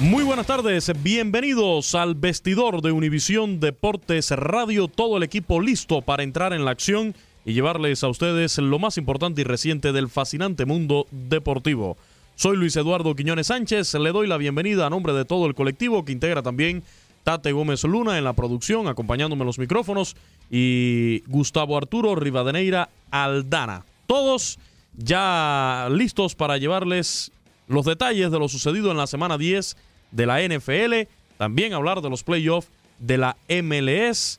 Muy 0.00 0.24
buenas 0.24 0.46
tardes, 0.46 0.90
bienvenidos 1.02 1.94
al 1.94 2.14
vestidor 2.14 2.80
de 2.80 2.90
Univisión 2.90 3.60
Deportes 3.60 4.30
Radio, 4.30 4.88
todo 4.88 5.18
el 5.18 5.22
equipo 5.22 5.60
listo 5.60 6.00
para 6.00 6.22
entrar 6.22 6.54
en 6.54 6.64
la 6.64 6.70
acción 6.70 7.14
y 7.44 7.52
llevarles 7.52 8.02
a 8.02 8.08
ustedes 8.08 8.56
lo 8.56 8.78
más 8.78 8.96
importante 8.96 9.42
y 9.42 9.44
reciente 9.44 9.92
del 9.92 10.08
fascinante 10.08 10.64
mundo 10.64 11.06
deportivo. 11.10 11.98
Soy 12.34 12.56
Luis 12.56 12.76
Eduardo 12.76 13.14
Quiñones 13.14 13.48
Sánchez, 13.48 13.92
le 13.92 14.10
doy 14.10 14.26
la 14.26 14.38
bienvenida 14.38 14.86
a 14.86 14.90
nombre 14.90 15.12
de 15.12 15.26
todo 15.26 15.44
el 15.44 15.54
colectivo 15.54 16.02
que 16.02 16.12
integra 16.12 16.42
también 16.42 16.82
Tate 17.22 17.52
Gómez 17.52 17.84
Luna 17.84 18.16
en 18.16 18.24
la 18.24 18.32
producción, 18.32 18.88
acompañándome 18.88 19.42
en 19.42 19.48
los 19.48 19.58
micrófonos, 19.58 20.16
y 20.50 21.22
Gustavo 21.26 21.76
Arturo 21.76 22.14
Rivadeneira 22.14 22.88
Aldana. 23.10 23.84
Todos 24.06 24.58
ya 24.96 25.88
listos 25.90 26.34
para 26.34 26.56
llevarles 26.56 27.32
los 27.68 27.84
detalles 27.84 28.30
de 28.30 28.38
lo 28.38 28.48
sucedido 28.48 28.90
en 28.90 28.96
la 28.96 29.06
semana 29.06 29.36
10 29.36 29.76
de 30.10 30.26
la 30.26 30.40
NFL, 30.40 31.08
también 31.36 31.72
hablar 31.72 32.00
de 32.00 32.10
los 32.10 32.22
playoffs 32.22 32.68
de 32.98 33.18
la 33.18 33.36
MLS. 33.48 34.38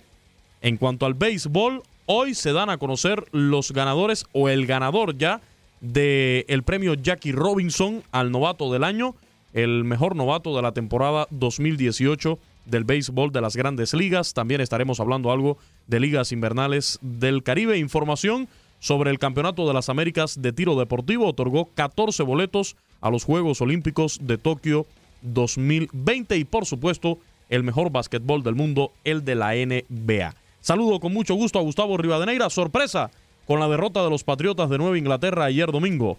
En 0.61 0.77
cuanto 0.77 1.05
al 1.05 1.13
béisbol, 1.13 1.81
hoy 2.05 2.33
se 2.35 2.53
dan 2.53 2.69
a 2.69 2.77
conocer 2.77 3.23
los 3.31 3.71
ganadores 3.71 4.25
o 4.33 4.49
el 4.49 4.65
ganador 4.65 5.17
ya 5.17 5.41
del 5.81 6.63
premio 6.63 6.93
Jackie 6.93 7.31
Robinson 7.31 8.03
al 8.11 8.31
novato 8.31 8.71
del 8.71 8.83
año, 8.83 9.15
el 9.53 9.83
mejor 9.83 10.15
novato 10.15 10.55
de 10.55 10.61
la 10.61 10.71
temporada 10.71 11.27
2018 11.31 12.37
del 12.65 12.83
béisbol 12.83 13.31
de 13.31 13.41
las 13.41 13.55
grandes 13.55 13.93
ligas. 13.93 14.33
También 14.33 14.61
estaremos 14.61 14.99
hablando 14.99 15.31
algo 15.31 15.57
de 15.87 15.99
ligas 15.99 16.31
invernales 16.31 16.99
del 17.01 17.43
Caribe. 17.43 17.77
Información 17.77 18.47
sobre 18.79 19.11
el 19.11 19.19
Campeonato 19.19 19.67
de 19.67 19.73
las 19.73 19.89
Américas 19.89 20.41
de 20.41 20.53
Tiro 20.53 20.77
Deportivo. 20.77 21.27
Otorgó 21.27 21.69
14 21.73 22.23
boletos 22.23 22.75
a 23.01 23.09
los 23.09 23.23
Juegos 23.23 23.61
Olímpicos 23.61 24.19
de 24.21 24.37
Tokio 24.37 24.85
2020 25.21 26.37
y 26.37 26.43
por 26.43 26.65
supuesto 26.65 27.19
el 27.49 27.63
mejor 27.63 27.91
básquetbol 27.91 28.43
del 28.43 28.55
mundo, 28.55 28.91
el 29.03 29.25
de 29.25 29.35
la 29.35 29.53
NBA. 29.53 30.35
Saludo 30.61 30.99
con 30.99 31.13
mucho 31.13 31.35
gusto 31.35 31.59
a 31.59 31.61
Gustavo 31.63 31.97
Rivadeneira. 31.97 32.49
Sorpresa 32.49 33.11
con 33.45 33.59
la 33.59 33.67
derrota 33.67 34.03
de 34.03 34.09
los 34.09 34.23
Patriotas 34.23 34.69
de 34.69 34.77
Nueva 34.77 34.97
Inglaterra 34.97 35.45
ayer 35.45 35.71
domingo. 35.71 36.17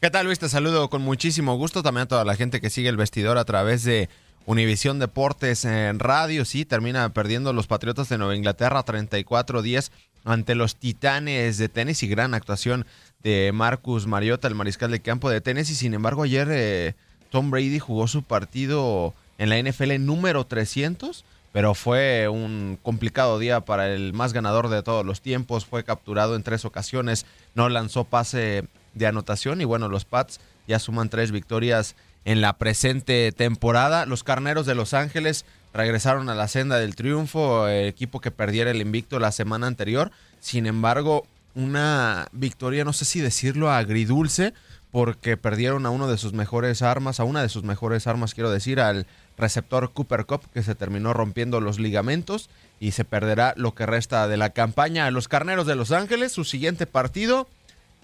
¿Qué 0.00 0.10
tal 0.10 0.26
Luis? 0.26 0.38
Te 0.38 0.48
saludo 0.48 0.88
con 0.88 1.02
muchísimo 1.02 1.56
gusto 1.56 1.82
también 1.82 2.04
a 2.04 2.08
toda 2.08 2.24
la 2.24 2.36
gente 2.36 2.60
que 2.60 2.70
sigue 2.70 2.88
el 2.88 2.96
vestidor 2.96 3.36
a 3.36 3.44
través 3.44 3.84
de 3.84 4.08
Univisión 4.46 4.98
Deportes 4.98 5.66
en 5.66 5.98
radio. 5.98 6.46
Sí, 6.46 6.64
termina 6.64 7.12
perdiendo 7.12 7.52
los 7.52 7.66
Patriotas 7.66 8.08
de 8.08 8.16
Nueva 8.16 8.34
Inglaterra 8.34 8.82
34-10 8.84 9.90
ante 10.24 10.54
los 10.54 10.76
Titanes 10.76 11.58
de 11.58 11.68
tenis 11.68 12.02
y 12.02 12.08
gran 12.08 12.32
actuación 12.32 12.86
de 13.22 13.50
Marcus 13.52 14.06
Mariota, 14.06 14.48
el 14.48 14.54
mariscal 14.54 14.90
de 14.90 15.00
campo 15.00 15.28
de 15.28 15.42
tenis. 15.42 15.68
Y 15.70 15.74
sin 15.74 15.92
embargo 15.92 16.22
ayer 16.22 16.48
eh, 16.50 16.94
Tom 17.30 17.50
Brady 17.50 17.78
jugó 17.78 18.08
su 18.08 18.22
partido 18.22 19.14
en 19.38 19.48
la 19.48 19.58
NFL 19.58 20.04
número 20.04 20.44
300 20.44 21.24
pero 21.52 21.74
fue 21.74 22.28
un 22.28 22.78
complicado 22.82 23.38
día 23.38 23.60
para 23.60 23.92
el 23.92 24.12
más 24.12 24.32
ganador 24.32 24.68
de 24.68 24.82
todos 24.82 25.04
los 25.04 25.20
tiempos. 25.20 25.66
Fue 25.66 25.84
capturado 25.84 26.36
en 26.36 26.42
tres 26.42 26.64
ocasiones, 26.64 27.26
no 27.54 27.68
lanzó 27.68 28.04
pase 28.04 28.64
de 28.94 29.06
anotación 29.06 29.60
y 29.60 29.64
bueno, 29.64 29.88
los 29.88 30.04
Pats 30.04 30.40
ya 30.68 30.78
suman 30.78 31.08
tres 31.08 31.32
victorias 31.32 31.96
en 32.24 32.40
la 32.40 32.52
presente 32.52 33.32
temporada. 33.32 34.06
Los 34.06 34.22
Carneros 34.22 34.66
de 34.66 34.76
Los 34.76 34.94
Ángeles 34.94 35.44
regresaron 35.72 36.28
a 36.28 36.34
la 36.34 36.46
senda 36.46 36.78
del 36.78 36.94
triunfo, 36.94 37.66
el 37.66 37.88
equipo 37.88 38.20
que 38.20 38.30
perdiera 38.30 38.70
el 38.70 38.80
invicto 38.80 39.18
la 39.18 39.32
semana 39.32 39.66
anterior. 39.66 40.12
Sin 40.40 40.66
embargo, 40.66 41.26
una 41.56 42.28
victoria, 42.30 42.84
no 42.84 42.92
sé 42.92 43.04
si 43.04 43.20
decirlo, 43.20 43.72
agridulce, 43.72 44.54
porque 44.92 45.36
perdieron 45.36 45.86
a 45.86 45.90
uno 45.90 46.08
de 46.08 46.18
sus 46.18 46.32
mejores 46.32 46.82
armas, 46.82 47.20
a 47.20 47.24
una 47.24 47.42
de 47.42 47.48
sus 47.48 47.62
mejores 47.62 48.06
armas, 48.06 48.34
quiero 48.34 48.50
decir, 48.50 48.80
al 48.80 49.06
receptor 49.38 49.92
Cooper 49.92 50.26
Cup, 50.26 50.42
que 50.52 50.62
se 50.62 50.74
terminó 50.74 51.12
rompiendo 51.12 51.60
los 51.60 51.78
ligamentos 51.78 52.50
y 52.80 52.92
se 52.92 53.04
perderá 53.04 53.54
lo 53.56 53.74
que 53.74 53.86
resta 53.86 54.26
de 54.26 54.36
la 54.36 54.50
campaña. 54.50 55.10
Los 55.10 55.28
Carneros 55.28 55.66
de 55.66 55.76
Los 55.76 55.92
Ángeles, 55.92 56.32
su 56.32 56.44
siguiente 56.44 56.86
partido, 56.86 57.48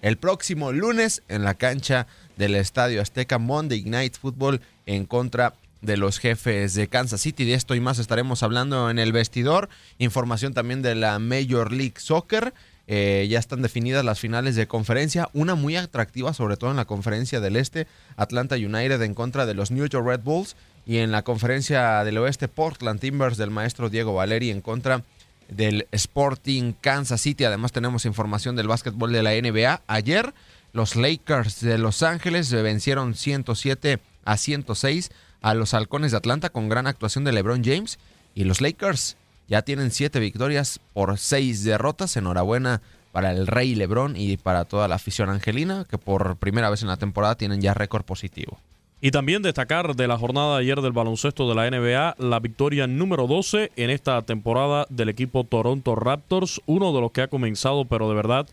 el 0.01 0.17
próximo 0.17 0.71
lunes 0.71 1.23
en 1.27 1.43
la 1.43 1.55
cancha 1.55 2.07
del 2.37 2.55
Estadio 2.55 3.01
Azteca 3.01 3.37
Monday 3.37 3.83
Night 3.83 4.15
Football 4.17 4.61
en 4.85 5.05
contra 5.05 5.53
de 5.81 5.97
los 5.97 6.19
jefes 6.19 6.73
de 6.73 6.87
Kansas 6.87 7.21
City. 7.21 7.45
De 7.45 7.53
esto 7.53 7.75
y 7.75 7.79
más 7.79 7.99
estaremos 7.99 8.43
hablando 8.43 8.89
en 8.89 8.99
el 8.99 9.11
vestidor. 9.11 9.69
Información 9.97 10.53
también 10.53 10.81
de 10.81 10.95
la 10.95 11.19
Major 11.19 11.71
League 11.71 11.95
Soccer. 11.97 12.53
Eh, 12.87 13.27
ya 13.29 13.37
están 13.37 13.61
definidas 13.61 14.05
las 14.05 14.19
finales 14.19 14.55
de 14.55 14.67
conferencia. 14.67 15.29
Una 15.33 15.55
muy 15.55 15.75
atractiva, 15.75 16.33
sobre 16.33 16.55
todo 16.55 16.71
en 16.71 16.77
la 16.77 16.85
conferencia 16.85 17.41
del 17.41 17.57
Este. 17.57 17.85
Atlanta 18.15 18.55
United 18.55 19.01
en 19.01 19.13
contra 19.13 19.45
de 19.45 19.53
los 19.53 19.71
New 19.71 19.85
York 19.85 20.05
Red 20.05 20.21
Bulls. 20.21 20.55
Y 20.85 20.99
en 20.99 21.11
la 21.11 21.23
conferencia 21.23 22.03
del 22.05 22.17
Oeste, 22.17 22.47
Portland 22.47 23.01
Timbers 23.01 23.35
del 23.35 23.51
maestro 23.51 23.89
Diego 23.89 24.13
Valeri 24.13 24.51
en 24.51 24.61
contra 24.61 25.03
del 25.49 25.85
Sporting 25.91 26.73
Kansas 26.79 27.21
City. 27.21 27.43
Además 27.43 27.73
tenemos 27.73 28.05
información 28.05 28.55
del 28.55 28.67
básquetbol 28.67 29.11
de 29.11 29.23
la 29.23 29.31
NBA. 29.31 29.81
Ayer 29.87 30.33
Los 30.71 30.95
Lakers 30.95 31.59
de 31.61 31.77
Los 31.77 32.03
Ángeles 32.03 32.51
vencieron 32.51 33.15
107 33.15 33.99
a 34.23 34.37
106 34.37 35.11
a 35.41 35.53
los 35.53 35.73
Halcones 35.73 36.11
de 36.11 36.17
Atlanta 36.17 36.49
con 36.49 36.69
gran 36.69 36.87
actuación 36.87 37.25
de 37.25 37.33
LeBron 37.33 37.63
James. 37.63 37.99
Y 38.33 38.45
los 38.45 38.61
Lakers 38.61 39.17
ya 39.47 39.61
tienen 39.61 39.91
siete 39.91 40.19
victorias 40.19 40.79
por 40.93 41.17
seis 41.17 41.63
derrotas. 41.63 42.17
Enhorabuena 42.17 42.81
para 43.11 43.31
el 43.31 43.47
Rey 43.47 43.75
LeBron 43.75 44.15
y 44.15 44.37
para 44.37 44.65
toda 44.65 44.87
la 44.87 44.95
afición 44.95 45.29
angelina 45.29 45.85
que 45.89 45.97
por 45.97 46.37
primera 46.37 46.69
vez 46.69 46.81
en 46.81 46.89
la 46.89 46.97
temporada 46.97 47.35
tienen 47.35 47.61
ya 47.61 47.73
récord 47.73 48.03
positivo. 48.03 48.59
Y 48.99 49.11
también 49.11 49.43
destacar 49.43 49.95
de 49.95 50.07
la 50.07 50.17
jornada 50.17 50.57
ayer 50.57 50.81
del 50.81 50.91
baloncesto 50.91 51.47
de 51.47 51.55
la 51.55 51.69
NBA 51.69 52.15
la 52.17 52.39
victoria 52.39 52.87
número 52.87 53.27
12 53.27 53.71
en 53.75 53.89
esta 53.91 54.21
temporada 54.23 54.87
del 54.89 55.09
equipo 55.09 55.43
Toronto 55.43 55.95
Raptors, 55.95 56.61
uno 56.65 56.93
de 56.93 57.01
los 57.01 57.11
que 57.11 57.21
ha 57.21 57.27
comenzado 57.27 57.85
pero 57.85 58.09
de 58.09 58.15
verdad 58.15 58.47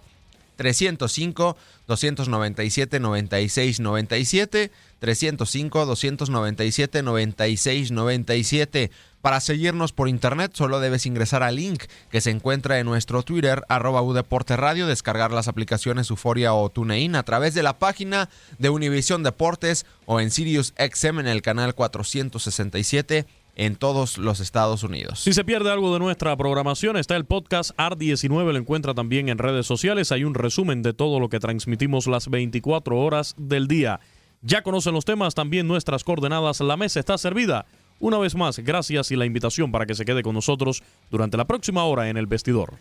305 0.61 1.57
297 1.87 2.99
9697 2.99 4.71
305 4.99 5.85
297 5.85 7.03
9697 7.03 8.91
para 9.21 9.39
seguirnos 9.39 9.91
por 9.91 10.09
internet 10.09 10.51
solo 10.55 10.79
debes 10.79 11.05
ingresar 11.05 11.43
al 11.43 11.55
link 11.55 11.83
que 12.09 12.21
se 12.21 12.31
encuentra 12.31 12.79
en 12.79 12.85
nuestro 12.85 13.23
Twitter, 13.23 13.63
arroba 13.69 14.01
Radio, 14.47 14.87
descargar 14.87 15.31
las 15.31 15.47
aplicaciones 15.47 16.09
Euforia 16.09 16.53
o 16.53 16.69
TuneIn 16.69 17.15
a 17.15 17.23
través 17.23 17.53
de 17.53 17.63
la 17.63 17.77
página 17.77 18.29
de 18.57 18.69
Univisión 18.69 19.23
Deportes 19.23 19.85
o 20.05 20.19
en 20.19 20.31
Sirius 20.31 20.73
XM 20.77 21.19
en 21.19 21.27
el 21.27 21.41
canal 21.41 21.75
467 21.75 23.25
en 23.55 23.75
todos 23.75 24.17
los 24.17 24.39
Estados 24.39 24.83
Unidos. 24.83 25.19
Si 25.19 25.33
se 25.33 25.43
pierde 25.43 25.71
algo 25.71 25.93
de 25.93 25.99
nuestra 25.99 26.35
programación, 26.37 26.97
está 26.97 27.15
el 27.15 27.25
podcast 27.25 27.71
AR19, 27.77 28.51
lo 28.51 28.57
encuentra 28.57 28.93
también 28.93 29.29
en 29.29 29.37
redes 29.37 29.65
sociales. 29.65 30.11
Hay 30.11 30.23
un 30.23 30.33
resumen 30.33 30.81
de 30.81 30.93
todo 30.93 31.19
lo 31.19 31.29
que 31.29 31.39
transmitimos 31.39 32.07
las 32.07 32.29
24 32.29 32.97
horas 32.97 33.35
del 33.37 33.67
día. 33.67 33.99
Ya 34.41 34.63
conocen 34.63 34.93
los 34.93 35.05
temas, 35.05 35.35
también 35.35 35.67
nuestras 35.67 36.03
coordenadas. 36.03 36.61
La 36.61 36.77
mesa 36.77 36.99
está 36.99 37.17
servida. 37.17 37.65
Una 38.01 38.17
vez 38.17 38.33
más, 38.33 38.57
gracias 38.57 39.11
y 39.11 39.15
la 39.15 39.25
invitación 39.25 39.71
para 39.71 39.85
que 39.85 39.93
se 39.93 40.05
quede 40.05 40.23
con 40.23 40.33
nosotros 40.33 40.81
durante 41.11 41.37
la 41.37 41.45
próxima 41.45 41.83
hora 41.83 42.09
en 42.09 42.17
el 42.17 42.25
vestidor. 42.25 42.73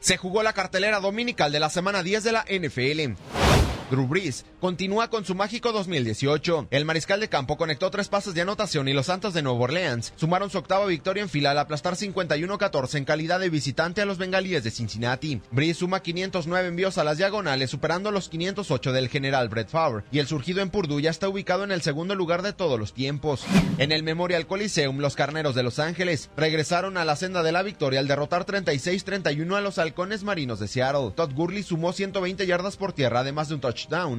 Se 0.00 0.16
jugó 0.16 0.42
la 0.42 0.54
cartelera 0.54 1.00
dominical 1.00 1.52
de 1.52 1.60
la 1.60 1.68
semana 1.68 2.02
10 2.02 2.24
de 2.24 2.32
la 2.32 2.46
NFL. 2.48 3.47
Drew 3.90 4.06
Brees 4.06 4.44
continúa 4.60 5.08
con 5.08 5.24
su 5.24 5.34
mágico 5.34 5.72
2018. 5.72 6.68
El 6.70 6.84
mariscal 6.84 7.20
de 7.20 7.28
campo 7.28 7.56
conectó 7.56 7.90
tres 7.90 8.08
pases 8.08 8.34
de 8.34 8.42
anotación 8.42 8.86
y 8.88 8.92
los 8.92 9.06
Santos 9.06 9.32
de 9.32 9.40
Nueva 9.40 9.60
Orleans 9.60 10.12
sumaron 10.16 10.50
su 10.50 10.58
octava 10.58 10.84
victoria 10.84 11.22
en 11.22 11.30
fila 11.30 11.52
al 11.52 11.58
aplastar 11.58 11.94
51-14 11.94 12.96
en 12.96 13.04
calidad 13.06 13.40
de 13.40 13.48
visitante 13.48 14.02
a 14.02 14.04
los 14.04 14.18
bengalíes 14.18 14.62
de 14.62 14.70
Cincinnati. 14.70 15.40
Brees 15.52 15.78
suma 15.78 16.00
509 16.00 16.68
envíos 16.68 16.98
a 16.98 17.04
las 17.04 17.16
diagonales, 17.16 17.70
superando 17.70 18.10
los 18.10 18.28
508 18.28 18.92
del 18.92 19.08
general 19.08 19.48
Brett 19.48 19.70
Favre, 19.70 20.04
y 20.10 20.18
el 20.18 20.26
surgido 20.26 20.60
en 20.60 20.70
Purdue 20.70 21.00
ya 21.00 21.10
está 21.10 21.28
ubicado 21.28 21.64
en 21.64 21.72
el 21.72 21.80
segundo 21.80 22.14
lugar 22.14 22.42
de 22.42 22.52
todos 22.52 22.78
los 22.78 22.92
tiempos. 22.92 23.44
En 23.78 23.92
el 23.92 24.02
Memorial 24.02 24.46
Coliseum, 24.46 24.98
los 24.98 25.14
carneros 25.14 25.54
de 25.54 25.62
Los 25.62 25.78
Ángeles 25.78 26.28
regresaron 26.36 26.98
a 26.98 27.04
la 27.04 27.16
senda 27.16 27.42
de 27.42 27.52
la 27.52 27.62
victoria 27.62 28.00
al 28.00 28.08
derrotar 28.08 28.44
36-31 28.44 29.56
a 29.56 29.60
los 29.60 29.78
halcones 29.78 30.24
marinos 30.24 30.60
de 30.60 30.68
Seattle. 30.68 31.12
Todd 31.14 31.32
Gurley 31.32 31.62
sumó 31.62 31.92
120 31.92 32.46
yardas 32.46 32.76
por 32.76 32.92
tierra, 32.92 33.20
además 33.20 33.48
de 33.48 33.54
un 33.54 33.60
touchdown 33.60 33.77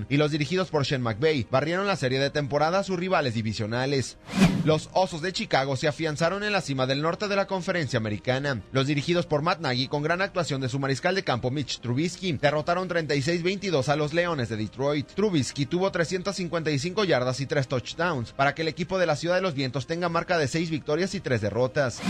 y 0.10 0.18
los 0.18 0.32
dirigidos 0.32 0.70
por 0.70 0.86
Sean 0.86 1.02
McVay 1.02 1.46
barrieron 1.52 1.86
la 1.86 1.98
serie 1.98 2.20
de 2.20 2.30
temporada 2.30 2.80
a 2.80 2.84
sus 2.84 2.98
rivales 2.98 3.34
divisionales. 3.34 4.18
Los 4.64 4.90
Osos 4.94 5.22
de 5.22 5.34
Chicago 5.34 5.76
se 5.76 5.88
afianzaron 5.88 6.44
en 6.44 6.54
la 6.54 6.62
cima 6.62 6.86
del 6.86 7.02
norte 7.02 7.28
de 7.28 7.36
la 7.36 7.48
conferencia 7.48 7.98
americana. 7.98 8.62
Los 8.72 8.88
dirigidos 8.88 9.26
por 9.26 9.42
Matt 9.42 9.60
Nagy 9.60 9.88
con 9.88 10.02
gran 10.02 10.22
actuación 10.22 10.62
de 10.62 10.70
su 10.70 10.80
mariscal 10.80 11.16
de 11.16 11.24
campo 11.24 11.52
Mitch 11.52 11.80
Trubisky 11.80 12.34
derrotaron 12.34 12.88
36-22 12.88 13.90
a 13.90 13.96
los 13.96 14.14
Leones 14.14 14.48
de 14.48 14.58
Detroit. 14.58 15.08
Trubisky 15.08 15.66
tuvo 15.66 15.92
355 15.92 17.04
yardas 17.04 17.40
y 17.42 17.46
3 17.46 17.68
touchdowns 17.68 18.32
para 18.32 18.56
que 18.56 18.62
el 18.62 18.70
equipo 18.70 18.98
de 18.98 19.08
la 19.08 19.16
Ciudad 19.16 19.36
de 19.36 19.42
los 19.42 19.56
Vientos 19.56 19.88
tenga 19.88 20.08
marca 20.08 20.38
de 20.38 20.48
6 20.48 20.70
victorias 20.70 21.16
y 21.16 21.20
3 21.20 21.42
derrotas. 21.42 22.02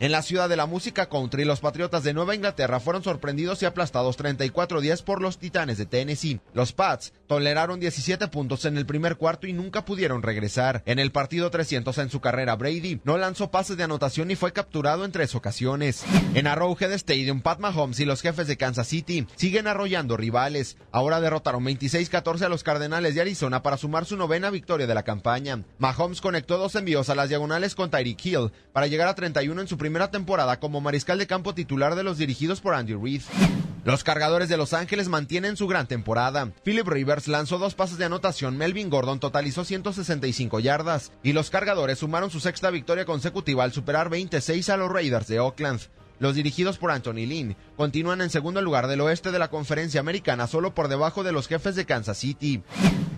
En 0.00 0.12
la 0.12 0.22
ciudad 0.22 0.48
de 0.48 0.54
la 0.54 0.66
música 0.66 1.08
country, 1.08 1.44
los 1.44 1.58
Patriotas 1.58 2.04
de 2.04 2.14
Nueva 2.14 2.36
Inglaterra 2.36 2.78
fueron 2.78 3.02
sorprendidos 3.02 3.60
y 3.62 3.66
aplastados 3.66 4.16
34 4.16 4.80
días 4.80 5.02
por 5.02 5.20
los 5.20 5.38
Titanes 5.38 5.76
de 5.76 5.86
Tennessee. 5.86 6.38
Los 6.54 6.72
toleraron 7.26 7.80
17 7.80 8.28
puntos 8.28 8.64
en 8.64 8.78
el 8.78 8.86
primer 8.86 9.16
cuarto 9.16 9.48
y 9.48 9.52
nunca 9.52 9.84
pudieron 9.84 10.22
regresar. 10.22 10.82
En 10.86 11.00
el 11.00 11.10
partido 11.10 11.50
300 11.50 11.98
en 11.98 12.10
su 12.10 12.20
carrera, 12.20 12.54
Brady 12.56 13.00
no 13.04 13.18
lanzó 13.18 13.50
pases 13.50 13.76
de 13.76 13.82
anotación 13.82 14.30
y 14.30 14.36
fue 14.36 14.52
capturado 14.52 15.04
en 15.04 15.10
tres 15.10 15.34
ocasiones. 15.34 16.04
En 16.34 16.46
Arrowhead 16.46 16.92
Stadium, 16.92 17.40
Pat 17.40 17.58
Mahomes 17.58 17.98
y 17.98 18.04
los 18.04 18.22
jefes 18.22 18.46
de 18.46 18.56
Kansas 18.56 18.86
City 18.86 19.26
siguen 19.34 19.66
arrollando 19.66 20.16
rivales. 20.16 20.76
Ahora 20.92 21.20
derrotaron 21.20 21.64
26-14 21.64 22.42
a 22.42 22.48
los 22.48 22.62
Cardenales 22.62 23.16
de 23.16 23.20
Arizona 23.20 23.64
para 23.64 23.76
sumar 23.76 24.04
su 24.04 24.16
novena 24.16 24.50
victoria 24.50 24.86
de 24.86 24.94
la 24.94 25.02
campaña. 25.02 25.64
Mahomes 25.78 26.20
conectó 26.20 26.56
dos 26.56 26.76
envíos 26.76 27.10
a 27.10 27.16
las 27.16 27.28
diagonales 27.28 27.74
con 27.74 27.90
Tyreek 27.90 28.24
Hill 28.24 28.52
para 28.72 28.86
llegar 28.86 29.08
a 29.08 29.16
31 29.16 29.60
en 29.60 29.66
su 29.66 29.76
primer 29.76 29.88
primera 29.88 30.10
temporada 30.10 30.60
como 30.60 30.82
mariscal 30.82 31.16
de 31.16 31.26
campo 31.26 31.54
titular 31.54 31.94
de 31.94 32.02
los 32.02 32.18
dirigidos 32.18 32.60
por 32.60 32.74
Andy 32.74 32.92
Reid. 32.92 33.22
Los 33.88 34.04
cargadores 34.04 34.50
de 34.50 34.58
Los 34.58 34.74
Ángeles 34.74 35.08
mantienen 35.08 35.56
su 35.56 35.66
gran 35.66 35.86
temporada. 35.86 36.52
Philip 36.62 36.86
Rivers 36.86 37.26
lanzó 37.26 37.56
dos 37.56 37.74
pases 37.74 37.96
de 37.96 38.04
anotación, 38.04 38.58
Melvin 38.58 38.90
Gordon 38.90 39.18
totalizó 39.18 39.64
165 39.64 40.60
yardas 40.60 41.10
y 41.22 41.32
los 41.32 41.48
cargadores 41.48 42.00
sumaron 42.00 42.30
su 42.30 42.38
sexta 42.38 42.68
victoria 42.68 43.06
consecutiva 43.06 43.64
al 43.64 43.72
superar 43.72 44.10
26 44.10 44.68
a 44.68 44.76
los 44.76 44.92
Raiders 44.92 45.26
de 45.26 45.40
Oakland. 45.40 45.80
Los 46.18 46.34
dirigidos 46.34 46.78
por 46.78 46.90
Anthony 46.90 47.26
Lynn 47.26 47.56
continúan 47.76 48.20
en 48.20 48.30
segundo 48.30 48.60
lugar 48.60 48.88
del 48.88 49.00
oeste 49.00 49.30
de 49.30 49.38
la 49.38 49.48
conferencia 49.48 50.00
americana 50.00 50.46
solo 50.46 50.74
por 50.74 50.88
debajo 50.88 51.22
de 51.22 51.32
los 51.32 51.46
jefes 51.46 51.76
de 51.76 51.86
Kansas 51.86 52.18
City. 52.18 52.62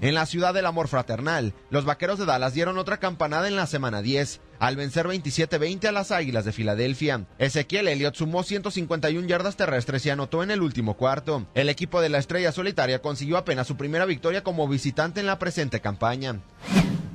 En 0.02 0.14
la 0.14 0.26
ciudad 0.26 0.54
del 0.54 0.66
amor 0.66 0.88
fraternal, 0.88 1.52
los 1.68 1.84
vaqueros 1.84 2.18
de 2.18 2.24
Dallas 2.24 2.54
dieron 2.54 2.78
otra 2.78 2.98
campanada 2.98 3.48
en 3.48 3.56
la 3.56 3.66
semana 3.66 4.00
10 4.00 4.40
al 4.58 4.76
vencer 4.76 5.06
27-20 5.06 5.88
a 5.88 5.92
las 5.92 6.10
Águilas 6.10 6.44
de 6.44 6.52
Filadelfia. 6.52 7.26
Ezequiel 7.38 7.88
Elliott 7.88 8.14
sumó 8.14 8.42
151 8.42 9.26
yardas 9.26 9.56
terrestres 9.56 10.04
y 10.06 10.10
anotó 10.10 10.42
en 10.42 10.50
el 10.50 10.62
último 10.62 10.96
cuarto. 10.96 11.46
El 11.54 11.68
equipo 11.68 12.00
de 12.00 12.08
la 12.08 12.18
Estrella 12.18 12.52
Solitaria 12.52 13.02
consiguió 13.02 13.36
apenas 13.36 13.66
su 13.66 13.76
primera 13.76 14.06
victoria 14.06 14.42
como 14.42 14.68
visitante 14.68 15.20
en 15.20 15.26
la 15.26 15.38
presente 15.38 15.80
campaña. 15.80 16.40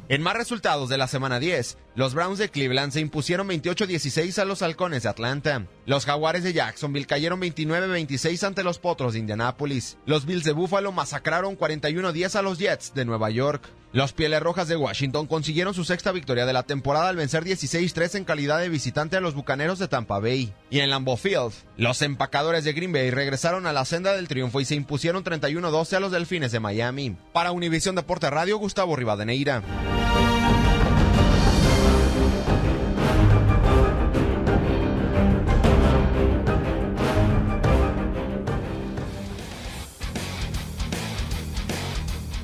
En 0.08 0.22
más 0.22 0.36
resultados 0.36 0.88
de 0.88 1.00
la 1.00 1.08
semana 1.08 1.40
10, 1.40 1.78
los 1.96 2.14
Browns 2.14 2.40
de 2.40 2.50
Cleveland 2.50 2.92
se 2.92 3.00
impusieron 3.00 3.48
28-16 3.48 4.38
a 4.40 4.46
los 4.46 4.62
Halcones 4.62 5.04
de 5.04 5.10
Atlanta. 5.10 5.66
Los 5.86 6.06
Jaguares 6.06 6.44
de 6.44 6.52
Jacksonville 6.52 7.08
cayeron 7.08 7.40
29-26 7.40 8.44
ante 8.44 8.64
los 8.64 8.80
Potros 8.80 9.14
de 9.14 9.20
Indianápolis. 9.20 9.98
Los 10.06 10.26
Bills 10.26 10.44
de 10.44 10.52
Buffalo 10.52 10.92
masacraron 10.92 11.58
41-10 11.58 12.36
a 12.36 12.42
los 12.42 12.60
Jets 12.60 12.94
de 12.94 13.06
Nueva 13.06 13.30
York. 13.30 13.70
Los 13.94 14.12
Pieles 14.12 14.42
Rojas 14.42 14.68
de 14.68 14.76
Washington 14.76 15.26
consiguieron 15.26 15.74
su 15.74 15.86
sexta 15.86 16.12
victoria 16.12 16.46
de 16.46 16.52
la 16.52 16.64
temporada 16.64 17.08
al 17.08 17.16
vencer 17.16 17.46
16-3 17.46 18.16
en 18.16 18.26
calidad 18.26 18.60
de 18.60 18.68
visitante 18.68 19.16
a 19.16 19.22
los 19.22 19.34
Bucaneros 19.34 19.80
de 19.80 19.88
Tampa 19.88 20.20
Bay. 20.20 20.54
Y 20.70 20.80
en 20.80 20.90
Lambeau 20.90 21.16
Field, 21.16 21.54
los 21.78 22.02
empacadores 22.02 22.66
de 22.66 22.74
Green 22.74 22.92
Bay 22.92 23.10
regresaron 23.10 23.68
a 23.68 23.72
la 23.72 23.86
senda 23.86 24.12
del 24.12 24.28
triunfo 24.28 24.60
y 24.60 24.66
se 24.66 24.76
impusieron 24.76 25.24
31-12 25.24 25.94
a 25.94 26.00
los 26.02 26.12
Delfines 26.12 26.52
de 26.52 26.60
Miami. 26.60 27.16
Para 27.32 27.54
Univisión 27.54 27.96
Deporte 27.96 28.30
Radio, 28.30 28.58
Gustavo 28.58 28.98
Rivadeneira. 28.98 29.64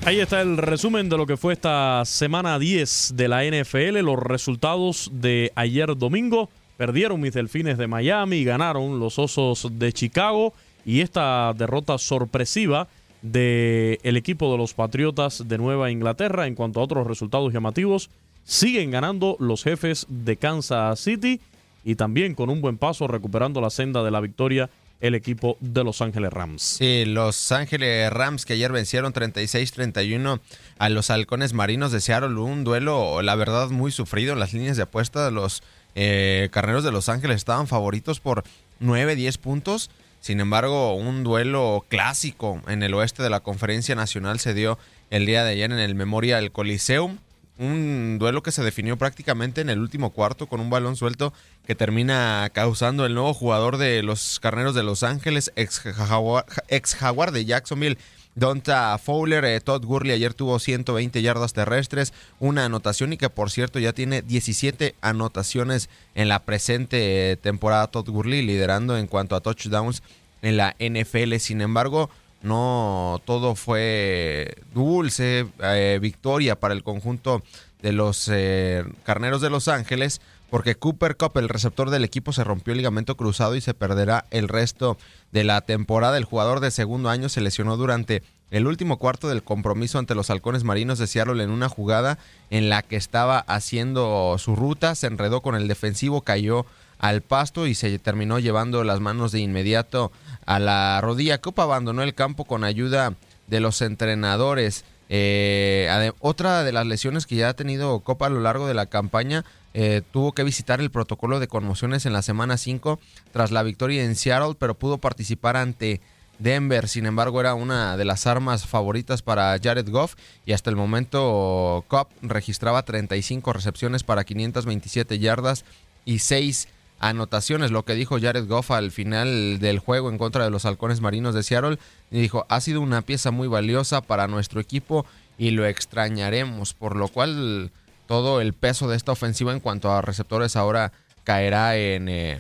Ahí 0.03 0.19
está 0.19 0.41
el 0.41 0.57
resumen 0.57 1.09
de 1.09 1.17
lo 1.17 1.27
que 1.27 1.37
fue 1.37 1.53
esta 1.53 2.01
semana 2.05 2.57
10 2.57 3.13
de 3.15 3.27
la 3.27 3.43
NFL, 3.43 3.99
los 3.99 4.17
resultados 4.17 5.11
de 5.13 5.51
ayer 5.55 5.95
domingo. 5.95 6.49
Perdieron 6.75 7.21
mis 7.21 7.33
delfines 7.33 7.77
de 7.77 7.85
Miami, 7.85 8.43
ganaron 8.43 8.99
los 8.99 9.19
osos 9.19 9.67
de 9.77 9.93
Chicago 9.93 10.53
y 10.87 11.01
esta 11.01 11.53
derrota 11.55 11.99
sorpresiva 11.99 12.87
del 13.21 13.99
el 14.01 14.17
equipo 14.17 14.51
de 14.51 14.57
los 14.57 14.73
Patriotas 14.73 15.47
de 15.47 15.59
Nueva 15.59 15.91
Inglaterra 15.91 16.47
en 16.47 16.55
cuanto 16.55 16.79
a 16.79 16.83
otros 16.83 17.05
resultados 17.05 17.53
llamativos. 17.53 18.09
Siguen 18.43 18.89
ganando 18.89 19.37
los 19.39 19.63
jefes 19.63 20.07
de 20.09 20.35
Kansas 20.35 20.99
City 20.99 21.39
y 21.85 21.93
también 21.93 22.33
con 22.33 22.49
un 22.49 22.59
buen 22.59 22.79
paso 22.79 23.05
recuperando 23.05 23.61
la 23.61 23.69
senda 23.69 24.03
de 24.03 24.09
la 24.09 24.19
victoria 24.19 24.67
el 25.01 25.15
equipo 25.15 25.57
de 25.59 25.83
Los 25.83 26.01
Ángeles 26.01 26.31
Rams. 26.31 26.61
Sí, 26.61 27.05
Los 27.05 27.51
Ángeles 27.51 28.11
Rams 28.11 28.45
que 28.45 28.53
ayer 28.53 28.71
vencieron 28.71 29.13
36-31 29.13 30.39
a 30.77 30.89
los 30.89 31.09
Halcones 31.09 31.53
Marinos 31.53 31.91
de 31.91 31.99
Seattle, 31.99 32.35
un 32.35 32.63
duelo, 32.63 33.21
la 33.21 33.35
verdad, 33.35 33.69
muy 33.69 33.91
sufrido 33.91 34.33
en 34.33 34.39
las 34.39 34.53
líneas 34.53 34.77
de 34.77 34.83
apuesta. 34.83 35.29
Los 35.31 35.63
eh, 35.95 36.49
Carneros 36.51 36.83
de 36.83 36.91
Los 36.91 37.09
Ángeles 37.09 37.37
estaban 37.37 37.67
favoritos 37.67 38.19
por 38.19 38.43
9-10 38.79 39.37
puntos. 39.37 39.89
Sin 40.21 40.39
embargo, 40.39 40.93
un 40.93 41.23
duelo 41.23 41.83
clásico 41.89 42.61
en 42.67 42.83
el 42.83 42.93
oeste 42.93 43.23
de 43.23 43.31
la 43.31 43.39
Conferencia 43.39 43.95
Nacional 43.95 44.39
se 44.39 44.53
dio 44.53 44.77
el 45.09 45.25
día 45.25 45.43
de 45.43 45.51
ayer 45.51 45.71
en 45.71 45.79
el 45.79 45.95
Memorial 45.95 46.51
Coliseum 46.51 47.17
un 47.61 48.17
duelo 48.17 48.41
que 48.41 48.51
se 48.51 48.63
definió 48.63 48.97
prácticamente 48.97 49.61
en 49.61 49.69
el 49.69 49.79
último 49.79 50.09
cuarto 50.09 50.47
con 50.47 50.59
un 50.59 50.71
balón 50.71 50.95
suelto 50.95 51.31
que 51.65 51.75
termina 51.75 52.49
causando 52.53 53.05
el 53.05 53.13
nuevo 53.13 53.35
jugador 53.35 53.77
de 53.77 54.01
los 54.01 54.39
Carneros 54.39 54.73
de 54.73 54.81
Los 54.81 55.03
Ángeles, 55.03 55.51
ex 55.55 55.79
jaguar, 55.79 57.31
de 57.31 57.45
Jacksonville. 57.45 57.97
Donta 58.33 58.97
Fowler, 58.97 59.43
eh, 59.43 59.59
Todd 59.59 59.83
Gurley 59.85 60.13
ayer 60.13 60.33
tuvo 60.33 60.57
120 60.57 61.21
yardas 61.21 61.51
terrestres, 61.51 62.13
una 62.39 62.63
anotación 62.63 63.11
y 63.11 63.17
que 63.17 63.29
por 63.29 63.51
cierto 63.51 63.77
ya 63.77 63.91
tiene 63.91 64.21
17 64.21 64.95
anotaciones 65.01 65.89
en 66.15 66.29
la 66.29 66.39
presente 66.39 67.37
temporada 67.41 67.87
Todd 67.87 68.09
Gurley, 68.09 68.41
liderando 68.41 68.97
en 68.97 69.07
cuanto 69.07 69.35
a 69.35 69.41
touchdowns 69.41 70.01
en 70.41 70.57
la 70.57 70.75
NFL. 70.79 71.35
Sin 71.39 71.59
embargo, 71.59 72.09
no 72.41 73.21
todo 73.25 73.55
fue 73.55 74.55
dulce, 74.73 75.47
eh, 75.61 75.99
victoria 76.01 76.59
para 76.59 76.73
el 76.73 76.83
conjunto 76.83 77.43
de 77.81 77.91
los 77.91 78.29
eh, 78.31 78.83
Carneros 79.03 79.41
de 79.41 79.49
Los 79.49 79.67
Ángeles, 79.67 80.21
porque 80.49 80.75
Cooper 80.75 81.15
Cup, 81.15 81.37
el 81.37 81.49
receptor 81.49 81.89
del 81.89 82.03
equipo, 82.03 82.33
se 82.33 82.43
rompió 82.43 82.73
el 82.73 82.77
ligamento 82.77 83.15
cruzado 83.15 83.55
y 83.55 83.61
se 83.61 83.73
perderá 83.73 84.25
el 84.31 84.49
resto 84.49 84.97
de 85.31 85.43
la 85.43 85.61
temporada. 85.61 86.17
El 86.17 86.25
jugador 86.25 86.59
de 86.59 86.71
segundo 86.71 87.09
año 87.09 87.29
se 87.29 87.41
lesionó 87.41 87.77
durante 87.77 88.21
el 88.51 88.67
último 88.67 88.97
cuarto 88.97 89.29
del 89.29 89.43
compromiso 89.43 89.97
ante 89.97 90.13
los 90.13 90.29
halcones 90.29 90.65
marinos 90.65 90.99
de 90.99 91.07
Seattle 91.07 91.41
en 91.41 91.51
una 91.51 91.69
jugada 91.69 92.19
en 92.49 92.69
la 92.69 92.81
que 92.81 92.97
estaba 92.97 93.39
haciendo 93.39 94.35
su 94.39 94.57
ruta, 94.57 94.93
se 94.95 95.07
enredó 95.07 95.41
con 95.41 95.55
el 95.55 95.69
defensivo, 95.69 96.21
cayó 96.21 96.65
al 97.01 97.21
pasto 97.21 97.65
y 97.65 97.73
se 97.73 97.97
terminó 97.97 98.37
llevando 98.39 98.83
las 98.83 98.99
manos 98.99 99.31
de 99.31 99.39
inmediato 99.39 100.11
a 100.45 100.59
la 100.59 101.01
rodilla. 101.01 101.41
Copa 101.41 101.63
abandonó 101.63 102.03
el 102.03 102.13
campo 102.13 102.45
con 102.45 102.63
ayuda 102.63 103.15
de 103.47 103.59
los 103.59 103.81
entrenadores. 103.81 104.85
Eh, 105.09 106.11
otra 106.19 106.63
de 106.63 106.71
las 106.71 106.85
lesiones 106.85 107.25
que 107.25 107.35
ya 107.35 107.49
ha 107.49 107.53
tenido 107.55 107.99
Copa 108.01 108.27
a 108.27 108.29
lo 108.29 108.39
largo 108.39 108.67
de 108.67 108.75
la 108.75 108.85
campaña, 108.85 109.43
eh, 109.73 110.03
tuvo 110.11 110.33
que 110.33 110.43
visitar 110.43 110.79
el 110.79 110.91
protocolo 110.91 111.39
de 111.39 111.47
conmociones 111.47 112.05
en 112.05 112.13
la 112.13 112.21
semana 112.21 112.57
5 112.57 112.99
tras 113.33 113.51
la 113.51 113.63
victoria 113.63 114.03
en 114.03 114.15
Seattle, 114.15 114.55
pero 114.57 114.75
pudo 114.75 114.99
participar 114.99 115.57
ante 115.57 116.01
Denver. 116.37 116.87
Sin 116.87 117.07
embargo, 117.07 117.41
era 117.41 117.55
una 117.55 117.97
de 117.97 118.05
las 118.05 118.27
armas 118.27 118.67
favoritas 118.67 119.23
para 119.23 119.57
Jared 119.61 119.89
Goff 119.89 120.15
y 120.45 120.53
hasta 120.53 120.69
el 120.69 120.75
momento 120.75 121.83
Cobb 121.87 122.09
registraba 122.21 122.83
35 122.83 123.53
recepciones 123.53 124.03
para 124.03 124.23
527 124.23 125.17
yardas 125.17 125.65
y 126.05 126.19
6 126.19 126.67
anotaciones, 127.01 127.71
lo 127.71 127.83
que 127.83 127.95
dijo 127.95 128.19
Jared 128.21 128.47
Goff 128.47 128.71
al 128.71 128.91
final 128.91 129.59
del 129.59 129.79
juego 129.79 130.09
en 130.09 130.17
contra 130.17 130.43
de 130.45 130.51
los 130.51 130.65
halcones 130.65 131.01
marinos 131.01 131.35
de 131.35 131.43
Seattle. 131.43 131.79
Y 132.11 132.21
dijo, 132.21 132.45
ha 132.47 132.61
sido 132.61 132.79
una 132.79 133.01
pieza 133.01 133.31
muy 133.31 133.47
valiosa 133.47 134.01
para 134.01 134.27
nuestro 134.27 134.61
equipo 134.61 135.05
y 135.37 135.51
lo 135.51 135.65
extrañaremos, 135.65 136.73
por 136.73 136.95
lo 136.95 137.07
cual 137.07 137.71
todo 138.07 138.39
el 138.39 138.53
peso 138.53 138.87
de 138.87 138.97
esta 138.97 139.11
ofensiva 139.11 139.51
en 139.51 139.59
cuanto 139.59 139.91
a 139.91 140.01
receptores 140.01 140.55
ahora 140.55 140.91
caerá 141.23 141.75
en, 141.75 142.07
eh, 142.07 142.39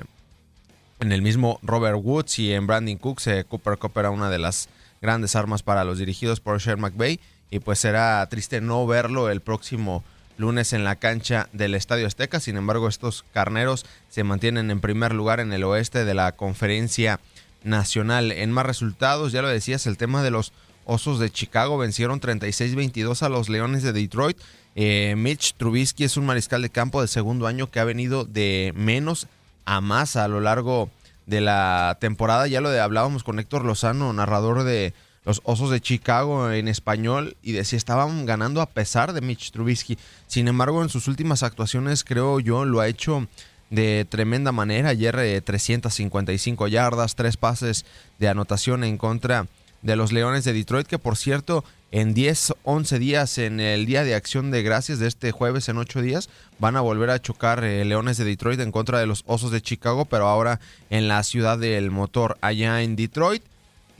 en 0.99 1.11
el 1.11 1.21
mismo 1.21 1.59
Robert 1.63 1.99
Woods 2.01 2.39
y 2.39 2.53
en 2.53 2.67
Brandon 2.67 2.97
Cooks. 2.97 3.29
Cooper 3.49 3.77
Cup 3.77 3.97
era 3.97 4.11
una 4.11 4.29
de 4.29 4.37
las 4.37 4.69
grandes 5.01 5.35
armas 5.35 5.63
para 5.63 5.83
los 5.83 5.97
dirigidos 5.97 6.39
por 6.39 6.59
Sher 6.59 6.77
McVay 6.77 7.19
y 7.49 7.59
pues 7.59 7.79
será 7.79 8.25
triste 8.29 8.61
no 8.61 8.85
verlo 8.85 9.29
el 9.29 9.41
próximo 9.41 10.03
lunes 10.41 10.73
en 10.73 10.83
la 10.83 10.97
cancha 10.97 11.47
del 11.53 11.75
Estadio 11.75 12.05
Azteca. 12.05 12.41
Sin 12.41 12.57
embargo, 12.57 12.89
estos 12.89 13.23
carneros 13.33 13.85
se 14.09 14.25
mantienen 14.25 14.69
en 14.71 14.81
primer 14.81 15.13
lugar 15.13 15.39
en 15.39 15.53
el 15.53 15.63
oeste 15.63 16.03
de 16.03 16.13
la 16.13 16.33
conferencia 16.33 17.21
nacional. 17.63 18.31
En 18.31 18.51
más 18.51 18.65
resultados, 18.65 19.31
ya 19.31 19.41
lo 19.41 19.47
decías, 19.47 19.87
el 19.87 19.97
tema 19.97 20.23
de 20.23 20.31
los 20.31 20.51
Osos 20.83 21.19
de 21.19 21.29
Chicago 21.29 21.77
vencieron 21.77 22.19
36-22 22.19 23.21
a 23.21 23.29
los 23.29 23.49
Leones 23.49 23.83
de 23.83 23.93
Detroit. 23.93 24.37
Eh, 24.75 25.13
Mitch 25.15 25.53
Trubisky 25.55 26.03
es 26.03 26.17
un 26.17 26.25
mariscal 26.25 26.61
de 26.61 26.69
campo 26.69 27.01
de 27.01 27.07
segundo 27.07 27.47
año 27.47 27.69
que 27.69 27.79
ha 27.79 27.85
venido 27.85 28.25
de 28.25 28.73
menos 28.75 29.27
a 29.65 29.79
más 29.79 30.15
a 30.15 30.27
lo 30.27 30.41
largo 30.41 30.89
de 31.27 31.39
la 31.39 31.97
temporada. 32.01 32.47
Ya 32.47 32.61
lo 32.61 32.69
de, 32.71 32.79
hablábamos 32.79 33.23
con 33.23 33.39
Héctor 33.39 33.63
Lozano, 33.63 34.11
narrador 34.11 34.63
de 34.63 34.93
los 35.25 35.41
Osos 35.43 35.69
de 35.69 35.81
Chicago 35.81 36.51
en 36.51 36.67
español 36.67 37.37
y 37.43 37.51
decía 37.51 37.77
estaban 37.77 38.25
ganando 38.25 38.61
a 38.61 38.65
pesar 38.65 39.13
de 39.13 39.21
Mitch 39.21 39.51
Trubisky. 39.51 39.97
Sin 40.27 40.47
embargo, 40.47 40.81
en 40.81 40.89
sus 40.89 41.07
últimas 41.07 41.43
actuaciones 41.43 42.03
creo 42.03 42.39
yo 42.39 42.65
lo 42.65 42.79
ha 42.79 42.87
hecho 42.87 43.27
de 43.69 44.05
tremenda 44.07 44.51
manera. 44.51 44.89
Ayer 44.89 45.41
355 45.41 46.67
eh, 46.67 46.69
yardas, 46.69 47.15
tres 47.15 47.37
pases 47.37 47.85
de 48.19 48.29
anotación 48.29 48.83
en 48.83 48.97
contra 48.97 49.47
de 49.81 49.95
los 49.95 50.11
Leones 50.11 50.43
de 50.43 50.53
Detroit, 50.53 50.85
que 50.85 50.99
por 50.99 51.17
cierto, 51.17 51.63
en 51.91 52.13
10, 52.13 52.53
11 52.63 52.99
días, 52.99 53.37
en 53.39 53.59
el 53.59 53.85
Día 53.85 54.03
de 54.03 54.13
Acción 54.13 54.51
de 54.51 54.61
Gracias 54.61 54.99
de 54.99 55.07
este 55.07 55.31
jueves, 55.31 55.69
en 55.69 55.77
8 55.77 56.01
días, 56.01 56.29
van 56.59 56.75
a 56.75 56.81
volver 56.81 57.09
a 57.09 57.21
chocar 57.21 57.63
eh, 57.63 57.83
Leones 57.83 58.17
de 58.17 58.25
Detroit 58.25 58.59
en 58.59 58.71
contra 58.71 58.99
de 58.99 59.07
los 59.07 59.23
Osos 59.25 59.51
de 59.51 59.61
Chicago, 59.61 60.05
pero 60.05 60.27
ahora 60.27 60.59
en 60.89 61.07
la 61.07 61.23
ciudad 61.23 61.57
del 61.57 61.89
motor, 61.89 62.37
allá 62.41 62.83
en 62.83 62.95
Detroit. 62.95 63.43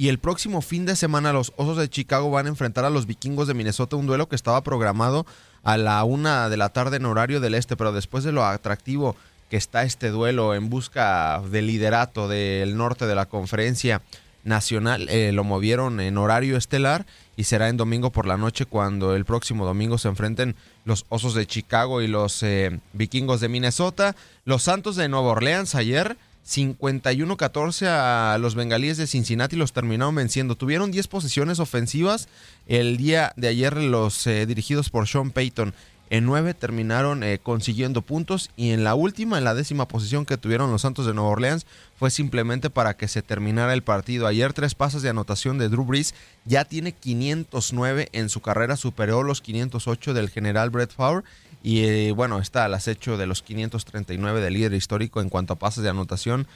Y 0.02 0.10
el 0.10 0.18
próximo 0.18 0.64
fin 0.64 0.88
de 0.88 0.96
semana 0.96 1.32
los 1.32 1.54
Osos 1.58 1.78
de 1.78 1.88
Chicago 1.88 2.32
van 2.32 2.48
a 2.48 2.50
enfrentar 2.50 2.86
a 2.86 2.90
los 2.90 3.06
Vikingos 3.06 3.48
de 3.48 3.54
Minnesota, 3.54 3.98
un 3.98 4.08
duelo 4.08 4.28
que 4.28 4.36
estaba 4.36 4.64
programado 4.64 5.28
a 5.62 5.78
la 5.78 6.04
una 6.06 6.50
de 6.50 6.58
la 6.58 6.70
tarde 6.70 6.98
en 6.98 7.06
horario 7.06 7.40
del 7.40 7.54
este, 7.54 7.78
pero 7.78 7.92
después 7.92 8.24
de 8.24 8.32
lo 8.32 8.44
atractivo 8.44 9.16
que 9.52 9.58
está 9.58 9.84
este 9.84 10.10
duelo 10.10 10.56
en 10.56 10.72
busca 10.72 11.40
del 11.52 11.68
liderato 11.68 12.28
del 12.28 12.78
norte 12.78 13.06
de 13.06 13.14
la 13.14 13.28
conferencia 13.28 14.02
nacional, 14.44 15.08
eh, 15.08 15.34
lo 15.34 15.44
movieron 15.44 16.00
en 16.00 16.18
horario 16.18 16.58
estelar 16.58 17.06
y 17.38 17.44
será 17.44 17.70
en 17.70 17.78
domingo 17.78 18.10
por 18.10 18.26
la 18.26 18.38
noche 18.38 18.66
cuando 18.66 19.16
el 19.16 19.24
próximo 19.24 19.68
domingo 19.68 20.00
se 20.00 20.08
enfrenten 20.08 20.56
los 20.84 21.06
Osos 21.10 21.36
de 21.36 21.46
Chicago 21.46 22.02
y 22.02 22.08
los 22.08 22.42
eh, 22.42 22.80
Vikingos 22.94 23.40
de 23.40 23.50
Minnesota. 23.50 24.16
Los 24.46 24.64
Santos 24.64 24.96
de 24.96 25.10
Nueva 25.10 25.28
Orleans 25.28 25.76
ayer 25.76 26.18
51-14 26.48 27.88
a 27.88 28.38
los 28.40 28.56
bengalíes 28.56 28.98
de 28.98 29.08
Cincinnati 29.08 29.56
los 29.56 29.74
terminaron 29.74 30.16
venciendo. 30.16 30.56
Tuvieron 30.56 30.92
10 30.92 31.08
posiciones 31.08 31.60
ofensivas 31.60 32.28
el 32.68 32.98
día 32.98 33.34
de 33.36 33.48
ayer 33.48 33.78
los 33.78 34.26
eh, 34.28 34.46
dirigidos 34.46 34.90
por 34.90 35.08
Sean 35.08 35.32
Payton. 35.32 35.74
En 36.12 36.26
9 36.26 36.54
terminaron 36.54 37.24
eh, 37.24 37.40
consiguiendo 37.42 38.02
puntos 38.02 38.50
y 38.58 38.72
en 38.72 38.84
la 38.84 38.96
última, 38.96 39.38
en 39.38 39.46
la 39.46 39.54
décima 39.54 39.88
posición 39.88 40.26
que 40.26 40.36
tuvieron 40.36 40.70
los 40.70 40.82
Santos 40.82 41.06
de 41.06 41.14
Nueva 41.14 41.30
Orleans 41.30 41.66
fue 41.98 42.12
simplemente 42.12 42.70
para 42.70 42.98
que 42.98 43.08
se 43.08 43.22
terminara 43.22 43.74
el 43.74 43.82
partido. 43.82 44.28
Ayer 44.28 44.52
tres 44.52 44.76
pases 44.76 45.04
de 45.04 45.10
anotación 45.10 45.58
de 45.58 45.70
Drew 45.70 45.86
Brees, 45.86 46.14
ya 46.44 46.66
tiene 46.66 46.92
509 46.92 48.10
en 48.12 48.28
su 48.28 48.42
carrera, 48.42 48.76
superó 48.76 49.24
los 49.24 49.40
508 49.40 50.14
del 50.14 50.30
general 50.30 50.70
Brett 50.70 50.94
Favre 50.94 51.24
y 51.64 51.84
eh, 51.84 52.12
bueno, 52.12 52.40
está 52.40 52.66
al 52.66 52.74
acecho 52.74 53.18
de 53.18 53.28
los 53.28 53.42
539 53.42 54.42
del 54.42 54.54
líder 54.54 54.74
histórico 54.74 55.22
en 55.22 55.30
cuanto 55.30 55.54
a 55.54 55.60
pases 55.60 55.84
de 55.84 55.90
anotación 55.90 56.48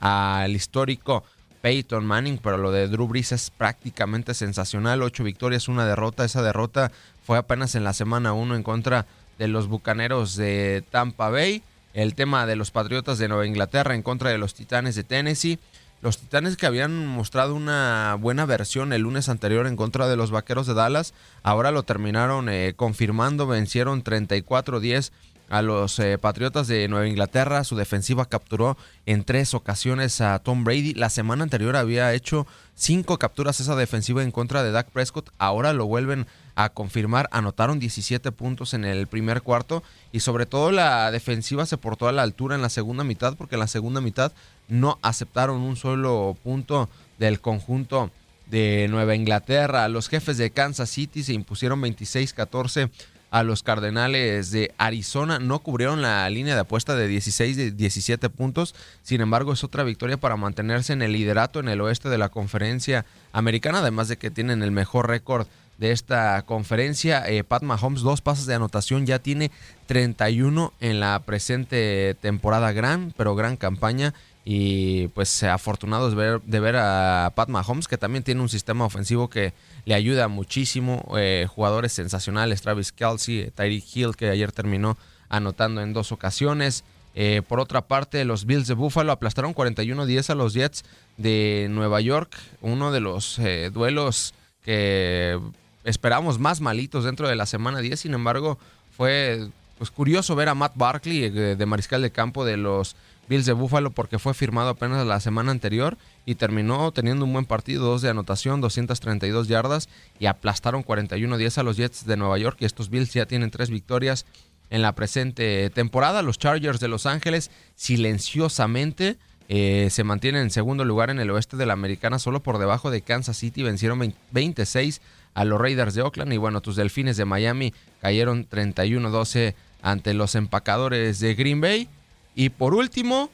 al 0.00 0.54
histórico 0.54 1.24
Peyton 1.64 2.04
Manning, 2.04 2.38
pero 2.42 2.58
lo 2.58 2.72
de 2.72 2.88
Drew 2.88 3.08
Brees 3.08 3.32
es 3.32 3.50
prácticamente 3.50 4.34
sensacional. 4.34 5.02
Ocho 5.02 5.24
victorias, 5.24 5.68
una 5.68 5.86
derrota. 5.86 6.24
Esa 6.24 6.42
derrota 6.42 6.92
fue 7.24 7.38
apenas 7.38 7.74
en 7.74 7.84
la 7.84 7.94
semana 7.94 8.34
1 8.34 8.56
en 8.56 8.62
contra 8.62 9.06
de 9.38 9.48
los 9.48 9.66
Bucaneros 9.68 10.36
de 10.36 10.84
Tampa 10.90 11.30
Bay. 11.30 11.62
El 11.94 12.14
tema 12.14 12.44
de 12.44 12.56
los 12.56 12.70
Patriotas 12.70 13.18
de 13.18 13.28
Nueva 13.28 13.46
Inglaterra 13.46 13.94
en 13.94 14.02
contra 14.02 14.28
de 14.28 14.36
los 14.36 14.52
Titanes 14.52 14.94
de 14.94 15.04
Tennessee. 15.04 15.58
Los 16.04 16.18
Titanes 16.18 16.58
que 16.58 16.66
habían 16.66 17.06
mostrado 17.06 17.54
una 17.54 18.18
buena 18.20 18.44
versión 18.44 18.92
el 18.92 19.00
lunes 19.00 19.30
anterior 19.30 19.66
en 19.66 19.74
contra 19.74 20.06
de 20.06 20.16
los 20.16 20.30
Vaqueros 20.30 20.66
de 20.66 20.74
Dallas, 20.74 21.14
ahora 21.42 21.70
lo 21.70 21.82
terminaron 21.82 22.50
eh, 22.50 22.74
confirmando, 22.76 23.46
vencieron 23.46 24.04
34-10 24.04 25.12
a 25.48 25.62
los 25.62 25.98
eh, 25.98 26.18
Patriotas 26.18 26.68
de 26.68 26.88
Nueva 26.88 27.08
Inglaterra. 27.08 27.64
Su 27.64 27.74
defensiva 27.74 28.26
capturó 28.26 28.76
en 29.06 29.24
tres 29.24 29.54
ocasiones 29.54 30.20
a 30.20 30.38
Tom 30.40 30.62
Brady. 30.62 30.92
La 30.92 31.08
semana 31.08 31.42
anterior 31.42 31.74
había 31.74 32.12
hecho 32.12 32.46
cinco 32.74 33.18
capturas 33.18 33.60
esa 33.60 33.74
defensiva 33.74 34.22
en 34.22 34.30
contra 34.30 34.62
de 34.62 34.72
Dak 34.72 34.90
Prescott. 34.90 35.30
Ahora 35.38 35.72
lo 35.72 35.86
vuelven 35.86 36.26
a 36.54 36.68
confirmar. 36.68 37.28
Anotaron 37.32 37.78
17 37.78 38.32
puntos 38.32 38.74
en 38.74 38.84
el 38.84 39.06
primer 39.06 39.42
cuarto 39.42 39.82
y 40.12 40.20
sobre 40.20 40.46
todo 40.46 40.72
la 40.72 41.10
defensiva 41.10 41.66
se 41.66 41.76
portó 41.76 42.08
a 42.08 42.12
la 42.12 42.22
altura 42.22 42.54
en 42.54 42.62
la 42.62 42.68
segunda 42.68 43.04
mitad 43.04 43.36
porque 43.36 43.56
en 43.56 43.60
la 43.60 43.66
segunda 43.66 44.00
mitad 44.00 44.32
no 44.68 44.98
aceptaron 45.02 45.60
un 45.60 45.76
solo 45.76 46.36
punto 46.42 46.88
del 47.18 47.40
conjunto 47.40 48.10
de 48.46 48.86
Nueva 48.90 49.14
Inglaterra. 49.14 49.88
Los 49.88 50.08
jefes 50.08 50.36
de 50.36 50.50
Kansas 50.50 50.90
City 50.90 51.22
se 51.22 51.32
impusieron 51.32 51.80
26-14 51.82 52.90
a 53.34 53.42
los 53.42 53.64
Cardenales 53.64 54.52
de 54.52 54.72
Arizona. 54.78 55.40
No 55.40 55.58
cubrieron 55.58 56.02
la 56.02 56.30
línea 56.30 56.54
de 56.54 56.60
apuesta 56.60 56.94
de 56.94 57.08
16 57.08 57.56
de 57.56 57.70
17 57.72 58.30
puntos. 58.30 58.76
Sin 59.02 59.20
embargo, 59.20 59.52
es 59.52 59.64
otra 59.64 59.82
victoria 59.82 60.16
para 60.18 60.36
mantenerse 60.36 60.92
en 60.92 61.02
el 61.02 61.12
liderato 61.12 61.58
en 61.58 61.68
el 61.68 61.80
oeste 61.80 62.08
de 62.08 62.16
la 62.16 62.28
conferencia 62.28 63.04
americana, 63.32 63.80
además 63.80 64.06
de 64.06 64.18
que 64.18 64.30
tienen 64.30 64.62
el 64.62 64.70
mejor 64.70 65.08
récord 65.08 65.48
de 65.78 65.92
esta 65.92 66.42
conferencia. 66.42 67.28
Eh, 67.28 67.44
Pat 67.44 67.62
Mahomes, 67.62 68.02
dos 68.02 68.20
pases 68.20 68.46
de 68.46 68.54
anotación, 68.54 69.06
ya 69.06 69.18
tiene 69.18 69.50
31 69.86 70.72
en 70.80 71.00
la 71.00 71.20
presente 71.20 72.14
temporada. 72.20 72.72
Gran, 72.72 73.12
pero 73.16 73.34
gran 73.34 73.56
campaña. 73.56 74.14
Y 74.46 75.08
pues 75.08 75.42
afortunados 75.42 76.10
de 76.10 76.16
ver, 76.16 76.42
de 76.42 76.60
ver 76.60 76.76
a 76.76 77.32
Pat 77.34 77.48
Mahomes, 77.48 77.88
que 77.88 77.96
también 77.96 78.24
tiene 78.24 78.42
un 78.42 78.50
sistema 78.50 78.84
ofensivo 78.84 79.30
que 79.30 79.54
le 79.86 79.94
ayuda 79.94 80.28
muchísimo. 80.28 81.14
Eh, 81.16 81.46
jugadores 81.48 81.92
sensacionales, 81.92 82.60
Travis 82.60 82.92
Kelsey, 82.92 83.50
Tyreek 83.54 83.84
Hill, 83.96 84.16
que 84.16 84.28
ayer 84.28 84.52
terminó 84.52 84.98
anotando 85.30 85.80
en 85.80 85.94
dos 85.94 86.12
ocasiones. 86.12 86.84
Eh, 87.14 87.42
por 87.46 87.58
otra 87.58 87.82
parte, 87.82 88.24
los 88.24 88.44
Bills 88.44 88.66
de 88.66 88.74
Buffalo 88.74 89.12
aplastaron 89.12 89.54
41-10 89.54 90.30
a 90.30 90.34
los 90.34 90.52
Jets 90.52 90.84
de 91.16 91.68
Nueva 91.70 92.02
York. 92.02 92.36
Uno 92.60 92.92
de 92.92 93.00
los 93.00 93.40
duelos 93.72 94.34
que 94.62 95.38
esperamos 95.84 96.38
más 96.38 96.60
malitos 96.60 97.04
dentro 97.04 97.28
de 97.28 97.36
la 97.36 97.46
semana 97.46 97.78
10. 97.78 98.00
Sin 98.00 98.14
embargo, 98.14 98.58
fue 98.96 99.48
pues, 99.78 99.90
curioso 99.90 100.34
ver 100.34 100.48
a 100.48 100.54
Matt 100.54 100.72
Barkley 100.76 101.30
de 101.30 101.66
mariscal 101.66 102.02
de 102.02 102.10
campo 102.10 102.44
de 102.44 102.56
los 102.56 102.96
Bills 103.28 103.46
de 103.46 103.52
Buffalo 103.52 103.90
porque 103.90 104.18
fue 104.18 104.34
firmado 104.34 104.70
apenas 104.70 105.06
la 105.06 105.20
semana 105.20 105.50
anterior 105.50 105.96
y 106.26 106.34
terminó 106.34 106.92
teniendo 106.92 107.24
un 107.24 107.32
buen 107.32 107.46
partido, 107.46 107.84
dos 107.84 108.02
de 108.02 108.10
anotación, 108.10 108.60
232 108.60 109.48
yardas 109.48 109.88
y 110.18 110.26
aplastaron 110.26 110.84
41-10 110.84 111.58
a 111.58 111.62
los 111.62 111.76
Jets 111.76 112.06
de 112.06 112.16
Nueva 112.16 112.38
York 112.38 112.58
y 112.60 112.64
estos 112.64 112.90
Bills 112.90 113.12
ya 113.12 113.26
tienen 113.26 113.50
tres 113.50 113.70
victorias 113.70 114.26
en 114.70 114.82
la 114.82 114.94
presente 114.94 115.70
temporada. 115.70 116.22
Los 116.22 116.38
Chargers 116.38 116.80
de 116.80 116.88
Los 116.88 117.06
Ángeles 117.06 117.50
silenciosamente 117.76 119.16
eh, 119.48 119.88
se 119.90 120.04
mantienen 120.04 120.42
en 120.42 120.50
segundo 120.50 120.84
lugar 120.84 121.10
en 121.10 121.20
el 121.20 121.30
oeste 121.30 121.56
de 121.56 121.66
la 121.66 121.74
americana 121.74 122.18
solo 122.18 122.42
por 122.42 122.58
debajo 122.58 122.90
de 122.90 123.02
Kansas 123.02 123.36
City, 123.36 123.62
vencieron 123.62 124.14
26 124.32 125.00
a 125.34 125.44
los 125.44 125.60
Raiders 125.60 125.94
de 125.94 126.02
Oakland 126.02 126.32
y 126.32 126.36
bueno, 126.36 126.60
tus 126.60 126.76
Delfines 126.76 127.16
de 127.16 127.24
Miami 127.24 127.74
cayeron 128.00 128.48
31-12 128.48 129.54
ante 129.82 130.14
los 130.14 130.34
empacadores 130.34 131.20
de 131.20 131.34
Green 131.34 131.60
Bay. 131.60 131.88
Y 132.34 132.48
por 132.48 132.74
último, 132.74 133.30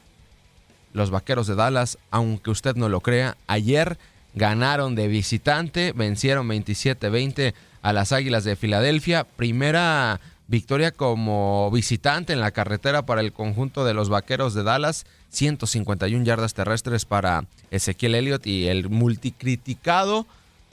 los 0.93 1.09
Vaqueros 1.11 1.47
de 1.47 1.55
Dallas, 1.55 1.97
aunque 2.09 2.49
usted 2.49 2.75
no 2.75 2.89
lo 2.89 3.01
crea, 3.01 3.37
ayer 3.47 3.97
ganaron 4.33 4.95
de 4.95 5.07
visitante, 5.07 5.93
vencieron 5.93 6.47
27-20 6.47 7.53
a 7.81 7.93
las 7.93 8.11
Águilas 8.11 8.43
de 8.43 8.55
Filadelfia. 8.55 9.23
Primera 9.23 10.19
victoria 10.47 10.91
como 10.91 11.71
visitante 11.71 12.33
en 12.33 12.41
la 12.41 12.51
carretera 12.51 13.05
para 13.05 13.21
el 13.21 13.31
conjunto 13.31 13.85
de 13.85 13.93
los 13.93 14.09
Vaqueros 14.09 14.53
de 14.53 14.63
Dallas. 14.63 15.05
151 15.29 16.25
yardas 16.25 16.53
terrestres 16.53 17.05
para 17.05 17.45
Ezequiel 17.71 18.15
Elliott 18.15 18.45
y 18.45 18.67
el 18.67 18.89
multicriticado 18.89 20.27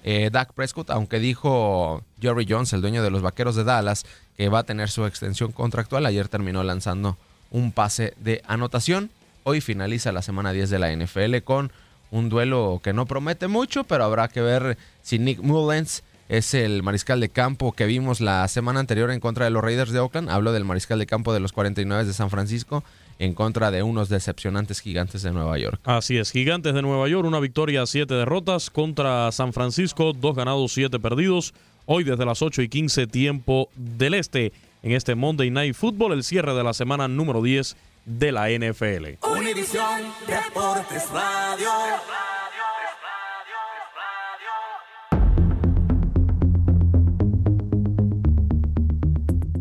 eh, 0.05 0.31
Dak 0.33 0.53
Prescott, 0.53 0.91
aunque 0.91 1.19
dijo 1.19 2.03
Jerry 2.21 2.47
Jones, 2.49 2.73
el 2.73 2.81
dueño 2.81 3.03
de 3.03 3.11
los 3.11 3.23
Vaqueros 3.23 3.57
de 3.57 3.65
Dallas, 3.65 4.05
que 4.37 4.49
va 4.49 4.61
a 4.61 4.65
tener 4.65 4.91
su 4.91 5.07
extensión 5.07 5.53
contractual, 5.53 6.07
ayer 6.07 6.29
terminó 6.29 6.63
lanzando 6.63 7.17
un 7.51 7.73
pase 7.73 8.15
de 8.19 8.43
anotación. 8.47 9.11
Hoy 9.45 9.61
finaliza 9.61 10.13
la 10.13 10.23
semana 10.23 10.53
10 10.53 10.71
de 10.71 10.79
la 10.79 10.95
NFL 10.95 11.39
con 11.45 11.73
un 12.11 12.29
duelo 12.29 12.81
que 12.83 12.93
no 12.93 13.07
promete 13.07 13.49
mucho, 13.49 13.85
pero 13.85 14.05
habrá 14.05 14.29
que 14.29 14.41
ver 14.41 14.79
si 15.03 15.19
Nick 15.19 15.41
Mullens 15.41 16.03
es 16.29 16.53
el 16.53 16.83
mariscal 16.83 17.21
de 17.21 17.31
campo 17.31 17.73
que 17.73 17.87
vimos 17.87 18.21
la 18.21 18.47
semana 18.49 18.81
anterior 18.81 19.11
en 19.11 19.21
contra 19.21 19.47
de 19.47 19.51
los 19.51 19.63
Raiders 19.63 19.93
de 19.93 19.99
Oakland. 19.99 20.31
Hablo 20.31 20.53
del 20.53 20.65
mariscal 20.65 20.99
de 20.99 21.07
campo 21.07 21.33
de 21.33 21.41
los 21.41 21.53
49 21.53 22.05
de 22.05 22.13
San 22.13 22.31
Francisco 22.31 22.85
en 23.19 23.35
contra 23.35 23.71
de 23.71 23.83
unos 23.83 24.09
decepcionantes 24.09 24.81
gigantes 24.81 25.23
de 25.23 25.33
Nueva 25.33 25.59
York. 25.59 25.81
Así 25.85 26.17
es, 26.17 26.31
gigantes 26.31 26.75
de 26.75 26.83
Nueva 26.83 27.09
York, 27.09 27.27
una 27.27 27.41
victoria, 27.41 27.87
siete 27.87 28.15
derrotas 28.15 28.71
contra 28.71 29.31
San 29.33 29.53
Francisco, 29.53 30.13
dos 30.13 30.37
ganados, 30.37 30.73
siete 30.73 30.99
perdidos. 30.99 31.55
Hoy 31.87 32.05
desde 32.05 32.27
las 32.27 32.43
8 32.43 32.63
y 32.63 32.69
15 32.69 33.07
tiempo 33.07 33.71
del 33.75 34.15
este 34.15 34.53
en 34.83 34.93
este 34.93 35.15
Monday 35.15 35.51
Night 35.51 35.75
Football, 35.75 36.13
el 36.13 36.23
cierre 36.23 36.55
de 36.55 36.63
la 36.63 36.75
semana 36.75 37.09
número 37.09 37.43
10 37.43 37.77
de 38.05 38.33
la 38.33 38.51
NFL. 38.51 39.25
Univisión 39.27 40.03
Deportes 40.27 41.11
Radio. 41.11 41.69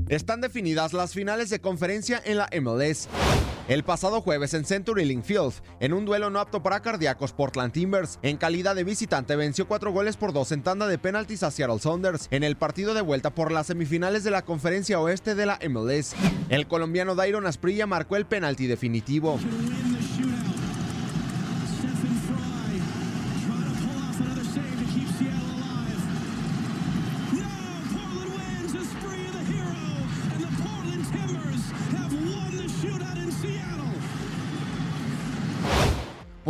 Están 0.09 0.39
definidas 0.39 0.93
las 0.93 1.13
finales 1.13 1.49
de 1.49 1.59
conferencia 1.59 2.21
en 2.23 2.37
la 2.37 2.49
MLS. 2.61 3.09
El 3.67 3.83
pasado 3.83 4.21
jueves 4.21 4.53
en 4.53 4.63
Century 4.63 5.03
Link 5.03 5.25
Field, 5.25 5.55
en 5.81 5.91
un 5.91 6.05
duelo 6.05 6.29
no 6.29 6.39
apto 6.39 6.63
para 6.63 6.81
cardíacos, 6.81 7.33
Portland 7.33 7.73
Timbers, 7.73 8.17
en 8.21 8.37
calidad 8.37 8.73
de 8.75 8.85
visitante, 8.85 9.35
venció 9.35 9.67
cuatro 9.67 9.91
goles 9.91 10.15
por 10.15 10.31
dos 10.31 10.53
en 10.53 10.63
tanda 10.63 10.87
de 10.87 10.97
penaltis 10.97 11.43
a 11.43 11.51
Seattle 11.51 11.79
Saunders 11.79 12.29
en 12.31 12.45
el 12.45 12.55
partido 12.55 12.93
de 12.93 13.01
vuelta 13.01 13.31
por 13.31 13.51
las 13.51 13.67
semifinales 13.67 14.23
de 14.23 14.31
la 14.31 14.45
conferencia 14.45 15.01
oeste 15.01 15.35
de 15.35 15.45
la 15.45 15.59
MLS. 15.69 16.15
El 16.47 16.67
colombiano 16.67 17.13
Dairon 17.13 17.45
Asprilla 17.45 17.85
marcó 17.85 18.15
el 18.15 18.25
penalti 18.25 18.67
definitivo. 18.67 19.37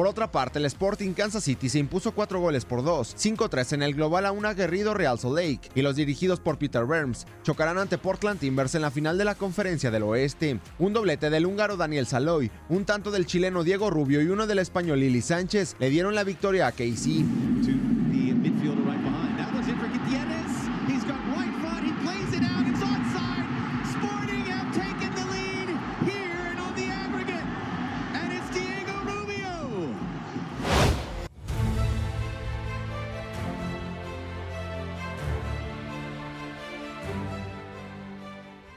Por 0.07 0.13
otra 0.13 0.31
parte, 0.31 0.59
el 0.59 0.65
Sporting 0.65 1.11
Kansas 1.11 1.43
City 1.43 1.67
se 1.67 1.79
impuso 1.79 2.13
4 2.13 2.39
goles 2.39 2.63
por 2.63 2.81
2, 2.81 3.17
5-3 3.17 3.73
en 3.73 3.83
el 3.83 3.93
global 3.93 4.25
a 4.25 4.31
un 4.31 4.45
aguerrido 4.45 4.93
Real 4.93 5.19
Salt 5.19 5.35
Lake, 5.35 5.69
y 5.75 5.81
los 5.81 5.97
dirigidos 5.97 6.39
por 6.39 6.57
Peter 6.57 6.85
Burns 6.85 7.27
chocarán 7.43 7.77
ante 7.77 7.97
Portland 7.97 8.39
Timbers 8.39 8.73
en 8.75 8.83
la 8.83 8.89
final 8.89 9.17
de 9.17 9.25
la 9.25 9.35
Conferencia 9.35 9.91
del 9.91 10.03
Oeste. 10.03 10.61
Un 10.79 10.93
doblete 10.93 11.29
del 11.29 11.45
húngaro 11.45 11.75
Daniel 11.75 12.07
Saloy, 12.07 12.49
un 12.69 12.85
tanto 12.85 13.11
del 13.11 13.25
chileno 13.25 13.65
Diego 13.65 13.89
Rubio 13.89 14.21
y 14.21 14.27
uno 14.27 14.47
del 14.47 14.59
español 14.59 15.01
Lili 15.01 15.21
Sánchez 15.21 15.75
le 15.77 15.89
dieron 15.89 16.15
la 16.15 16.23
victoria 16.23 16.67
a 16.67 16.71
KC. 16.71 17.86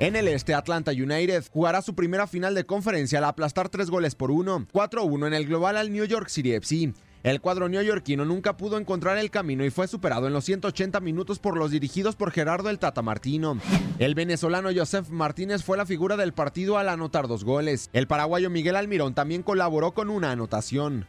En 0.01 0.17
el 0.17 0.29
este, 0.29 0.55
Atlanta 0.55 0.93
United 0.93 1.45
jugará 1.53 1.83
su 1.83 1.95
primera 1.95 2.27
final 2.27 2.55
de 2.55 2.65
conferencia 2.65 3.19
al 3.19 3.25
aplastar 3.25 3.69
tres 3.69 3.91
goles 3.91 4.15
por 4.15 4.31
uno, 4.31 4.67
4-1 4.73 5.27
en 5.27 5.35
el 5.35 5.47
global 5.47 5.77
al 5.77 5.93
New 5.93 6.07
York 6.07 6.31
City 6.31 6.55
FC. 6.55 6.95
El 7.23 7.43
cuadro 7.43 7.69
neoyorquino 7.69 8.25
nunca 8.25 8.57
pudo 8.57 8.79
encontrar 8.79 9.19
el 9.19 9.31
camino 9.31 9.63
y 9.63 9.69
fue 9.69 9.89
superado 9.89 10.27
en 10.27 10.33
los 10.33 10.47
180 10.47 11.01
minutos 11.01 11.39
por 11.39 11.59
los 11.59 11.71
dirigidos 11.71 12.17
por 12.17 12.31
Gerardo 12.31 12.71
el 12.71 12.79
Tata 12.79 13.03
Martino. 13.03 13.59
El 13.99 14.15
venezolano 14.15 14.71
Joseph 14.75 15.11
Martínez 15.11 15.63
fue 15.63 15.77
la 15.77 15.85
figura 15.85 16.17
del 16.17 16.33
partido 16.33 16.79
al 16.79 16.89
anotar 16.89 17.29
dos 17.29 17.45
goles. 17.45 17.91
El 17.93 18.07
paraguayo 18.07 18.49
Miguel 18.49 18.77
Almirón 18.77 19.13
también 19.13 19.43
colaboró 19.43 19.93
con 19.93 20.09
una 20.09 20.31
anotación. 20.31 21.07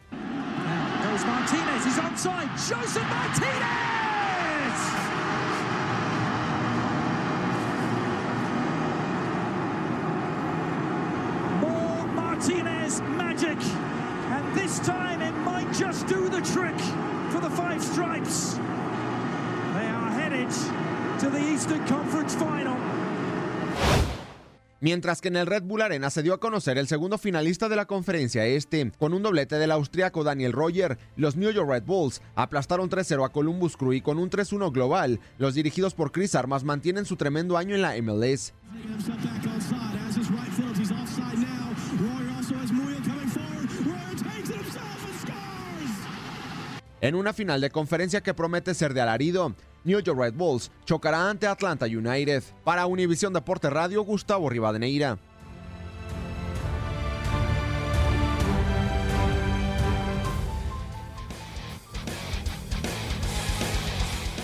Martinez 12.42 13.00
magic. 13.16 13.56
And 14.30 14.54
this 14.56 14.80
time 14.80 15.22
it 15.22 15.32
might 15.44 15.70
just 15.72 16.08
do 16.08 16.28
the 16.28 16.40
trick 16.42 16.76
for 17.30 17.40
the 17.40 17.48
Five 17.50 17.80
Stripes. 17.80 18.58
They 19.74 19.86
are 19.86 20.10
headed 20.10 20.50
to 21.20 21.30
the 21.30 21.38
Eastern 21.38 21.86
Conference 21.86 22.34
Final. 22.36 22.76
Mientras 24.80 25.20
que 25.20 25.28
en 25.28 25.36
el 25.36 25.46
Red 25.46 25.62
Bull 25.62 25.82
Arena 25.82 26.10
se 26.10 26.24
dio 26.24 26.34
a 26.34 26.40
conocer 26.40 26.76
el 26.78 26.88
segundo 26.88 27.16
finalista 27.16 27.68
de 27.68 27.76
la 27.76 27.84
conferencia 27.84 28.44
este, 28.44 28.90
con 28.98 29.14
un 29.14 29.22
doblete 29.22 29.56
del 29.56 29.70
austriaco 29.70 30.24
Daniel 30.24 30.50
Roger, 30.50 30.98
los 31.14 31.36
New 31.36 31.52
York 31.52 31.70
Red 31.70 31.84
Bulls 31.84 32.20
aplastaron 32.34 32.90
3-0 32.90 33.24
a 33.24 33.28
Columbus 33.28 33.76
Crew 33.76 33.92
y 33.92 34.00
con 34.00 34.18
un 34.18 34.28
3-1 34.28 34.72
global, 34.72 35.20
los 35.38 35.54
dirigidos 35.54 35.94
por 35.94 36.10
Chris 36.10 36.34
Armas 36.34 36.64
mantienen 36.64 37.04
su 37.04 37.14
tremendo 37.14 37.56
año 37.56 37.76
en 37.76 37.82
la 37.82 37.94
MLS. 38.02 38.52
En 47.02 47.16
una 47.16 47.32
final 47.32 47.60
de 47.60 47.70
conferencia 47.70 48.22
que 48.22 48.32
promete 48.32 48.74
ser 48.74 48.94
de 48.94 49.00
alarido, 49.00 49.56
New 49.82 49.98
York 49.98 50.16
Red 50.16 50.34
Bulls 50.34 50.70
chocará 50.84 51.28
ante 51.28 51.48
Atlanta 51.48 51.86
United. 51.86 52.44
Para 52.62 52.86
Univisión 52.86 53.32
Deporte 53.32 53.68
Radio, 53.68 54.04
Gustavo 54.04 54.48
Rivadeneira. 54.48 55.18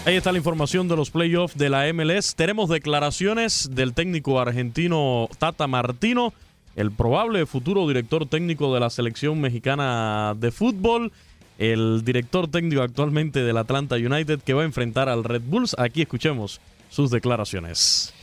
Ahí 0.05 0.17
está 0.17 0.33
la 0.33 0.39
información 0.39 0.89
de 0.89 0.97
los 0.97 1.13
playoffs 1.13 1.57
de 1.57 1.69
la 1.69 1.93
MLS. 1.93 2.35
Tenemos 2.35 2.69
declaraciones 2.71 3.71
del 3.71 3.95
técnico 3.95 4.41
argentino 4.41 5.29
Tata 5.39 5.69
Martino, 5.69 6.33
el 6.75 6.91
probable 6.91 7.47
futuro 7.47 7.87
director 7.87 8.27
técnico 8.27 8.75
de 8.75 8.81
la 8.81 8.91
selección 8.91 9.41
mexicana 9.41 10.35
de 10.37 10.51
fútbol 10.51 11.13
el 11.59 12.05
director 12.05 12.49
técnico 12.49 12.83
actualmente 12.83 13.41
del 13.43 13.57
Atlanta 13.57 13.97
United 13.97 14.41
que 14.41 14.55
va 14.55 14.63
a 14.63 14.65
enfrentar 14.65 15.09
al 15.09 15.25
Red 15.25 15.43
Bulls. 15.45 15.75
Aquí 15.77 16.03
escuchemos 16.03 16.61
sus 16.89 17.11
declaraciones. 17.11 18.15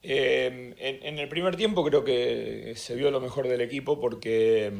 Eh, 0.00 0.74
en, 0.78 1.18
el 1.18 1.28
primer 1.28 1.56
tiempo 1.56 1.84
creo 1.84 2.04
que 2.04 2.72
se 2.76 2.94
vio 2.94 3.10
lo 3.10 3.20
mejor 3.20 3.48
del 3.48 3.60
equipo 3.60 4.00
porque 4.00 4.72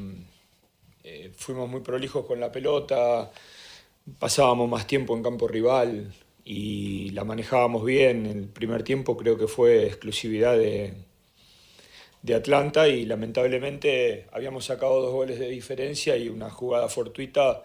eh, 1.02 1.32
fuimos 1.36 1.68
muy 1.68 1.80
prolijos 1.80 2.24
con 2.24 2.38
la 2.38 2.52
pelota, 2.52 3.30
pasábamos 4.18 4.70
más 4.70 4.86
tiempo 4.86 5.16
en 5.16 5.22
campo 5.24 5.48
rival 5.48 6.14
y 6.44 7.10
la 7.10 7.24
manejábamos 7.24 7.84
bien. 7.84 8.26
El 8.26 8.46
primer 8.46 8.84
tiempo 8.84 9.16
creo 9.16 9.36
que 9.36 9.48
fue 9.48 9.86
exclusividad 9.86 10.56
de, 10.56 10.94
de 12.22 12.34
Atlanta 12.34 12.86
y 12.86 13.04
lamentablemente 13.04 14.26
habíamos 14.30 14.66
sacado 14.66 15.02
dos 15.02 15.12
goles 15.12 15.40
de 15.40 15.48
diferencia 15.48 16.16
y 16.16 16.28
una 16.28 16.48
jugada 16.48 16.88
fortuita 16.88 17.64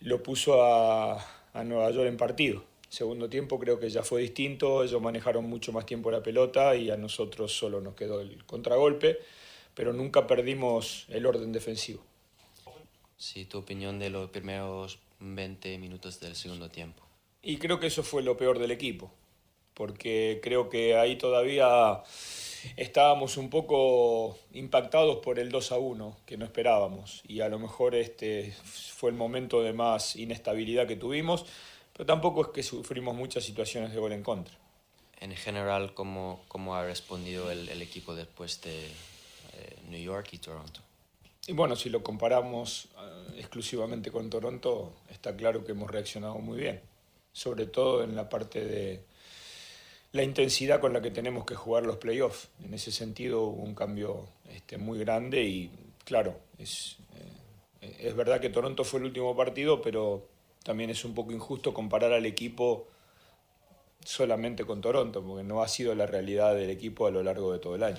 lo 0.00 0.22
puso 0.22 0.62
a, 0.62 1.34
Nueva 1.64 1.90
York 1.90 2.08
en 2.08 2.16
partido. 2.16 2.62
Segundo 2.88 3.28
tiempo 3.28 3.58
creo 3.58 3.80
que 3.80 3.90
ya 3.90 4.04
fue 4.04 4.22
distinto, 4.22 4.84
ellos 4.84 5.02
manejaron 5.02 5.44
mucho 5.48 5.72
más 5.72 5.86
tiempo 5.86 6.10
la 6.10 6.22
pelota 6.22 6.76
y 6.76 6.90
a 6.90 6.96
nosotros 6.96 7.52
solo 7.52 7.80
nos 7.80 7.94
quedó 7.94 8.20
el 8.20 8.44
contragolpe, 8.46 9.18
pero 9.74 9.92
nunca 9.92 10.26
perdimos 10.26 11.04
el 11.08 11.26
orden 11.26 11.50
defensivo. 11.52 12.02
Sí, 13.16 13.44
tu 13.44 13.58
opinión 13.58 13.98
de 13.98 14.10
los 14.10 14.30
primeros 14.30 15.00
20 15.18 15.78
minutos 15.78 16.20
del 16.20 16.36
segundo 16.36 16.70
tiempo. 16.70 17.02
Y 17.42 17.56
creo 17.58 17.80
que 17.80 17.88
eso 17.88 18.04
fue 18.04 18.22
lo 18.22 18.36
peor 18.36 18.60
del 18.60 18.70
equipo, 18.70 19.12
porque 19.78 20.40
creo 20.42 20.68
que 20.68 20.96
ahí 20.96 21.14
todavía 21.14 22.02
estábamos 22.76 23.36
un 23.36 23.48
poco 23.48 24.36
impactados 24.52 25.18
por 25.18 25.38
el 25.38 25.50
2 25.50 25.70
a 25.70 25.78
1 25.78 26.16
que 26.26 26.36
no 26.36 26.44
esperábamos 26.44 27.22
y 27.28 27.40
a 27.42 27.48
lo 27.48 27.60
mejor 27.60 27.94
este 27.94 28.52
fue 28.64 29.10
el 29.10 29.16
momento 29.16 29.62
de 29.62 29.72
más 29.72 30.16
inestabilidad 30.16 30.88
que 30.88 30.96
tuvimos, 30.96 31.46
pero 31.92 32.04
tampoco 32.04 32.42
es 32.42 32.48
que 32.48 32.64
sufrimos 32.64 33.14
muchas 33.14 33.44
situaciones 33.44 33.92
de 33.92 34.00
gol 34.00 34.12
en 34.12 34.24
contra. 34.24 34.56
En 35.20 35.34
general, 35.36 35.94
¿cómo, 35.94 36.42
cómo 36.48 36.74
ha 36.74 36.84
respondido 36.84 37.52
el, 37.52 37.68
el 37.68 37.80
equipo 37.80 38.16
después 38.16 38.60
de 38.62 38.84
eh, 38.84 39.76
New 39.90 40.02
York 40.02 40.28
y 40.32 40.38
Toronto? 40.38 40.80
Y 41.46 41.52
bueno, 41.52 41.76
si 41.76 41.88
lo 41.88 42.02
comparamos 42.02 42.88
eh, 42.98 43.38
exclusivamente 43.38 44.10
con 44.10 44.28
Toronto, 44.28 44.94
está 45.08 45.36
claro 45.36 45.64
que 45.64 45.72
hemos 45.72 45.88
reaccionado 45.88 46.34
muy 46.34 46.58
bien, 46.58 46.80
sobre 47.32 47.66
todo 47.66 48.02
en 48.02 48.16
la 48.16 48.28
parte 48.28 48.64
de, 48.64 49.07
la 50.12 50.22
intensidad 50.22 50.80
con 50.80 50.92
la 50.92 51.02
que 51.02 51.10
tenemos 51.10 51.44
que 51.44 51.54
jugar 51.54 51.84
los 51.84 51.96
playoffs. 51.96 52.48
En 52.64 52.74
ese 52.74 52.90
sentido 52.90 53.42
hubo 53.42 53.62
un 53.62 53.74
cambio 53.74 54.28
este, 54.50 54.78
muy 54.78 54.98
grande 54.98 55.42
y 55.42 55.70
claro, 56.04 56.38
es, 56.58 56.96
eh, 57.80 57.96
es 58.00 58.16
verdad 58.16 58.40
que 58.40 58.48
Toronto 58.48 58.84
fue 58.84 59.00
el 59.00 59.06
último 59.06 59.36
partido, 59.36 59.82
pero 59.82 60.26
también 60.62 60.90
es 60.90 61.04
un 61.04 61.14
poco 61.14 61.32
injusto 61.32 61.74
comparar 61.74 62.12
al 62.12 62.26
equipo 62.26 62.88
solamente 64.04 64.64
con 64.64 64.80
Toronto, 64.80 65.22
porque 65.22 65.44
no 65.44 65.62
ha 65.62 65.68
sido 65.68 65.94
la 65.94 66.06
realidad 66.06 66.54
del 66.54 66.70
equipo 66.70 67.06
a 67.06 67.10
lo 67.10 67.22
largo 67.22 67.52
de 67.52 67.58
todo 67.58 67.74
el 67.74 67.82
año. 67.82 67.98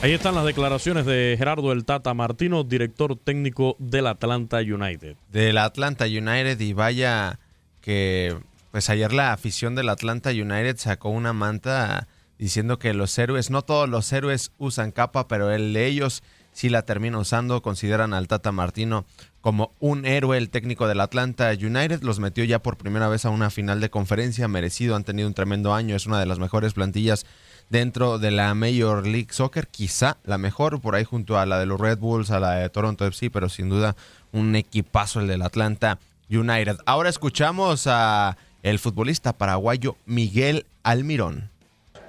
Ahí 0.00 0.12
están 0.12 0.36
las 0.36 0.44
declaraciones 0.44 1.06
de 1.06 1.34
Gerardo 1.36 1.72
El 1.72 1.84
Tata 1.84 2.14
Martino, 2.14 2.62
director 2.62 3.16
técnico 3.16 3.74
del 3.80 4.06
Atlanta 4.06 4.58
United. 4.58 5.16
Del 5.32 5.58
Atlanta 5.58 6.04
United 6.04 6.60
y 6.60 6.72
vaya 6.72 7.40
que 7.80 8.36
pues 8.70 8.90
ayer 8.90 9.12
la 9.12 9.32
afición 9.32 9.74
del 9.74 9.88
Atlanta 9.88 10.30
United 10.30 10.76
sacó 10.76 11.08
una 11.10 11.32
manta 11.32 12.08
diciendo 12.38 12.78
que 12.78 12.94
los 12.94 13.16
héroes, 13.18 13.50
no 13.50 13.62
todos 13.62 13.88
los 13.88 14.12
héroes 14.12 14.52
usan 14.58 14.92
capa, 14.92 15.28
pero 15.28 15.50
el 15.50 15.72
de 15.72 15.86
ellos 15.86 16.22
sí 16.52 16.68
la 16.68 16.82
termina 16.82 17.18
usando. 17.18 17.62
Consideran 17.62 18.14
al 18.14 18.28
Tata 18.28 18.52
Martino 18.52 19.04
como 19.40 19.72
un 19.80 20.06
héroe, 20.06 20.38
el 20.38 20.50
técnico 20.50 20.88
del 20.88 21.00
Atlanta 21.00 21.50
United. 21.50 22.02
Los 22.02 22.20
metió 22.20 22.44
ya 22.44 22.60
por 22.60 22.76
primera 22.76 23.08
vez 23.08 23.24
a 23.24 23.30
una 23.30 23.50
final 23.50 23.80
de 23.80 23.90
conferencia, 23.90 24.48
merecido, 24.48 24.96
han 24.96 25.04
tenido 25.04 25.28
un 25.28 25.34
tremendo 25.34 25.74
año, 25.74 25.96
es 25.96 26.06
una 26.06 26.20
de 26.20 26.26
las 26.26 26.38
mejores 26.38 26.74
plantillas 26.74 27.26
dentro 27.70 28.18
de 28.18 28.30
la 28.30 28.54
Major 28.54 29.06
League 29.06 29.28
Soccer, 29.30 29.68
quizá 29.68 30.16
la 30.24 30.38
mejor, 30.38 30.80
por 30.80 30.94
ahí 30.94 31.04
junto 31.04 31.38
a 31.38 31.46
la 31.46 31.58
de 31.58 31.66
los 31.66 31.80
Red 31.80 31.98
Bulls, 31.98 32.30
a 32.30 32.40
la 32.40 32.52
de 32.52 32.70
Toronto 32.70 33.06
FC, 33.06 33.30
pero 33.30 33.48
sin 33.48 33.68
duda 33.68 33.94
un 34.32 34.56
equipazo 34.56 35.20
el 35.20 35.28
del 35.28 35.42
Atlanta 35.42 35.98
United. 36.30 36.78
Ahora 36.86 37.08
escuchamos 37.08 37.86
a 37.86 38.36
el 38.62 38.78
futbolista 38.78 39.32
paraguayo 39.32 39.96
Miguel 40.06 40.66
Almirón. 40.82 41.50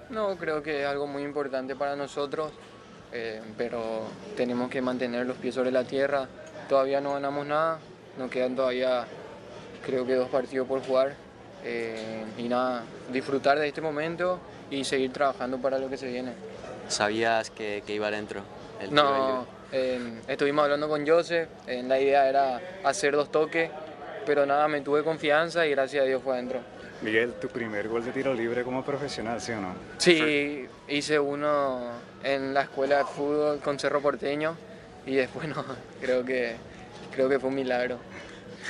No, 0.10 0.36
creo 0.38 0.64
que 0.64 0.82
es 0.82 0.88
algo 0.88 1.06
muy 1.06 1.24
importante 1.24 1.76
para 1.76 1.96
nosotros, 1.96 2.52
eh, 3.12 3.42
pero 3.58 4.04
tenemos 4.36 4.70
que 4.70 4.82
mantener 4.82 5.26
los 5.26 5.38
pies 5.38 5.56
sobre 5.56 5.72
la 5.72 5.84
tierra. 5.84 6.28
Todavía 6.68 7.02
no 7.02 7.14
ganamos 7.14 7.46
nada, 7.46 7.80
nos 8.18 8.32
quedan 8.32 8.56
todavía 8.56 9.06
creo 9.86 10.06
que 10.06 10.16
dos 10.16 10.30
partidos 10.30 10.68
por 10.68 10.84
jugar. 10.84 11.16
Eh, 11.64 12.24
y 12.38 12.48
nada, 12.48 12.84
disfrutar 13.12 13.60
de 13.60 13.68
este 13.68 13.82
momento 13.82 14.40
y 14.72 14.84
seguir 14.84 15.12
trabajando 15.12 15.58
para 15.58 15.78
lo 15.78 15.90
que 15.90 15.98
se 15.98 16.08
viene. 16.08 16.32
¿Sabías 16.88 17.52
que, 17.52 17.84
iba 17.88 18.08
adentro? 18.08 18.42
no, 18.92 19.46
eh, 19.74 20.22
estuvimos 20.28 20.64
hablando 20.64 20.88
con 20.88 21.06
Joseph, 21.06 21.50
la 21.68 22.00
idea 22.00 22.30
era 22.30 22.62
hacer 22.84 23.14
dos 23.14 23.30
toques 23.30 23.70
pero 24.26 24.46
nada, 24.46 24.68
me 24.68 24.82
tuve 24.82 25.04
confianza 25.04 25.66
y 25.66 25.72
gracias 25.72 26.04
a 26.04 26.06
Dios 26.06 26.22
fue 26.24 26.34
adentro. 26.34 26.60
Miguel, 27.02 27.34
tu 27.34 27.48
primer 27.48 27.88
gol 27.88 28.04
de 28.04 28.12
tiro 28.12 28.34
libre 28.34 28.64
como 28.64 28.84
profesional, 28.84 29.40
¿sí 29.40 29.54
o 29.54 29.62
no? 29.62 29.74
Sí, 29.98 30.68
hice 30.90 31.18
uno 31.18 31.92
en 32.24 32.54
la 32.54 32.64
escuela 32.64 32.98
de 32.98 33.06
fútbol 33.06 33.60
con 33.60 33.80
Cerro 33.80 34.02
Porteño 34.02 34.56
y 35.06 35.16
después 35.16 35.48
no, 35.48 35.64
creo 36.02 36.26
que, 36.26 36.56
creo 37.12 37.30
que 37.30 37.40
fue 37.40 37.50
un 37.50 37.56
milagro. 37.56 37.98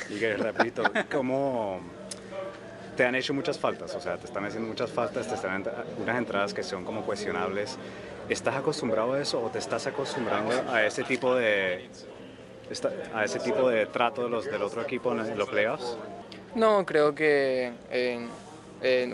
Miguel, 0.09 0.39
repito, 0.39 0.83
¿cómo 1.11 1.81
te 2.95 3.03
han 3.03 3.15
hecho 3.15 3.33
muchas 3.33 3.57
faltas? 3.57 3.95
O 3.95 3.99
sea, 3.99 4.17
te 4.17 4.25
están 4.25 4.45
haciendo 4.45 4.69
muchas 4.69 4.91
faltas, 4.91 5.27
te 5.27 5.33
están 5.33 5.63
unas 5.97 6.17
entradas 6.17 6.53
que 6.53 6.61
son 6.61 6.85
como 6.85 7.01
cuestionables. 7.03 7.77
¿Estás 8.29 8.55
acostumbrado 8.55 9.13
a 9.13 9.21
eso 9.21 9.41
o 9.41 9.49
te 9.49 9.57
estás 9.57 9.87
acostumbrando 9.87 10.51
a 10.71 10.85
ese 10.85 11.03
tipo 11.03 11.35
de, 11.35 11.89
a 13.13 13.25
ese 13.25 13.39
tipo 13.39 13.69
de 13.69 13.85
trato 13.87 14.23
de 14.23 14.29
los, 14.29 14.45
del 14.45 14.61
otro 14.61 14.81
equipo 14.81 15.11
en 15.11 15.37
los 15.37 15.49
playoffs? 15.49 15.97
No, 16.55 16.85
creo 16.85 17.13
que 17.13 17.71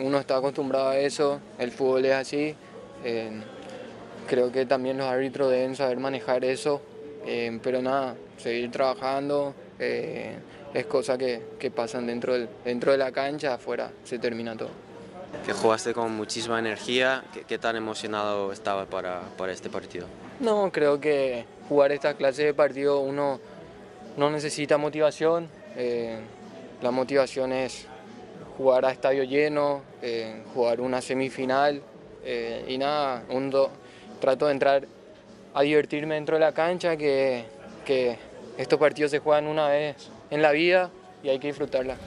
uno 0.01 0.19
está 0.19 0.37
acostumbrado 0.37 0.89
a 0.89 0.97
eso, 0.97 1.39
el 1.59 1.71
fútbol 1.71 2.05
es 2.05 2.13
así. 2.13 2.55
creo 4.27 4.51
que 4.51 4.65
también 4.65 4.97
los 4.97 5.07
árbitros 5.07 5.51
deben 5.51 5.75
saber 5.75 5.99
manejar 5.99 6.45
eso, 6.45 6.81
pero 7.61 7.81
nada, 7.81 8.15
seguir 8.37 8.71
trabajando 8.71 9.53
eh, 9.79 10.35
es 10.73 10.85
cosa 10.85 11.17
que, 11.17 11.41
que 11.59 11.71
pasan 11.71 12.05
dentro, 12.07 12.33
del, 12.33 12.49
dentro 12.63 12.91
de 12.91 12.97
la 12.97 13.11
cancha, 13.11 13.53
afuera 13.53 13.91
se 14.03 14.19
termina 14.19 14.55
todo. 14.55 14.69
Que 15.43 15.53
jugaste 15.53 15.93
con 15.93 16.15
muchísima 16.15 16.59
energía, 16.59 17.23
¿qué, 17.47 17.57
tan 17.57 17.75
emocionado 17.75 18.51
estaba 18.51 18.85
para, 18.85 19.21
para 19.37 19.51
este 19.51 19.69
partido? 19.69 20.07
No, 20.39 20.71
creo 20.71 20.99
que 20.99 21.45
jugar 21.69 21.91
esta 21.91 22.13
clase 22.15 22.43
de 22.43 22.53
partido 22.53 22.99
uno 22.99 23.39
no 24.17 24.29
necesita 24.29 24.77
motivación. 24.77 25.49
Eh, 25.75 26.17
la 26.81 26.91
motivación 26.91 27.51
es 27.51 27.87
jugar 28.57 28.85
a 28.85 28.91
estadio 28.91 29.23
lleno, 29.23 29.81
eh, 30.01 30.43
jugar 30.53 30.81
una 30.81 31.01
semifinal 31.01 31.81
eh, 32.23 32.65
y 32.67 32.77
nada, 32.77 33.23
un 33.29 33.53
trato 34.19 34.47
de 34.47 34.51
entrar 34.51 34.87
a 35.53 35.61
divertirme 35.61 36.15
dentro 36.15 36.35
de 36.35 36.41
la 36.41 36.53
cancha, 36.53 36.97
que, 36.97 37.45
que 37.85 38.17
estos 38.57 38.79
partidos 38.79 39.11
se 39.11 39.19
juegan 39.19 39.47
una 39.47 39.69
vez 39.69 39.95
en 40.29 40.41
la 40.41 40.51
vida 40.51 40.89
y 41.23 41.29
hay 41.29 41.39
que 41.39 41.47
disfrutarla. 41.47 41.97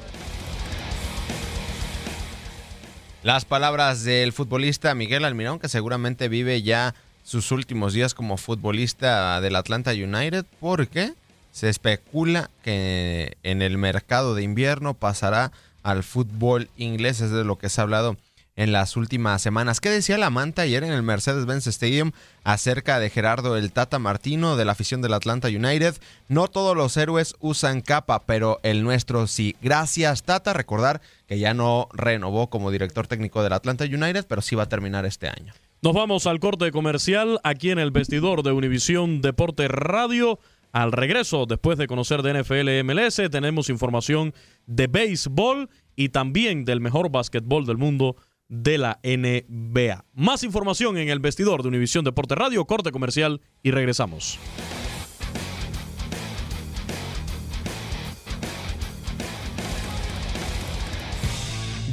Las 3.28 3.44
palabras 3.44 4.04
del 4.04 4.32
futbolista 4.32 4.94
Miguel 4.94 5.22
Almirón, 5.22 5.58
que 5.58 5.68
seguramente 5.68 6.30
vive 6.30 6.62
ya 6.62 6.94
sus 7.22 7.52
últimos 7.52 7.92
días 7.92 8.14
como 8.14 8.38
futbolista 8.38 9.38
del 9.42 9.54
Atlanta 9.56 9.90
United, 9.90 10.46
porque 10.60 11.12
se 11.52 11.68
especula 11.68 12.48
que 12.64 13.36
en 13.42 13.60
el 13.60 13.76
mercado 13.76 14.34
de 14.34 14.44
invierno 14.44 14.94
pasará 14.94 15.52
al 15.82 16.04
fútbol 16.04 16.70
inglés, 16.78 17.20
es 17.20 17.30
de 17.30 17.44
lo 17.44 17.58
que 17.58 17.68
se 17.68 17.82
ha 17.82 17.84
hablado 17.84 18.16
en 18.58 18.72
las 18.72 18.96
últimas 18.96 19.40
semanas. 19.40 19.80
¿Qué 19.80 19.88
decía 19.88 20.18
la 20.18 20.30
manta 20.30 20.62
ayer 20.62 20.82
en 20.82 20.92
el 20.92 21.04
Mercedes-Benz 21.04 21.68
Stadium 21.68 22.10
acerca 22.42 22.98
de 22.98 23.08
Gerardo 23.08 23.56
el 23.56 23.72
Tata 23.72 24.00
Martino 24.00 24.56
de 24.56 24.64
la 24.64 24.72
afición 24.72 25.00
del 25.00 25.14
Atlanta 25.14 25.46
United? 25.46 25.94
No 26.26 26.48
todos 26.48 26.76
los 26.76 26.96
héroes 26.96 27.36
usan 27.38 27.80
capa, 27.80 28.26
pero 28.26 28.58
el 28.64 28.82
nuestro 28.82 29.28
sí. 29.28 29.54
Gracias 29.62 30.24
Tata, 30.24 30.52
recordar 30.52 31.00
que 31.28 31.38
ya 31.38 31.54
no 31.54 31.88
renovó 31.92 32.50
como 32.50 32.72
director 32.72 33.06
técnico 33.06 33.44
del 33.44 33.52
Atlanta 33.52 33.84
United, 33.84 34.26
pero 34.28 34.42
sí 34.42 34.56
va 34.56 34.64
a 34.64 34.68
terminar 34.68 35.06
este 35.06 35.28
año. 35.28 35.54
Nos 35.80 35.94
vamos 35.94 36.26
al 36.26 36.40
corte 36.40 36.72
comercial 36.72 37.38
aquí 37.44 37.70
en 37.70 37.78
el 37.78 37.92
vestidor 37.92 38.42
de 38.42 38.50
Univisión 38.50 39.20
Deporte 39.20 39.68
Radio. 39.68 40.40
Al 40.72 40.90
regreso, 40.90 41.46
después 41.46 41.78
de 41.78 41.86
conocer 41.86 42.22
de 42.22 42.42
NFL 42.42 42.82
MLS, 42.82 43.22
tenemos 43.30 43.70
información 43.70 44.34
de 44.66 44.88
béisbol 44.88 45.70
y 45.94 46.08
también 46.08 46.64
del 46.64 46.80
mejor 46.80 47.10
básquetbol 47.10 47.64
del 47.64 47.76
mundo 47.76 48.16
de 48.48 48.78
la 48.78 48.98
NBA. 49.02 50.04
Más 50.14 50.42
información 50.42 50.98
en 50.98 51.08
el 51.08 51.20
vestidor 51.20 51.62
de 51.62 51.68
Univisión 51.68 52.04
Deporte 52.04 52.34
Radio, 52.34 52.64
corte 52.64 52.90
comercial 52.90 53.40
y 53.62 53.70
regresamos. 53.70 54.38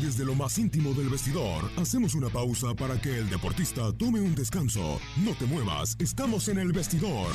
Desde 0.02 0.24
lo 0.24 0.36
más 0.36 0.58
íntimo 0.58 0.94
del 0.94 1.10
vestidor, 1.10 1.70
hacemos 1.76 2.15
una 2.15 2.30
pausa 2.30 2.74
para 2.74 3.00
que 3.02 3.18
el 3.18 3.30
deportista 3.30 3.91
tome 3.98 4.22
un 4.22 4.34
descanso. 4.34 5.02
No 5.18 5.34
te 5.34 5.46
muevas, 5.46 5.98
estamos 6.00 6.48
en 6.48 6.60
el 6.60 6.72
vestidor. 6.72 7.28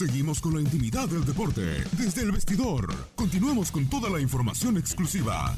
Seguimos 0.00 0.40
con 0.40 0.54
la 0.54 0.62
intimidad 0.62 1.08
del 1.08 1.26
deporte 1.26 1.84
desde 1.98 2.22
el 2.22 2.32
vestidor. 2.32 2.88
Continuamos 3.14 3.70
con 3.70 3.84
toda 3.90 4.08
la 4.08 4.18
información 4.18 4.78
exclusiva. 4.78 5.54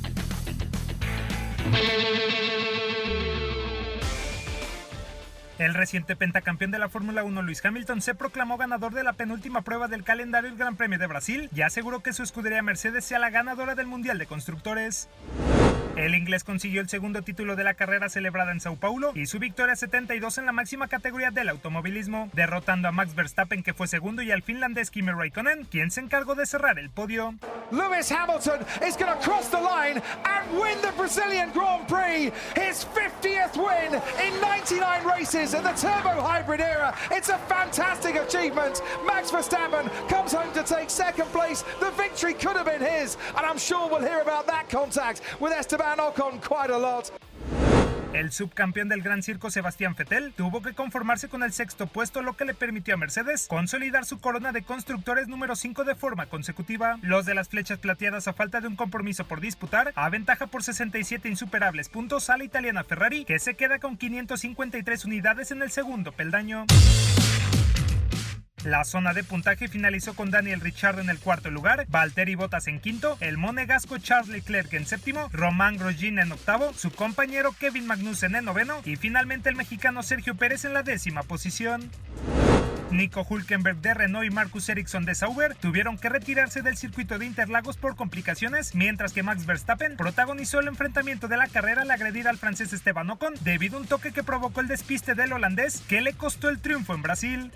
El 5.62 5.74
reciente 5.74 6.16
pentacampeón 6.16 6.72
de 6.72 6.80
la 6.80 6.88
Fórmula 6.88 7.22
1, 7.22 7.40
Luis 7.40 7.64
Hamilton, 7.64 8.02
se 8.02 8.16
proclamó 8.16 8.56
ganador 8.56 8.94
de 8.94 9.04
la 9.04 9.12
penúltima 9.12 9.62
prueba 9.62 9.86
del 9.86 10.02
calendario 10.02 10.50
del 10.50 10.58
Gran 10.58 10.74
Premio 10.74 10.98
de 10.98 11.06
Brasil 11.06 11.48
y 11.54 11.62
aseguró 11.62 12.00
que 12.00 12.12
su 12.12 12.24
escudería 12.24 12.62
Mercedes 12.62 13.04
sea 13.04 13.20
la 13.20 13.30
ganadora 13.30 13.76
del 13.76 13.86
Mundial 13.86 14.18
de 14.18 14.26
Constructores. 14.26 15.08
El 15.94 16.14
inglés 16.14 16.42
consiguió 16.42 16.80
el 16.80 16.88
segundo 16.88 17.20
título 17.22 17.54
de 17.54 17.64
la 17.64 17.74
carrera 17.74 18.08
celebrada 18.08 18.50
en 18.50 18.60
Sao 18.60 18.76
Paulo 18.76 19.12
y 19.14 19.26
su 19.26 19.38
victoria 19.38 19.76
72 19.76 20.38
en 20.38 20.46
la 20.46 20.52
máxima 20.52 20.88
categoría 20.88 21.30
del 21.30 21.50
automovilismo, 21.50 22.30
derrotando 22.32 22.88
a 22.88 22.92
Max 22.92 23.14
Verstappen 23.14 23.62
que 23.62 23.74
fue 23.74 23.86
segundo 23.86 24.22
y 24.22 24.32
al 24.32 24.42
finlandés 24.42 24.90
Kimi 24.90 25.12
Raikkonen, 25.12 25.64
quien 25.66 25.90
se 25.90 26.00
encargó 26.00 26.34
de 26.34 26.46
cerrar 26.46 26.78
el 26.78 26.88
podio. 26.88 27.34
Lewis 27.70 28.10
Hamilton 28.10 28.60
is 28.86 28.96
going 28.96 29.12
to 29.12 29.18
cross 29.20 29.48
the 29.50 29.60
line 29.60 30.02
and 30.24 30.58
win 30.58 30.80
the 30.80 30.92
Brazilian 30.96 31.50
Grand 31.52 31.86
Prix, 31.86 32.32
his 32.56 32.86
50th 32.94 33.56
win 33.56 33.94
in 34.26 34.40
99 34.40 35.04
races 35.04 35.51
in 35.54 35.64
the 35.64 35.72
turbo 35.72 36.20
hybrid 36.20 36.60
era. 36.60 36.96
It's 37.10 37.28
a 37.28 37.38
fantastic 37.38 38.16
achievement. 38.16 38.80
Max 39.04 39.30
Verstappen 39.30 39.90
comes 40.08 40.32
home 40.32 40.52
to 40.54 40.62
take 40.62 40.90
second 40.90 41.26
place. 41.26 41.62
The 41.80 41.90
victory 41.92 42.34
could 42.34 42.56
have 42.56 42.66
been 42.66 42.80
his, 42.80 43.16
and 43.36 43.44
I'm 43.44 43.58
sure 43.58 43.88
we'll 43.88 44.00
hear 44.00 44.20
about 44.20 44.46
that 44.46 44.68
contact 44.68 45.20
with 45.40 45.52
Esteban 45.52 45.98
Ocon 45.98 46.40
quite 46.42 46.70
a 46.70 46.78
lot. 46.78 47.10
El 48.12 48.30
subcampeón 48.30 48.90
del 48.90 49.00
Gran 49.00 49.22
Circo 49.22 49.50
Sebastián 49.50 49.94
Vettel 49.96 50.34
tuvo 50.34 50.60
que 50.60 50.74
conformarse 50.74 51.28
con 51.28 51.42
el 51.42 51.52
sexto 51.52 51.86
puesto, 51.86 52.20
lo 52.20 52.36
que 52.36 52.44
le 52.44 52.52
permitió 52.52 52.94
a 52.94 52.98
Mercedes 52.98 53.46
consolidar 53.48 54.04
su 54.04 54.20
corona 54.20 54.52
de 54.52 54.62
constructores 54.62 55.28
número 55.28 55.56
5 55.56 55.84
de 55.84 55.94
forma 55.94 56.26
consecutiva. 56.26 56.98
Los 57.00 57.24
de 57.24 57.34
las 57.34 57.48
flechas 57.48 57.78
plateadas 57.78 58.28
a 58.28 58.34
falta 58.34 58.60
de 58.60 58.68
un 58.68 58.76
compromiso 58.76 59.24
por 59.24 59.40
disputar, 59.40 59.92
aventaja 59.96 60.46
por 60.46 60.62
67 60.62 61.26
insuperables 61.26 61.88
puntos 61.88 62.28
a 62.28 62.36
la 62.36 62.44
italiana 62.44 62.84
Ferrari, 62.84 63.24
que 63.24 63.38
se 63.38 63.54
queda 63.54 63.78
con 63.78 63.96
553 63.96 65.06
unidades 65.06 65.50
en 65.50 65.62
el 65.62 65.70
segundo 65.70 66.12
peldaño. 66.12 66.66
La 68.64 68.84
zona 68.84 69.12
de 69.12 69.24
puntaje 69.24 69.66
finalizó 69.66 70.14
con 70.14 70.30
Daniel 70.30 70.60
Ricciardo 70.60 71.00
en 71.00 71.10
el 71.10 71.18
cuarto 71.18 71.50
lugar, 71.50 71.84
Valtteri 71.88 72.36
Bottas 72.36 72.68
en 72.68 72.78
quinto, 72.78 73.16
el 73.18 73.36
monegasco 73.36 73.98
Charles 73.98 74.28
Leclerc 74.28 74.72
en 74.74 74.86
séptimo, 74.86 75.28
Román 75.32 75.78
Grosjean 75.78 76.20
en 76.20 76.30
octavo, 76.30 76.72
su 76.72 76.92
compañero 76.92 77.52
Kevin 77.58 77.88
Magnussen 77.88 78.36
en 78.36 78.44
noveno 78.44 78.80
y 78.84 78.94
finalmente 78.94 79.48
el 79.48 79.56
mexicano 79.56 80.04
Sergio 80.04 80.36
Pérez 80.36 80.64
en 80.64 80.74
la 80.74 80.84
décima 80.84 81.24
posición. 81.24 81.90
Nico 82.92 83.26
Hulkenberg 83.28 83.78
de 83.78 83.94
Renault 83.94 84.26
y 84.26 84.30
Marcus 84.30 84.68
Ericsson 84.68 85.06
de 85.06 85.14
Sauber 85.14 85.56
tuvieron 85.56 85.98
que 85.98 86.10
retirarse 86.10 86.62
del 86.62 86.76
circuito 86.76 87.18
de 87.18 87.26
Interlagos 87.26 87.76
por 87.76 87.96
complicaciones, 87.96 88.74
mientras 88.74 89.12
que 89.12 89.22
Max 89.22 89.46
Verstappen 89.46 89.96
protagonizó 89.96 90.60
el 90.60 90.68
enfrentamiento 90.68 91.26
de 91.26 91.38
la 91.38 91.48
carrera 91.48 91.82
al 91.82 91.90
agredir 91.90 92.28
al 92.28 92.38
francés 92.38 92.72
Esteban 92.72 93.10
Ocon 93.10 93.34
debido 93.40 93.78
a 93.78 93.80
un 93.80 93.86
toque 93.86 94.12
que 94.12 94.22
provocó 94.22 94.60
el 94.60 94.68
despiste 94.68 95.14
del 95.14 95.32
holandés 95.32 95.82
que 95.88 96.00
le 96.00 96.12
costó 96.12 96.48
el 96.48 96.60
triunfo 96.60 96.94
en 96.94 97.02
Brasil. 97.02 97.50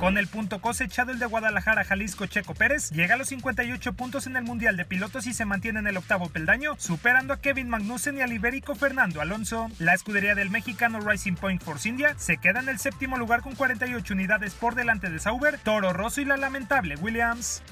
Con 0.00 0.16
el 0.16 0.28
punto 0.28 0.62
cosechado 0.62 1.12
el 1.12 1.18
de 1.18 1.26
Guadalajara, 1.26 1.84
Jalisco, 1.84 2.24
Checo 2.24 2.54
Pérez 2.54 2.90
llega 2.90 3.16
a 3.16 3.18
los 3.18 3.28
58 3.28 3.92
puntos 3.92 4.26
en 4.26 4.34
el 4.34 4.42
Mundial 4.42 4.78
de 4.78 4.86
Pilotos 4.86 5.26
y 5.26 5.34
se 5.34 5.44
mantiene 5.44 5.80
en 5.80 5.86
el 5.86 5.98
octavo 5.98 6.30
peldaño, 6.30 6.74
superando 6.78 7.34
a 7.34 7.40
Kevin 7.42 7.68
Magnussen 7.68 8.16
y 8.16 8.22
al 8.22 8.32
ibérico 8.32 8.74
Fernando 8.74 9.20
Alonso. 9.20 9.68
La 9.78 9.92
escudería 9.92 10.34
del 10.34 10.48
mexicano 10.48 11.00
Racing 11.00 11.34
Point 11.34 11.62
Force 11.62 11.86
India 11.86 12.14
se 12.16 12.38
queda 12.38 12.60
en 12.60 12.70
el 12.70 12.78
séptimo 12.78 13.18
lugar 13.18 13.42
con 13.42 13.54
48 13.54 14.14
unidades 14.14 14.54
por 14.54 14.74
delante 14.74 15.10
de 15.10 15.18
Sauber, 15.18 15.58
Toro 15.58 15.92
Rosso 15.92 16.22
y 16.22 16.24
la 16.24 16.38
lamentable 16.38 16.96
Williams. 16.96 17.62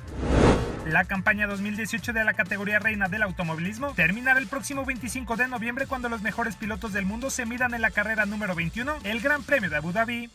La 0.87 1.05
campaña 1.05 1.47
2018 1.47 2.13
de 2.13 2.25
la 2.25 2.35
categoría 2.35 2.79
reina 2.79 3.09
del 3.09 3.23
automovilismo 3.23 3.95
terminará 3.95 4.39
el 4.39 4.49
próximo 4.49 4.85
25 4.85 5.37
de 5.37 5.49
noviembre 5.49 5.87
cuando 5.87 6.11
los 6.11 6.21
mejores 6.21 6.57
pilotos 6.57 6.93
del 6.93 7.07
mundo 7.07 7.31
se 7.31 7.47
midan 7.47 7.73
en 7.73 7.81
la 7.81 7.91
carrera 7.91 8.27
número 8.27 8.55
21, 8.55 8.97
el 9.05 9.21
Gran 9.21 9.43
Premio 9.45 9.71
de 9.71 9.77
Abu 9.77 9.93
Dhabi. 9.93 10.29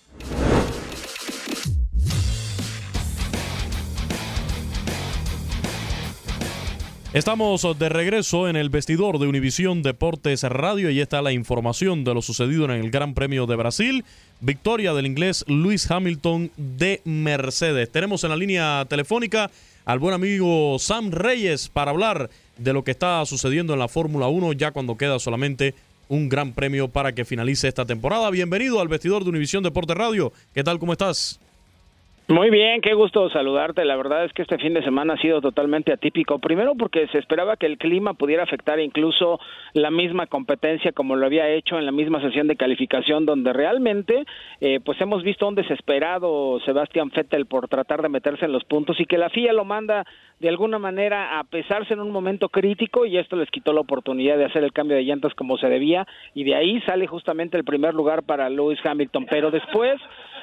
Estamos 7.13 7.63
de 7.77 7.89
regreso 7.89 8.49
en 8.49 8.55
el 8.55 8.71
vestidor 8.71 9.19
de 9.19 9.27
Univisión 9.27 9.83
Deportes 9.83 10.41
Radio 10.41 10.89
y 10.89 10.99
está 10.99 11.21
la 11.21 11.31
información 11.31 12.03
de 12.03 12.15
lo 12.15 12.23
sucedido 12.23 12.65
en 12.65 12.71
el 12.71 12.89
Gran 12.89 13.13
Premio 13.13 13.45
de 13.45 13.55
Brasil. 13.55 14.03
Victoria 14.41 14.95
del 14.95 15.05
inglés 15.05 15.45
Luis 15.47 15.91
Hamilton 15.91 16.49
de 16.57 17.01
Mercedes. 17.05 17.91
Tenemos 17.91 18.23
en 18.23 18.31
la 18.31 18.35
línea 18.35 18.83
telefónica 18.89 19.51
al 19.85 19.99
buen 19.99 20.15
amigo 20.15 20.79
Sam 20.79 21.11
Reyes 21.11 21.69
para 21.69 21.91
hablar 21.91 22.31
de 22.57 22.73
lo 22.73 22.83
que 22.83 22.89
está 22.89 23.23
sucediendo 23.27 23.73
en 23.73 23.79
la 23.79 23.87
Fórmula 23.87 24.27
1 24.27 24.53
ya 24.53 24.71
cuando 24.71 24.97
queda 24.97 25.19
solamente 25.19 25.75
un 26.09 26.29
gran 26.29 26.51
premio 26.53 26.87
para 26.87 27.13
que 27.13 27.25
finalice 27.25 27.67
esta 27.67 27.85
temporada. 27.85 28.31
Bienvenido 28.31 28.81
al 28.81 28.87
vestidor 28.87 29.23
de 29.23 29.29
Univisión 29.29 29.61
Deportes 29.61 29.95
Radio. 29.95 30.33
¿Qué 30.55 30.63
tal? 30.63 30.79
¿Cómo 30.79 30.93
estás? 30.93 31.39
Muy 32.29 32.49
bien, 32.49 32.79
qué 32.79 32.93
gusto 32.93 33.29
saludarte. 33.29 33.83
La 33.83 33.97
verdad 33.97 34.23
es 34.23 34.31
que 34.31 34.43
este 34.43 34.57
fin 34.57 34.73
de 34.73 34.81
semana 34.81 35.15
ha 35.15 35.17
sido 35.17 35.41
totalmente 35.41 35.91
atípico. 35.91 36.39
Primero 36.39 36.73
porque 36.73 37.05
se 37.07 37.17
esperaba 37.17 37.57
que 37.57 37.65
el 37.65 37.77
clima 37.77 38.13
pudiera 38.13 38.43
afectar 38.43 38.79
incluso 38.79 39.41
la 39.73 39.91
misma 39.91 40.27
competencia 40.27 40.93
como 40.93 41.17
lo 41.17 41.25
había 41.25 41.49
hecho 41.49 41.77
en 41.77 41.85
la 41.85 41.91
misma 41.91 42.21
sesión 42.21 42.47
de 42.47 42.55
calificación 42.55 43.25
donde 43.25 43.51
realmente 43.51 44.23
eh, 44.61 44.79
pues 44.85 45.01
hemos 45.01 45.21
visto 45.21 45.45
un 45.49 45.55
desesperado 45.55 46.61
Sebastián 46.61 47.11
Vettel 47.13 47.45
por 47.45 47.67
tratar 47.67 48.01
de 48.01 48.07
meterse 48.07 48.45
en 48.45 48.53
los 48.53 48.63
puntos 48.63 49.01
y 49.01 49.05
que 49.05 49.17
la 49.17 49.29
FIA 49.29 49.51
lo 49.51 49.65
manda 49.65 50.05
de 50.39 50.47
alguna 50.47 50.79
manera 50.79 51.39
a 51.39 51.43
pesarse 51.43 51.93
en 51.93 51.99
un 51.99 52.11
momento 52.11 52.47
crítico 52.47 53.05
y 53.05 53.17
esto 53.17 53.35
les 53.35 53.49
quitó 53.49 53.73
la 53.73 53.81
oportunidad 53.81 54.37
de 54.37 54.45
hacer 54.45 54.63
el 54.63 54.71
cambio 54.71 54.95
de 54.95 55.03
llantas 55.03 55.33
como 55.33 55.57
se 55.57 55.67
debía 55.67 56.07
y 56.33 56.45
de 56.45 56.55
ahí 56.55 56.79
sale 56.81 57.05
justamente 57.05 57.57
el 57.57 57.65
primer 57.65 57.93
lugar 57.93 58.23
para 58.23 58.49
Lewis 58.49 58.79
Hamilton. 58.81 59.25
Pero 59.29 59.51
después 59.51 59.99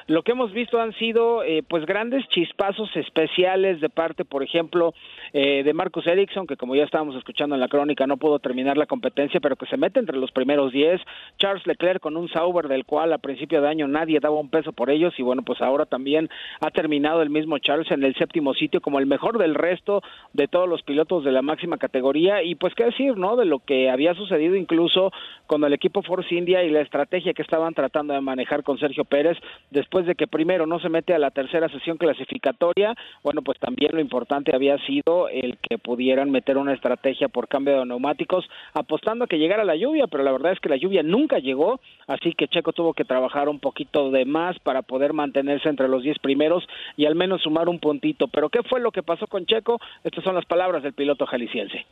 lo 0.07 0.23
que 0.23 0.31
hemos 0.31 0.51
visto 0.51 0.79
han 0.79 0.93
sido 0.93 1.43
eh, 1.43 1.63
pues 1.67 1.85
grandes 1.85 2.27
chispazos 2.29 2.95
especiales 2.95 3.81
de 3.81 3.89
parte, 3.89 4.25
por 4.25 4.43
ejemplo, 4.43 4.93
eh, 5.33 5.63
de 5.63 5.73
Marcus 5.73 6.07
Ericsson, 6.07 6.47
que 6.47 6.57
como 6.57 6.75
ya 6.75 6.83
estábamos 6.83 7.15
escuchando 7.15 7.55
en 7.55 7.61
la 7.61 7.67
crónica 7.67 8.07
no 8.07 8.17
pudo 8.17 8.39
terminar 8.39 8.77
la 8.77 8.85
competencia, 8.85 9.39
pero 9.39 9.55
que 9.55 9.65
se 9.67 9.77
mete 9.77 9.99
entre 9.99 10.17
los 10.17 10.31
primeros 10.31 10.71
10. 10.71 11.01
Charles 11.37 11.65
Leclerc 11.65 12.01
con 12.01 12.17
un 12.17 12.29
Sauber 12.29 12.67
del 12.67 12.85
cual 12.85 13.13
a 13.13 13.17
principio 13.17 13.61
de 13.61 13.67
año 13.67 13.87
nadie 13.87 14.19
daba 14.19 14.39
un 14.39 14.49
peso 14.49 14.73
por 14.73 14.89
ellos 14.89 15.13
y 15.17 15.23
bueno, 15.23 15.43
pues 15.43 15.61
ahora 15.61 15.85
también 15.85 16.29
ha 16.59 16.71
terminado 16.71 17.21
el 17.21 17.29
mismo 17.29 17.57
Charles 17.59 17.91
en 17.91 18.03
el 18.03 18.15
séptimo 18.15 18.53
sitio 18.53 18.81
como 18.81 18.99
el 18.99 19.05
mejor 19.05 19.37
del 19.37 19.55
resto 19.55 20.01
de 20.33 20.47
todos 20.47 20.67
los 20.67 20.81
pilotos 20.83 21.23
de 21.23 21.31
la 21.31 21.41
máxima 21.41 21.77
categoría 21.77 22.43
y 22.43 22.55
pues 22.55 22.73
qué 22.75 22.85
decir, 22.85 23.17
¿no? 23.17 23.35
De 23.35 23.45
lo 23.45 23.59
que 23.59 23.89
había 23.89 24.13
sucedido 24.13 24.55
incluso 24.55 25.11
con 25.47 25.63
el 25.63 25.73
equipo 25.73 26.01
Force 26.01 26.33
India 26.33 26.63
y 26.63 26.69
la 26.69 26.81
estrategia 26.81 27.33
que 27.33 27.41
estaban 27.41 27.73
tratando 27.73 28.13
de 28.13 28.21
manejar 28.21 28.63
con 28.63 28.77
Sergio 28.77 29.05
Pérez 29.05 29.37
después 29.69 29.90
después 29.91 30.05
de 30.05 30.15
que 30.15 30.25
primero 30.25 30.65
no 30.65 30.79
se 30.79 30.87
mete 30.87 31.13
a 31.13 31.19
la 31.19 31.31
tercera 31.31 31.67
sesión 31.67 31.97
clasificatoria, 31.97 32.95
bueno, 33.23 33.41
pues 33.41 33.59
también 33.59 33.91
lo 33.93 33.99
importante 33.99 34.55
había 34.55 34.77
sido 34.85 35.27
el 35.27 35.57
que 35.57 35.77
pudieran 35.77 36.31
meter 36.31 36.57
una 36.57 36.73
estrategia 36.73 37.27
por 37.27 37.49
cambio 37.49 37.77
de 37.77 37.85
neumáticos, 37.85 38.49
apostando 38.73 39.25
a 39.25 39.27
que 39.27 39.37
llegara 39.37 39.65
la 39.65 39.75
lluvia, 39.75 40.07
pero 40.07 40.23
la 40.23 40.31
verdad 40.31 40.53
es 40.53 40.61
que 40.61 40.69
la 40.69 40.77
lluvia 40.77 41.03
nunca 41.03 41.39
llegó, 41.39 41.81
así 42.07 42.31
que 42.31 42.47
Checo 42.47 42.71
tuvo 42.71 42.93
que 42.93 43.03
trabajar 43.03 43.49
un 43.49 43.59
poquito 43.59 44.11
de 44.11 44.23
más 44.23 44.57
para 44.59 44.81
poder 44.81 45.11
mantenerse 45.11 45.67
entre 45.67 45.89
los 45.89 46.03
10 46.03 46.19
primeros 46.19 46.65
y 46.95 47.05
al 47.05 47.15
menos 47.15 47.41
sumar 47.41 47.67
un 47.67 47.79
puntito. 47.79 48.29
Pero 48.29 48.47
¿qué 48.47 48.63
fue 48.63 48.79
lo 48.79 48.91
que 48.91 49.03
pasó 49.03 49.27
con 49.27 49.45
Checo? 49.45 49.77
Estas 50.05 50.23
son 50.23 50.35
las 50.35 50.45
palabras 50.45 50.83
del 50.83 50.93
piloto 50.93 51.25
jalisciense. 51.25 51.85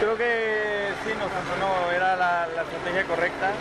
Creo 0.00 0.16
que 0.16 0.88
sí, 1.04 1.10
nos 1.16 1.30
funcionó, 1.30 1.92
era 1.94 2.16
la, 2.16 2.48
la 2.56 2.62
estrategia 2.62 3.04
correcta. 3.04 3.52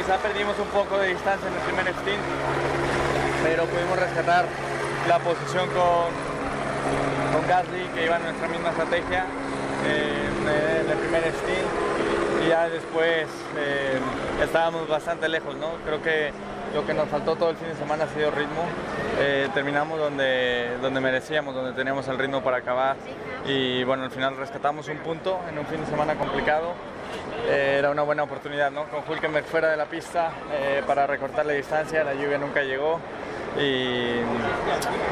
Quizá 0.00 0.16
perdimos 0.16 0.58
un 0.58 0.68
poco 0.68 0.96
de 0.96 1.08
distancia 1.08 1.46
en 1.46 1.52
el 1.52 1.60
primer 1.60 1.84
stint, 1.92 2.22
pero 3.44 3.66
pudimos 3.66 3.98
rescatar 3.98 4.46
la 5.06 5.18
posición 5.18 5.68
con, 5.68 6.08
con 7.34 7.46
Gasly, 7.46 7.84
que 7.94 8.06
iba 8.06 8.16
en 8.16 8.22
nuestra 8.22 8.48
misma 8.48 8.70
estrategia 8.70 9.26
en 9.84 10.90
el 10.90 10.96
primer 10.96 11.22
stint. 11.24 11.68
Y 12.42 12.48
ya 12.48 12.70
después 12.70 13.26
eh, 13.58 14.00
estábamos 14.42 14.88
bastante 14.88 15.28
lejos, 15.28 15.54
¿no? 15.56 15.72
Creo 15.84 16.02
que 16.02 16.32
lo 16.74 16.86
que 16.86 16.94
nos 16.94 17.06
faltó 17.10 17.36
todo 17.36 17.50
el 17.50 17.56
fin 17.58 17.68
de 17.68 17.76
semana 17.76 18.04
ha 18.04 18.08
sido 18.08 18.30
ritmo. 18.30 18.64
Eh, 19.18 19.50
terminamos 19.52 19.98
donde, 19.98 20.78
donde 20.80 21.02
merecíamos, 21.02 21.54
donde 21.54 21.74
teníamos 21.74 22.08
el 22.08 22.16
ritmo 22.16 22.42
para 22.42 22.56
acabar. 22.56 22.96
Y 23.44 23.84
bueno, 23.84 24.04
al 24.04 24.10
final 24.10 24.34
rescatamos 24.38 24.88
un 24.88 24.96
punto 25.00 25.40
en 25.50 25.58
un 25.58 25.66
fin 25.66 25.82
de 25.82 25.86
semana 25.88 26.14
complicado. 26.14 26.72
Eh, 27.48 27.76
era 27.78 27.90
una 27.90 28.02
buena 28.02 28.22
oportunidad, 28.22 28.70
¿no? 28.70 28.84
Con 28.84 29.02
Hulkenberg 29.08 29.44
fuera 29.46 29.70
de 29.70 29.76
la 29.76 29.86
pista 29.86 30.30
eh, 30.52 30.82
para 30.86 31.06
recortar 31.06 31.46
la 31.46 31.52
distancia, 31.52 32.04
la 32.04 32.14
lluvia 32.14 32.38
nunca 32.38 32.62
llegó. 32.62 33.00
Y 33.58 34.20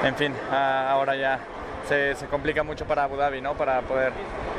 en 0.04 0.14
fin, 0.16 0.32
ahora 0.50 1.16
ya 1.16 1.40
se, 1.88 2.14
se 2.14 2.26
complica 2.26 2.62
mucho 2.62 2.84
para 2.84 3.04
Abu 3.04 3.16
Dhabi, 3.16 3.40
¿no? 3.40 3.54
Para 3.54 3.80
poder 3.80 4.12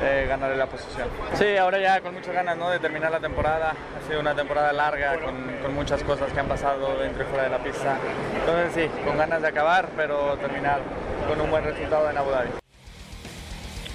eh, 0.04 0.26
ganarle 0.28 0.58
la 0.58 0.66
posición. 0.66 1.08
Sí, 1.36 1.56
ahora 1.56 1.80
ya 1.80 2.02
con 2.02 2.14
muchas 2.14 2.34
ganas, 2.34 2.58
¿no? 2.58 2.70
De 2.70 2.80
terminar 2.80 3.12
la 3.12 3.20
temporada. 3.20 3.72
Ha 3.72 4.08
sido 4.08 4.20
una 4.20 4.36
temporada 4.36 4.74
larga 4.74 5.20
con, 5.20 5.36
con 5.62 5.74
muchas 5.74 6.04
cosas 6.04 6.32
que 6.34 6.40
han 6.40 6.48
pasado 6.48 6.98
dentro 7.00 7.24
y 7.24 7.28
fuera 7.28 7.44
de 7.44 7.50
la 7.50 7.60
pista. 7.60 7.98
Entonces 8.36 8.74
sí, 8.74 9.06
con 9.06 9.18
ganas 9.18 9.42
de 9.42 9.48
acabar, 9.48 9.88
pero 9.96 10.36
terminar 10.38 10.80
con 11.28 11.40
un 11.40 11.50
buen 11.50 11.64
resultado 11.64 12.10
en 12.10 12.18
Abu 12.18 12.32
Dhabi. 12.32 12.59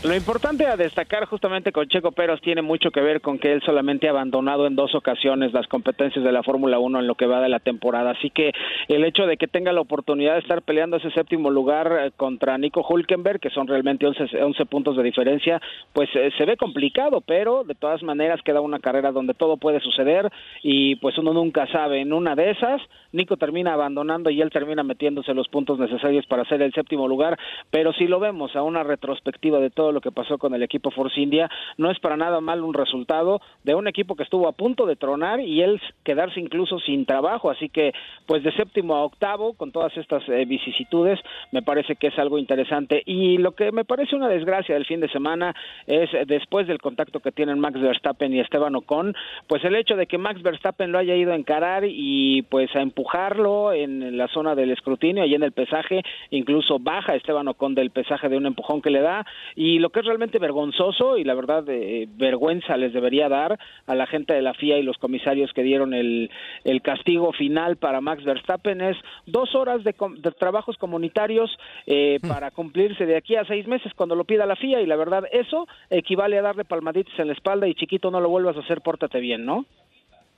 Lo 0.04 0.14
importante 0.14 0.66
a 0.66 0.76
destacar 0.76 1.24
justamente 1.24 1.72
con 1.72 1.88
Checo 1.88 2.12
Pérez 2.12 2.38
tiene 2.42 2.60
mucho 2.60 2.90
que 2.90 3.00
ver 3.00 3.22
con 3.22 3.38
que 3.38 3.54
él 3.54 3.62
solamente 3.64 4.06
ha 4.06 4.10
abandonado 4.10 4.66
en 4.66 4.76
dos 4.76 4.94
ocasiones 4.94 5.54
las 5.54 5.66
competencias 5.66 6.22
de 6.22 6.30
la 6.30 6.42
Fórmula 6.42 6.78
1 6.78 7.00
en 7.00 7.06
lo 7.06 7.14
que 7.14 7.24
va 7.24 7.40
de 7.40 7.48
la 7.48 7.58
temporada. 7.58 8.10
Así 8.10 8.28
que 8.28 8.52
el 8.88 9.02
hecho 9.02 9.26
de 9.26 9.38
que 9.38 9.48
tenga 9.48 9.72
la 9.72 9.80
oportunidad 9.80 10.34
de 10.34 10.40
estar 10.40 10.60
peleando 10.60 10.98
ese 10.98 11.10
séptimo 11.12 11.48
lugar 11.48 11.90
eh, 11.98 12.10
contra 12.14 12.58
Nico 12.58 12.84
Hulkenberg, 12.86 13.40
que 13.40 13.48
son 13.48 13.66
realmente 13.66 14.06
11, 14.06 14.42
11 14.42 14.66
puntos 14.66 14.94
de 14.98 15.04
diferencia, 15.04 15.58
pues 15.94 16.10
eh, 16.16 16.30
se 16.36 16.44
ve 16.44 16.58
complicado, 16.58 17.22
pero 17.22 17.64
de 17.64 17.74
todas 17.74 18.02
maneras 18.02 18.42
queda 18.44 18.60
una 18.60 18.80
carrera 18.80 19.10
donde 19.10 19.32
todo 19.32 19.56
puede 19.56 19.80
suceder 19.80 20.30
y 20.62 20.96
pues 20.96 21.16
uno 21.16 21.32
nunca 21.32 21.66
sabe. 21.68 22.02
En 22.02 22.12
una 22.12 22.34
de 22.34 22.50
esas, 22.50 22.82
Nico 23.12 23.38
termina 23.38 23.72
abandonando 23.72 24.28
y 24.28 24.42
él 24.42 24.50
termina 24.50 24.82
metiéndose 24.82 25.32
los 25.32 25.48
puntos 25.48 25.78
necesarios 25.78 26.26
para 26.26 26.42
hacer 26.42 26.60
el 26.60 26.74
séptimo 26.74 27.08
lugar, 27.08 27.38
pero 27.70 27.94
si 27.94 28.06
lo 28.06 28.20
vemos 28.20 28.54
a 28.54 28.62
una 28.62 28.82
retrospectiva 28.82 29.60
de 29.60 29.70
todo 29.70 29.93
lo 29.94 30.00
que 30.00 30.12
pasó 30.12 30.38
con 30.38 30.54
el 30.54 30.62
equipo 30.62 30.90
Force 30.90 31.20
India, 31.20 31.48
no 31.78 31.90
es 31.90 31.98
para 31.98 32.16
nada 32.16 32.40
mal 32.40 32.62
un 32.62 32.74
resultado 32.74 33.40
de 33.62 33.74
un 33.74 33.88
equipo 33.88 34.16
que 34.16 34.24
estuvo 34.24 34.48
a 34.48 34.52
punto 34.52 34.86
de 34.86 34.96
tronar 34.96 35.40
y 35.40 35.62
él 35.62 35.80
quedarse 36.02 36.40
incluso 36.40 36.78
sin 36.80 37.06
trabajo, 37.06 37.50
así 37.50 37.68
que 37.68 37.92
pues 38.26 38.42
de 38.42 38.52
séptimo 38.52 38.96
a 38.96 39.04
octavo 39.04 39.54
con 39.54 39.72
todas 39.72 39.96
estas 39.96 40.28
eh, 40.28 40.44
vicisitudes 40.44 41.20
me 41.52 41.62
parece 41.62 41.96
que 41.96 42.08
es 42.08 42.18
algo 42.18 42.38
interesante. 42.38 43.02
Y 43.06 43.38
lo 43.38 43.52
que 43.52 43.72
me 43.72 43.84
parece 43.84 44.16
una 44.16 44.28
desgracia 44.28 44.74
del 44.74 44.86
fin 44.86 45.00
de 45.00 45.08
semana 45.08 45.54
es 45.86 46.12
eh, 46.12 46.24
después 46.26 46.66
del 46.66 46.80
contacto 46.80 47.20
que 47.20 47.32
tienen 47.32 47.58
Max 47.58 47.80
Verstappen 47.80 48.34
y 48.34 48.40
Esteban 48.40 48.74
Ocon, 48.76 49.14
pues 49.46 49.64
el 49.64 49.76
hecho 49.76 49.96
de 49.96 50.06
que 50.06 50.18
Max 50.18 50.42
Verstappen 50.42 50.92
lo 50.92 50.98
haya 50.98 51.14
ido 51.14 51.32
a 51.32 51.36
encarar 51.36 51.84
y 51.86 52.42
pues 52.42 52.74
a 52.74 52.80
empujarlo 52.80 53.72
en 53.72 54.16
la 54.16 54.28
zona 54.28 54.54
del 54.54 54.70
escrutinio 54.70 55.24
y 55.24 55.34
en 55.34 55.42
el 55.42 55.52
pesaje, 55.52 56.02
incluso 56.30 56.78
baja 56.78 57.14
Esteban 57.14 57.48
Ocon 57.48 57.74
del 57.74 57.90
pesaje 57.90 58.28
de 58.28 58.36
un 58.36 58.46
empujón 58.46 58.82
que 58.82 58.90
le 58.90 59.00
da 59.00 59.24
y 59.54 59.78
lo 59.84 59.90
que 59.90 60.00
es 60.00 60.06
realmente 60.06 60.38
vergonzoso 60.38 61.18
y 61.18 61.24
la 61.24 61.34
verdad 61.34 61.62
eh, 61.68 62.08
vergüenza 62.16 62.74
les 62.78 62.94
debería 62.94 63.28
dar 63.28 63.58
a 63.86 63.94
la 63.94 64.06
gente 64.06 64.32
de 64.32 64.40
la 64.40 64.54
FIA 64.54 64.78
y 64.78 64.82
los 64.82 64.96
comisarios 64.96 65.52
que 65.52 65.62
dieron 65.62 65.92
el, 65.92 66.30
el 66.64 66.80
castigo 66.80 67.34
final 67.34 67.76
para 67.76 68.00
Max 68.00 68.24
Verstappen 68.24 68.80
es 68.80 68.96
dos 69.26 69.54
horas 69.54 69.84
de, 69.84 69.92
com- 69.92 70.14
de 70.16 70.30
trabajos 70.32 70.78
comunitarios 70.78 71.50
eh, 71.86 72.18
para 72.26 72.50
cumplirse 72.50 73.04
de 73.04 73.18
aquí 73.18 73.36
a 73.36 73.44
seis 73.44 73.66
meses 73.66 73.92
cuando 73.94 74.14
lo 74.14 74.24
pida 74.24 74.46
la 74.46 74.56
FIA 74.56 74.80
y 74.80 74.86
la 74.86 74.96
verdad 74.96 75.24
eso 75.32 75.68
equivale 75.90 76.38
a 76.38 76.42
darle 76.42 76.64
palmaditas 76.64 77.18
en 77.18 77.26
la 77.26 77.34
espalda 77.34 77.68
y 77.68 77.74
chiquito 77.74 78.10
no 78.10 78.20
lo 78.22 78.30
vuelvas 78.30 78.56
a 78.56 78.60
hacer, 78.60 78.80
pórtate 78.80 79.20
bien, 79.20 79.44
¿no? 79.44 79.66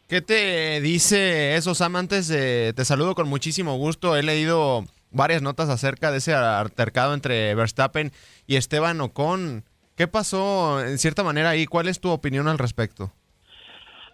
¿Qué 0.09 0.21
te 0.23 0.81
dice 0.81 1.55
esos 1.55 1.81
amantes? 1.83 2.27
de- 2.27 2.73
te 2.75 2.85
saludo 2.85 3.15
con 3.15 3.29
muchísimo 3.29 3.77
gusto. 3.77 4.17
He 4.17 4.23
leído 4.25 4.85
varias 5.17 5.43
notas 5.43 5.69
acerca 5.69 6.11
de 6.11 6.19
ese 6.19 6.35
altercado 6.35 7.15
entre 7.15 7.55
Verstappen 7.55 8.11
y 8.47 8.57
Esteban 8.57 9.01
Ocon. 9.01 9.65
¿Qué 9.97 10.07
pasó 10.07 10.85
en 10.85 10.99
cierta 10.99 11.25
manera 11.25 11.51
ahí? 11.51 11.67
¿Cuál 11.67 11.89
es 11.89 12.01
tu 12.01 12.11
opinión 12.11 12.49
al 12.49 12.59
respecto? 12.59 13.13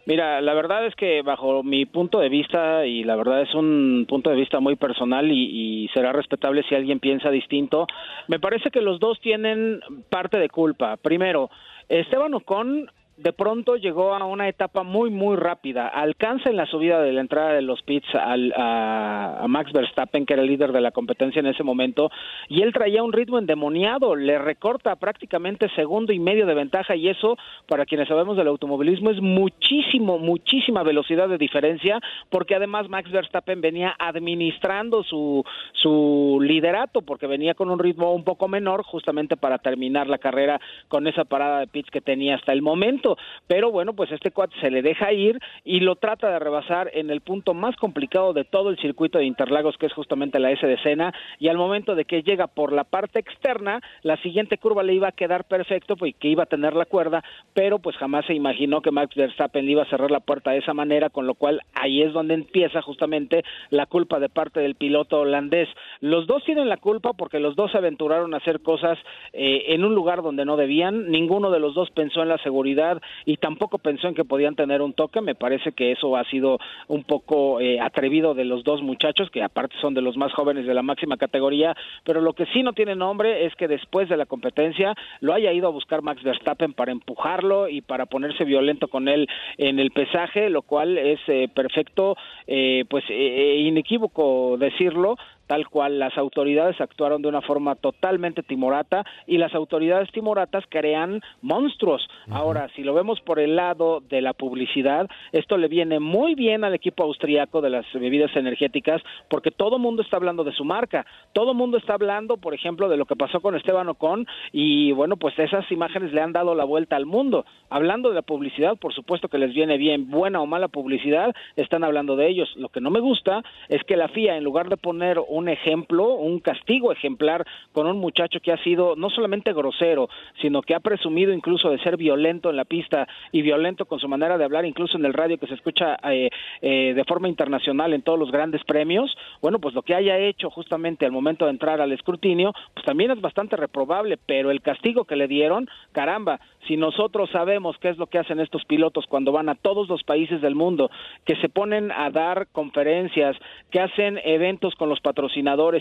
Mira, 0.05 0.41
la 0.41 0.55
verdad 0.55 0.85
es 0.87 0.97
que 0.97 1.23
bajo 1.23 1.63
mi 1.63 1.87
punto 1.87 2.19
de 2.19 2.29
vista, 2.29 2.85
y 2.87 3.05
la 3.05 3.15
verdad 3.15 3.43
es 3.43 3.55
un 3.55 4.05
punto 4.09 4.31
de 4.31 4.37
vista 4.37 4.59
muy 4.59 4.75
personal 4.75 5.31
y, 5.31 5.85
y 5.85 5.89
será 5.95 6.13
respetable 6.13 6.65
si 6.69 6.75
alguien 6.75 6.99
piensa 6.99 7.31
distinto, 7.31 7.87
me 8.27 8.41
parece 8.41 8.71
que 8.71 8.81
los 8.81 8.99
dos 8.99 9.21
tienen 9.21 9.81
parte 10.11 10.39
de 10.39 10.49
culpa. 10.49 10.97
Primero, 10.97 11.51
Esteban 11.89 12.35
Ocon 12.35 12.91
de 13.17 13.33
pronto 13.33 13.77
llegó 13.77 14.15
a 14.15 14.25
una 14.25 14.49
etapa 14.49 14.83
muy 14.83 15.11
muy 15.11 15.37
rápida, 15.37 15.87
alcanza 15.87 16.49
en 16.51 16.57
la 16.57 16.67
subida 16.67 17.01
de 17.03 17.13
la 17.13 17.21
entrada 17.21 17.53
de 17.53 17.63
los 17.63 17.83
pits 17.83 18.07
al- 18.15 18.53
a, 18.57 19.45
Max 19.49 19.71
Verstappen, 19.73 20.25
que 20.25 20.33
era 20.33 20.43
el 20.43 20.49
líder 20.49 20.73
de 20.73 20.81
la 20.81 20.93
competencia 20.93 21.41
en 21.41 21.47
ese 21.47 21.63
momento, 21.63 22.11
y 22.49 22.63
él 22.63 22.73
traía 22.73 23.03
un 23.03 23.13
ritmo 23.13 23.39
endemoniado, 23.39 24.17
le 24.17 24.39
recorta 24.39 24.97
prácticamente 24.97 25.69
segundo 25.77 26.13
y 26.13 26.19
medio 26.19 26.47
de 26.47 26.55
ventaja 26.55 26.97
y 26.97 27.09
eso, 27.09 27.37
para 27.67 27.85
quienes 27.85 28.09
sabemos 28.09 28.37
del 28.37 28.49
automovilismo, 28.49 29.11
es 29.11 29.21
muchísimo, 29.21 30.19
muchísima 30.19 30.83
velocidad 30.83 31.29
de 31.29 31.39
diferencia, 31.39 32.01
porque 32.31 32.55
además 32.55 32.89
Max 32.89 33.11
Verstappen 33.11 33.61
venía 33.61 33.95
administrando 33.99 35.03
su, 35.03 35.45
su 35.73 36.39
liderato, 36.43 37.03
porque 37.03 37.27
venía 37.27 37.55
con 37.55 37.69
un 37.71 37.79
ritmo 37.79 38.13
un 38.15 38.25
poco 38.25 38.49
menor, 38.49 38.83
justamente 38.85 39.37
para 39.37 39.59
terminar 39.59 40.07
la 40.09 40.19
carrera 40.19 40.61
con 40.89 41.07
esa 41.07 41.25
parada 41.25 41.61
de 41.61 41.67
pits 41.67 41.91
que 41.91 42.01
tenía 42.01 42.37
hasta 42.37 42.53
el 42.53 42.63
momento. 42.63 43.02
Pero 43.47 43.71
bueno, 43.71 43.95
pues 43.95 44.11
este 44.13 44.31
cuate 44.31 44.55
se 44.61 44.71
le 44.71 44.83
deja 44.83 45.13
ir 45.13 45.39
y 45.65 45.81
lo 45.81 45.97
trata 45.97 46.31
de 46.31 46.39
rebasar 46.39 46.91
en 46.95 47.11
el 47.11 47.21
punto 47.21 47.55
más 47.55 47.77
complicado 47.77 48.33
de 48.33 48.45
todo 48.45 48.71
el 48.71 48.79
circuito 48.79 49.19
de 49.19 49.25
Interlagos, 49.25 49.77
que 49.79 49.87
es 49.87 49.93
justamente 49.93 50.39
la 50.39 50.51
S 50.51 50.67
de 50.67 50.79
Sena, 50.83 51.13
y 51.39 51.49
al 51.49 51.57
momento 51.57 51.95
de 51.95 52.05
que 52.05 52.23
llega 52.23 52.47
por 52.47 52.73
la 52.73 52.85
parte 52.85 53.19
externa, 53.19 53.81
la 54.03 54.17
siguiente 54.19 54.59
curva 54.59 54.83
le 54.83 54.95
iba 54.95 55.09
a 55.09 55.13
quedar 55.13 55.45
perfecto, 55.45 55.97
pues 55.97 56.15
que 56.19 56.29
iba 56.29 56.45
a 56.45 56.47
tener 56.47 56.75
la 56.75 56.87
cuerda, 56.87 57.23
pero 57.55 57.79
pues 57.79 57.97
jamás 57.97 58.27
se 58.27 58.35
imaginó 58.35 58.81
que 58.81 58.91
Max 58.91 59.15
Verstappen 59.15 59.65
le 59.65 59.73
iba 59.73 59.83
a 59.83 59.91
cerrar 59.91 60.11
la 60.11 60.21
puerta 60.21 60.53
de 60.53 60.59
esa 60.59 60.75
manera, 60.75 61.11
con 61.11 61.27
lo 61.27 61.35
cual 61.35 61.61
ahí 61.75 62.03
es 62.03 62.13
donde 62.13 62.35
empieza 62.35 62.83
justamente 62.83 63.45
la 63.71 63.87
culpa 63.87 64.21
de 64.21 64.29
parte 64.29 64.61
del 64.61 64.75
piloto 64.75 65.21
holandés. 65.21 65.69
Los 66.01 66.27
dos 66.27 66.45
tienen 66.45 66.69
la 66.69 66.77
culpa 66.77 67.13
porque 67.13 67.41
los 67.41 67.57
dos 67.57 67.73
se 67.73 67.79
aventuraron 67.79 68.35
a 68.35 68.39
hacer 68.39 68.61
cosas 68.61 68.99
eh, 69.33 69.65
en 69.69 69.85
un 69.85 69.95
lugar 69.95 70.23
donde 70.23 70.45
no 70.45 70.57
debían, 70.57 71.11
ninguno 71.11 71.51
de 71.51 71.61
los 71.61 71.75
dos 71.75 71.91
pensó 71.91 72.23
en 72.23 72.29
la 72.29 72.39
seguridad 72.39 72.92
y 73.25 73.37
tampoco 73.37 73.79
pensó 73.79 74.09
en 74.09 74.15
que 74.15 74.25
podían 74.25 74.57
tener 74.57 74.83
un 74.83 74.93
toque, 74.93 75.21
me 75.21 75.35
parece 75.35 75.73
que 75.73 75.93
eso 75.93 76.17
ha 76.17 76.25
sido 76.25 76.59
un 76.89 77.05
poco 77.05 77.61
eh, 77.61 77.81
atrevido 77.81 78.35
de 78.35 78.45
los 78.45 78.65
dos 78.65 78.83
muchachos, 78.83 79.31
que 79.31 79.43
aparte 79.43 79.77
son 79.81 79.95
de 79.95 80.03
los 80.03 80.17
más 80.17 80.33
jóvenes 80.33 80.67
de 80.67 80.75
la 80.75 80.83
máxima 80.83 81.17
categoría, 81.17 81.75
pero 82.05 82.21
lo 82.21 82.33
que 82.33 82.47
sí 82.47 82.63
no 82.63 82.73
tiene 82.73 82.95
nombre 82.95 83.47
es 83.47 83.55
que 83.57 83.69
después 83.69 84.09
de 84.09 84.17
la 84.17 84.27
competencia 84.27 84.95
lo 85.21 85.33
haya 85.33 85.53
ido 85.53 85.69
a 85.69 85.71
buscar 85.71 86.03
Max 86.03 86.23
Verstappen 86.23 86.73
para 86.75 86.93
empujarlo 86.93 87.69
y 87.69 87.81
para 87.81 88.07
ponerse 88.07 88.45
violento 88.45 88.89
con 88.89 89.09
él 89.09 89.29
en 89.59 89.79
el 89.79 89.91
pesaje, 89.91 90.51
lo 90.51 90.63
cual 90.63 90.99
es 90.99 91.21
eh, 91.29 91.49
perfecto, 91.55 92.17
eh, 92.47 92.85
pues 92.89 93.05
eh, 93.09 93.57
inequívoco 93.59 94.57
decirlo, 94.59 95.17
tal 95.47 95.69
cual 95.69 95.99
las 95.99 96.17
autoridades 96.17 96.81
actuaron 96.81 97.23
de 97.23 97.29
una 97.29 97.43
forma 97.43 97.75
totalmente 97.75 98.43
timorata 98.43 99.05
y 99.27 99.39
las 99.39 99.55
autoridades 99.55 100.11
timoratas 100.13 100.65
crean 100.69 101.21
monstruos. 101.41 102.09
Ahora, 102.31 102.69
si 102.75 102.83
lo 102.83 102.95
vemos 102.95 103.21
por 103.21 103.39
el 103.39 103.57
lado 103.57 104.01
de 104.01 104.23
la 104.23 104.33
publicidad, 104.33 105.09
esto 105.33 105.57
le 105.57 105.69
viene 105.69 106.01
muy 106.01 106.35
bien 106.35 106.65
al 106.65 106.75
equipo 106.75 107.05
austriaco 107.05 107.61
de 107.61 107.71
las 107.71 107.87
bebidas 107.93 108.35
energéticas 108.37 109.03
porque 109.29 109.51
todo 109.51 109.79
mundo 109.79 110.03
está 110.03 110.17
hablando 110.17 110.45
de 110.45 110.53
su 110.53 110.65
marca, 110.65 111.07
todo 111.33 111.55
mundo 111.55 111.79
está 111.79 111.95
hablando, 111.95 112.37
por 112.37 112.55
ejemplo, 112.55 112.89
de 112.89 112.97
lo 112.97 113.07
que 113.07 113.17
pasó 113.17 113.41
con 113.41 113.57
Esteban 113.57 113.89
Ocon 113.89 114.27
y 114.53 114.93
bueno, 114.93 115.17
pues 115.17 115.39
esas 115.39 115.71
imágenes 115.71 116.13
le 116.13 116.21
han 116.21 116.33
dado 116.33 116.55
la 116.55 116.65
vuelta 116.65 116.97
al 116.97 117.07
mundo. 117.07 117.45
Hablando 117.71 118.09
de 118.09 118.15
la 118.15 118.23
publicidad, 118.23 118.77
por 118.77 118.93
supuesto 118.93 119.29
que 119.29 119.39
les 119.39 119.53
viene 119.55 119.77
bien, 119.77 120.11
buena 120.11 120.41
o 120.41 120.47
mala 120.47 120.69
publicidad, 120.69 121.35
están 121.57 121.85
hablando 121.85 122.17
de 122.17 122.29
ellos. 122.29 122.53
Lo 122.57 122.69
que 122.69 122.81
no 122.81 122.91
me 122.91 123.01
gusta 123.01 123.43
es 123.69 123.83
que 123.85 123.97
la 123.97 124.09
FIA, 124.09 124.37
en 124.37 124.45
lugar 124.45 124.69
de 124.69 124.77
poner 124.77 125.19
un 125.33 125.49
ejemplo, 125.49 126.15
un 126.15 126.41
castigo 126.41 126.93
ejemplar 126.93 127.47
con 127.73 127.87
un 127.87 127.99
muchacho 127.99 128.41
que 128.41 128.53
ha 128.53 128.63
sido 128.63 128.97
no 128.97 129.09
solamente 129.09 129.53
grosero, 129.55 130.09
sino 130.41 130.61
que 130.61 130.75
ha 130.75 130.81
presumido 130.81 131.33
incluso 131.33 131.71
de 131.71 131.79
ser 131.79 131.97
violento 131.97 132.51
en 132.51 132.57
la 132.57 132.67
pista 132.67 133.09
y 133.33 133.41
violento 133.41 133.87
con 133.87 133.99
su 133.99 134.09
manera 134.09 134.37
de 134.37 134.45
hablar, 134.45 134.67
incluso 134.67 134.99
en 134.99 135.07
el 135.07 135.15
radio 135.15 135.39
que 135.39 135.47
se 135.47 135.55
escucha 135.55 135.97
eh, 136.11 136.29
eh, 136.61 136.93
de 136.95 137.05
forma 137.05 137.29
internacional 137.29 137.95
en 137.95 138.03
todos 138.03 138.19
los 138.19 138.31
grandes 138.31 138.63
premios, 138.65 139.17
bueno, 139.41 139.59
pues 139.59 139.75
lo 139.75 139.83
que 139.83 139.95
haya 139.95 140.19
hecho 140.19 140.51
justamente 140.51 141.07
al 141.07 141.13
momento 141.13 141.47
de 141.47 141.53
entrar 141.53 141.81
al 141.81 141.93
escrutinio, 141.93 142.53
pues 142.75 142.85
también 142.85 143.11
es 143.11 143.21
bastante 143.21 143.57
reprobable, 143.57 144.19
pero 144.27 144.51
el 144.51 144.61
castigo 144.61 145.05
que 145.05 145.17
le 145.17 145.29
dieron, 145.29 145.69
caramba, 145.93 146.41
si 146.69 146.77
nosotros 146.77 147.31
sabemos 147.31 147.77
qué 147.79 147.89
es 147.89 147.97
lo 147.97 148.07
que 148.07 148.19
hacen 148.19 148.39
estos 148.39 148.65
pilotos 148.67 149.07
cuando 149.07 149.33
van 149.33 149.49
a 149.49 149.55
todos 149.55 149.89
los 149.89 150.03
países 150.05 150.43
del 150.43 150.55
mundo, 150.55 150.91
que 151.25 151.37
se 151.37 151.49
ponen 151.49 151.91
a 151.91 152.11
dar 152.11 152.49
conferencias, 152.53 153.37
que 153.71 153.81
hacen 153.81 154.21
eventos 154.25 154.75
con 154.75 154.89
los 154.89 155.01
patrocinadores 155.01 155.22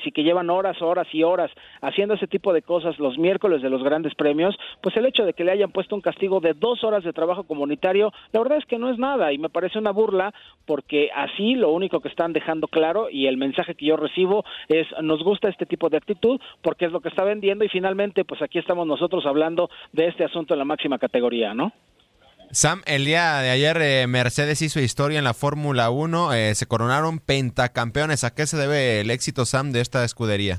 y 0.05 0.11
que 0.11 0.23
llevan 0.23 0.49
horas, 0.49 0.81
horas 0.81 1.07
y 1.13 1.23
horas 1.23 1.51
haciendo 1.81 2.13
ese 2.13 2.27
tipo 2.27 2.53
de 2.53 2.61
cosas 2.61 2.99
los 2.99 3.17
miércoles 3.17 3.61
de 3.61 3.69
los 3.69 3.83
grandes 3.83 4.13
premios, 4.15 4.55
pues 4.81 4.95
el 4.97 5.05
hecho 5.05 5.25
de 5.25 5.33
que 5.33 5.43
le 5.43 5.51
hayan 5.51 5.71
puesto 5.71 5.95
un 5.95 6.01
castigo 6.01 6.39
de 6.39 6.53
dos 6.53 6.83
horas 6.83 7.03
de 7.03 7.13
trabajo 7.13 7.43
comunitario, 7.43 8.11
la 8.31 8.39
verdad 8.39 8.57
es 8.57 8.65
que 8.65 8.77
no 8.77 8.89
es 8.89 8.97
nada 8.97 9.31
y 9.33 9.37
me 9.37 9.49
parece 9.49 9.79
una 9.79 9.91
burla 9.91 10.33
porque 10.65 11.09
así 11.15 11.55
lo 11.55 11.71
único 11.71 11.99
que 11.99 12.09
están 12.09 12.33
dejando 12.33 12.67
claro 12.67 13.09
y 13.09 13.27
el 13.27 13.37
mensaje 13.37 13.75
que 13.75 13.85
yo 13.85 13.97
recibo 13.97 14.43
es 14.67 14.87
nos 15.01 15.23
gusta 15.23 15.49
este 15.49 15.65
tipo 15.65 15.89
de 15.89 15.97
actitud 15.97 16.39
porque 16.61 16.85
es 16.85 16.91
lo 16.91 17.01
que 17.01 17.09
está 17.09 17.23
vendiendo 17.23 17.65
y 17.65 17.69
finalmente 17.69 18.25
pues 18.25 18.41
aquí 18.41 18.59
estamos 18.59 18.85
nosotros 18.85 19.25
hablando 19.25 19.69
de 19.91 20.07
este 20.07 20.23
asunto 20.23 20.53
en 20.53 20.59
la 20.59 20.65
máxima 20.65 20.99
categoría, 20.99 21.53
¿no? 21.53 21.71
Sam, 22.53 22.81
el 22.85 23.05
día 23.05 23.37
de 23.37 23.49
ayer 23.49 23.77
eh, 23.81 24.07
Mercedes 24.07 24.61
hizo 24.61 24.81
historia 24.81 25.17
en 25.17 25.23
la 25.23 25.33
Fórmula 25.33 25.89
1, 25.89 26.33
eh, 26.33 26.53
se 26.53 26.67
coronaron 26.67 27.19
pentacampeones. 27.19 28.25
¿A 28.25 28.35
qué 28.35 28.45
se 28.45 28.57
debe 28.57 28.99
el 28.99 29.09
éxito, 29.09 29.45
Sam, 29.45 29.71
de 29.71 29.79
esta 29.79 30.03
escudería? 30.03 30.57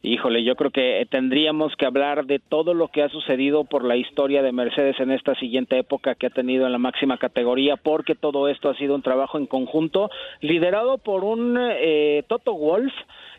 Híjole, 0.00 0.44
yo 0.44 0.54
creo 0.54 0.70
que 0.70 1.06
tendríamos 1.10 1.74
que 1.76 1.84
hablar 1.84 2.24
de 2.24 2.38
todo 2.38 2.72
lo 2.72 2.88
que 2.88 3.02
ha 3.02 3.10
sucedido 3.10 3.64
por 3.64 3.84
la 3.84 3.96
historia 3.96 4.42
de 4.42 4.52
Mercedes 4.52 4.98
en 5.00 5.10
esta 5.10 5.34
siguiente 5.34 5.78
época 5.78 6.14
que 6.14 6.28
ha 6.28 6.30
tenido 6.30 6.64
en 6.64 6.72
la 6.72 6.78
máxima 6.78 7.18
categoría, 7.18 7.76
porque 7.76 8.14
todo 8.14 8.48
esto 8.48 8.70
ha 8.70 8.76
sido 8.76 8.94
un 8.94 9.02
trabajo 9.02 9.36
en 9.36 9.46
conjunto 9.46 10.10
liderado 10.40 10.96
por 10.96 11.22
un 11.22 11.58
eh, 11.58 12.22
Toto 12.28 12.54
Wolf 12.54 12.94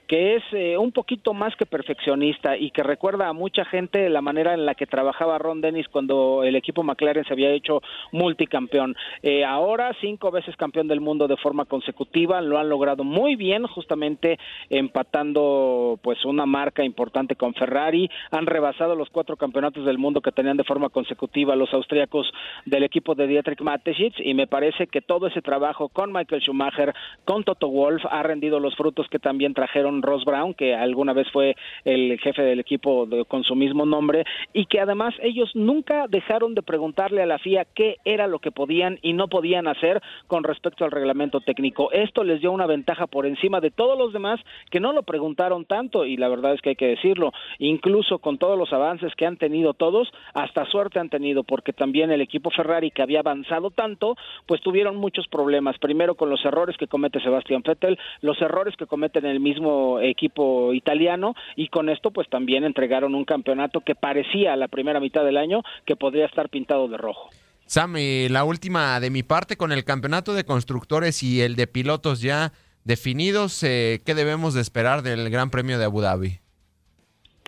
que 0.10 0.38
es 0.38 0.44
eh, 0.54 0.76
un 0.76 0.92
poquito 0.92 1.36
más 1.36 1.56
que 1.56 1.68
perfeccionista 1.68 2.58
y 2.58 2.72
que 2.72 2.82
recuerda 2.82 3.28
a 3.28 3.34
mucha 3.34 3.64
gente 3.64 4.10
la 4.10 4.22
manera 4.22 4.56
en 4.56 4.66
la 4.66 4.74
que 4.74 4.88
trabajaba 4.88 5.38
Ron 5.38 5.62
Dennis 5.62 5.88
cuando 5.88 6.42
el 6.44 6.56
equipo 6.56 6.82
McLaren 6.82 7.26
se 7.26 7.34
había 7.34 7.52
hecho 7.52 7.84
multicampeón. 8.12 8.96
Eh, 9.22 9.46
ahora 9.46 9.96
cinco 10.02 10.32
veces 10.32 10.56
campeón 10.56 10.88
del 10.88 11.00
mundo 11.00 11.28
de 11.28 11.38
forma 11.38 11.66
consecutiva, 11.66 12.42
lo 12.42 12.58
han 12.58 12.70
logrado 12.70 13.04
muy 13.04 13.36
bien, 13.36 13.68
justamente 13.68 14.40
empatando 14.72 16.00
pues 16.02 16.26
una 16.26 16.48
marca 16.48 16.84
importante 16.84 17.36
con 17.36 17.54
Ferrari, 17.54 18.10
han 18.32 18.48
rebasado 18.48 18.96
los 18.96 19.12
cuatro 19.12 19.38
campeonatos 19.38 19.86
del 19.86 20.00
mundo 20.00 20.22
que 20.22 20.32
tenían 20.32 20.58
de 20.58 20.64
forma 20.64 20.90
consecutiva 20.90 21.56
los 21.56 21.72
austriacos 21.72 22.32
del 22.66 22.82
equipo 22.82 23.14
de 23.14 23.28
Dietrich 23.28 23.62
Mateschitz 23.62 24.16
y 24.18 24.34
me 24.34 24.48
parece 24.48 24.88
que 24.88 25.02
todo 25.02 25.28
ese 25.28 25.44
trabajo 25.44 25.90
con 25.90 26.12
Michael 26.12 26.42
Schumacher, 26.42 26.96
con 27.26 27.44
Toto 27.44 27.70
Wolf 27.70 28.04
ha 28.10 28.24
rendido 28.24 28.60
los 28.60 28.76
frutos 28.76 29.08
que 29.08 29.20
también 29.20 29.54
trajeron 29.54 29.99
Ross 30.02 30.26
Brown, 30.26 30.54
que 30.54 30.76
alguna 30.76 31.14
vez 31.14 31.28
fue 31.32 31.56
el 31.86 32.20
jefe 32.20 32.42
del 32.42 32.60
equipo 32.60 33.08
con 33.28 33.44
su 33.44 33.56
mismo 33.56 33.86
nombre, 33.86 34.26
y 34.54 34.66
que 34.66 34.80
además 34.80 35.14
ellos 35.22 35.52
nunca 35.56 36.08
dejaron 36.08 36.56
de 36.56 36.62
preguntarle 36.62 37.22
a 37.22 37.26
la 37.26 37.40
FIA 37.40 37.66
qué 37.74 37.98
era 38.06 38.28
lo 38.28 38.40
que 38.40 38.52
podían 38.52 39.00
y 39.02 39.14
no 39.14 39.28
podían 39.28 39.68
hacer 39.68 40.02
con 40.28 40.44
respecto 40.44 40.86
al 40.86 40.92
reglamento 40.92 41.42
técnico. 41.42 41.92
Esto 41.92 42.24
les 42.24 42.42
dio 42.42 42.52
una 42.52 42.68
ventaja 42.68 43.08
por 43.08 43.26
encima 43.26 43.60
de 43.62 43.72
todos 43.72 43.98
los 43.98 44.14
demás 44.14 44.40
que 44.70 44.80
no 44.80 44.94
lo 44.94 45.04
preguntaron 45.04 45.66
tanto, 45.66 46.06
y 46.06 46.18
la 46.18 46.30
verdad 46.30 46.54
es 46.54 46.62
que 46.62 46.70
hay 46.70 46.76
que 46.76 46.88
decirlo, 46.88 47.32
incluso 47.58 48.20
con 48.20 48.38
todos 48.38 48.58
los 48.58 48.72
avances 48.74 49.14
que 49.16 49.26
han 49.26 49.38
tenido 49.38 49.74
todos, 49.74 50.12
hasta 50.34 50.66
suerte 50.66 51.00
han 51.00 51.10
tenido, 51.10 51.44
porque 51.44 51.74
también 51.74 52.12
el 52.12 52.22
equipo 52.22 52.52
Ferrari 52.52 52.92
que 52.92 53.02
había 53.02 53.22
avanzado 53.22 53.72
tanto, 53.72 54.16
pues 54.46 54.62
tuvieron 54.62 54.98
muchos 54.98 55.28
problemas, 55.28 55.78
primero 55.80 56.16
con 56.16 56.30
los 56.30 56.44
errores 56.46 56.78
que 56.78 56.88
comete 56.88 57.20
Sebastián 57.20 57.64
Vettel, 57.66 57.98
los 58.22 58.40
errores 58.42 58.76
que 58.76 58.86
cometen 58.86 59.26
el 59.26 59.40
mismo 59.40 59.89
equipo 60.00 60.74
italiano 60.74 61.34
y 61.56 61.70
con 61.70 61.90
esto 61.90 62.12
pues 62.12 62.30
también 62.30 62.64
entregaron 62.64 63.16
un 63.16 63.26
campeonato 63.26 63.82
que 63.82 63.96
parecía 63.96 64.56
la 64.56 64.68
primera 64.68 65.00
mitad 65.00 65.24
del 65.24 65.38
año 65.38 65.64
que 65.86 65.96
podría 65.96 66.26
estar 66.26 66.50
pintado 66.50 66.88
de 66.88 66.98
rojo. 66.98 67.30
Sam, 67.66 67.96
la 68.30 68.44
última 68.44 69.00
de 69.00 69.10
mi 69.10 69.24
parte 69.24 69.56
con 69.56 69.72
el 69.72 69.84
campeonato 69.84 70.34
de 70.34 70.44
constructores 70.44 71.22
y 71.24 71.42
el 71.42 71.56
de 71.56 71.68
pilotos 71.68 72.22
ya 72.22 72.52
definidos, 72.84 73.62
eh, 73.64 74.02
¿qué 74.06 74.16
debemos 74.16 74.54
de 74.54 74.62
esperar 74.62 75.04
del 75.04 75.30
Gran 75.30 75.52
Premio 75.52 75.78
de 75.78 75.86
Abu 75.86 76.02
Dhabi? 76.02 76.40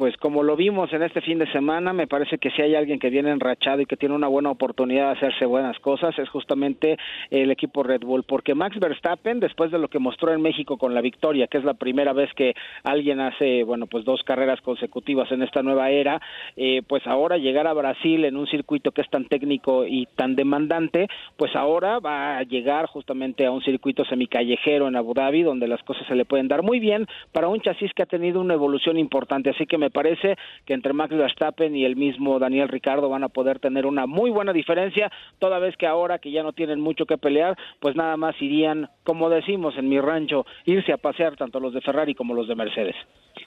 Pues 0.02 0.18
como 0.18 0.41
lo 0.41 0.56
vimos 0.56 0.91
en 0.93 1.04
este 1.04 1.22
fin 1.22 1.38
de 1.38 1.45
semana, 1.52 1.93
me 1.93 2.08
parece 2.08 2.39
que 2.39 2.49
si 2.49 2.64
hay 2.64 2.74
alguien 2.74 2.97
que 2.97 3.12
viene 3.12 3.30
enrachado 3.30 3.82
y 3.82 3.86
que 3.86 3.97
tiene 3.97 4.16
una 4.16 4.28
buena 4.28 4.49
oportunidad 4.49 5.06
de 5.06 5.12
hacerse 5.12 5.45
buenas 5.45 5.78
cosas, 5.78 6.18
es 6.18 6.28
justamente 6.28 6.97
el 7.30 7.52
equipo 7.52 7.84
Red 7.84 8.02
Bull, 8.02 8.24
porque 8.24 8.56
Max 8.56 8.80
Verstappen, 8.80 9.39
después 9.39 9.70
de 9.70 9.78
lo 9.78 9.89
que 9.89 9.99
mostró 9.99 10.34
en 10.34 10.41
México 10.41 10.78
con 10.78 10.95
la 10.95 11.02
victoria, 11.02 11.45
que 11.45 11.60
es 11.60 11.64
la 11.64 11.76
primera 11.76 12.14
vez 12.14 12.34
que 12.34 12.56
alguien 12.84 13.20
hace, 13.20 13.64
bueno, 13.64 13.86
pues 13.86 14.04
dos 14.04 14.24
carreras 14.24 14.60
consecutivas 14.62 15.32
en 15.32 15.43
esta 15.43 15.62
nueva 15.62 15.91
era, 15.91 16.20
eh, 16.58 16.82
pues 16.88 17.06
ahora 17.06 17.38
llegar 17.38 17.68
a 17.68 17.74
Brasil 17.74 18.26
en 18.26 18.38
un 18.38 18.47
circuito 18.47 18.93
que 18.93 19.02
es 19.02 19.10
tan 19.12 19.26
técnico 19.26 19.86
y 19.86 20.08
tan 20.16 20.36
demandante, 20.36 21.10
pues 21.38 21.56
ahora 21.56 21.99
va 21.99 22.39
a 22.39 22.41
llegar 22.41 22.88
justamente 22.88 23.45
a 23.45 23.52
un 23.52 23.62
circuito 23.62 24.04
semicallejero 24.06 24.88
en 24.88 24.95
Abu 24.95 25.14
Dhabi, 25.14 25.43
donde 25.43 25.68
las 25.68 25.84
cosas 25.84 26.08
se 26.08 26.16
le 26.16 26.26
pueden 26.26 26.47
dar 26.47 26.64
muy 26.64 26.80
bien 26.80 27.06
para 27.32 27.49
un 27.49 27.62
chasis 27.62 27.93
que 27.93 28.02
ha 28.02 28.08
tenido 28.08 28.41
una 28.41 28.56
evolución 28.56 28.97
importante, 28.97 29.52
así 29.52 29.68
que 29.68 29.78
me 29.78 29.91
parece 29.92 30.38
que 30.66 30.74
entre 30.74 30.94
Max 30.94 31.16
Verstappen 31.16 31.76
y 31.76 31.86
el 31.86 31.96
mismo 31.96 32.39
Daniel 32.39 32.70
Ricardo 32.70 33.10
van 33.10 33.24
a 33.24 33.30
poder 33.30 33.60
tener 33.60 33.86
una 33.86 34.06
muy 34.08 34.32
buena 34.32 34.54
diferencia, 34.54 35.12
toda 35.39 35.60
vez 35.60 35.76
que 35.78 35.88
ahora 35.88 36.20
que 36.20 36.32
ya 36.32 36.44
no 36.44 36.54
tienen 36.54 36.80
mucho 36.80 37.06
que 37.06 37.18
pelear, 37.18 37.58
pues 37.80 37.96
nada 37.96 38.18
más 38.18 38.36
irían, 38.42 38.89
como 39.04 39.30
decimos 39.30 39.76
en 39.78 39.89
mi 39.89 40.00
rancho, 40.00 40.46
irse 40.66 40.94
a 40.94 40.98
pasear 40.98 41.36
tanto 41.36 41.60
los 41.60 41.74
de 41.74 41.82
Ferrari 41.82 42.16
como 42.16 42.34
los 42.34 42.48
de 42.48 42.56
Mercedes. 42.56 42.96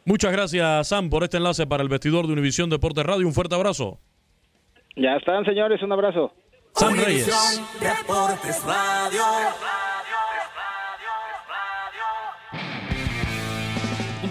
Muchas 0.04 0.32
gracias, 0.32 0.88
Sam, 0.88 1.10
por 1.10 1.24
este 1.24 1.38
enlace 1.38 1.66
para 1.66 1.82
el 1.82 1.88
vestidor 1.88 2.26
de 2.26 2.32
Univisión 2.32 2.70
Deportes 2.70 3.04
Radio. 3.04 3.26
Un 3.26 3.32
fuerte 3.32 3.54
abrazo. 3.54 3.98
Ya 4.96 5.16
están, 5.16 5.44
señores, 5.44 5.82
un 5.82 5.92
abrazo. 5.92 6.32
Sam 6.74 6.96
Reyes. 6.96 7.26
Deportes 7.80 8.64
Radio. 8.64 9.22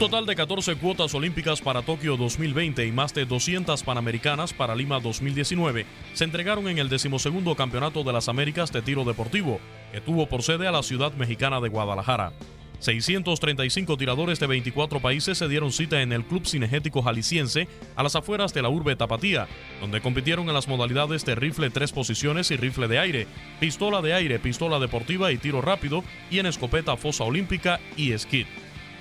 Total 0.03 0.25
de 0.25 0.35
14 0.35 0.75
cuotas 0.75 1.15
olímpicas 1.15 1.61
para 1.61 1.81
Tokio 1.81 2.17
2020 2.17 2.85
y 2.85 2.91
más 2.91 3.13
de 3.13 3.25
200 3.25 3.83
panamericanas 3.83 4.51
para 4.51 4.75
Lima 4.75 4.99
2019 4.99 5.85
se 6.13 6.25
entregaron 6.25 6.67
en 6.67 6.77
el 6.77 6.89
decimosegundo 6.89 7.55
Campeonato 7.55 8.03
de 8.03 8.11
las 8.11 8.27
Américas 8.27 8.73
de 8.73 8.81
Tiro 8.81 9.05
Deportivo, 9.05 9.61
que 9.93 10.01
tuvo 10.01 10.27
por 10.27 10.43
sede 10.43 10.67
a 10.67 10.73
la 10.73 10.83
ciudad 10.83 11.13
mexicana 11.13 11.61
de 11.61 11.69
Guadalajara. 11.69 12.33
635 12.79 13.95
tiradores 13.95 14.41
de 14.41 14.47
24 14.47 14.99
países 14.99 15.37
se 15.37 15.47
dieron 15.47 15.71
cita 15.71 16.01
en 16.01 16.11
el 16.11 16.25
Club 16.25 16.45
Cinegético 16.45 17.01
Jalisciense 17.01 17.69
a 17.95 18.03
las 18.03 18.17
afueras 18.17 18.53
de 18.53 18.61
la 18.61 18.67
urbe 18.67 18.97
Tapatía, 18.97 19.47
donde 19.79 20.01
compitieron 20.01 20.49
en 20.49 20.53
las 20.53 20.67
modalidades 20.67 21.23
de 21.23 21.35
rifle 21.35 21.69
tres 21.69 21.93
posiciones 21.93 22.51
y 22.51 22.57
rifle 22.57 22.89
de 22.89 22.99
aire, 22.99 23.27
pistola 23.61 24.01
de 24.01 24.13
aire, 24.13 24.37
pistola 24.37 24.79
deportiva 24.79 25.31
y 25.31 25.37
tiro 25.37 25.61
rápido, 25.61 26.03
y 26.29 26.39
en 26.39 26.45
escopeta 26.45 26.97
fosa 26.97 27.23
olímpica 27.23 27.79
y 27.95 28.17
skid. 28.17 28.47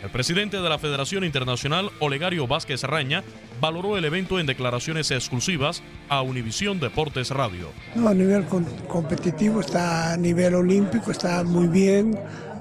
El 0.03 0.11
presidente 0.11 0.57
de 0.57 0.69
la 0.69 0.79
Federación 0.79 1.23
Internacional, 1.23 1.91
Olegario 2.01 2.49
Vázquez 2.49 2.83
Raña, 2.83 3.23
valoró 3.61 3.97
el 3.97 4.05
evento 4.05 4.41
en 4.41 4.47
declaraciones 4.47 5.13
exclusivas 5.13 5.81
a 6.09 6.23
Univisión 6.23 6.81
Deportes 6.81 7.31
Radio. 7.31 7.69
A 8.05 8.13
nivel 8.13 8.45
competitivo 8.89 9.61
está 9.61 10.13
a 10.13 10.17
nivel 10.17 10.57
olímpico, 10.57 11.13
está 11.13 11.45
muy 11.45 11.69
bien. 11.69 12.19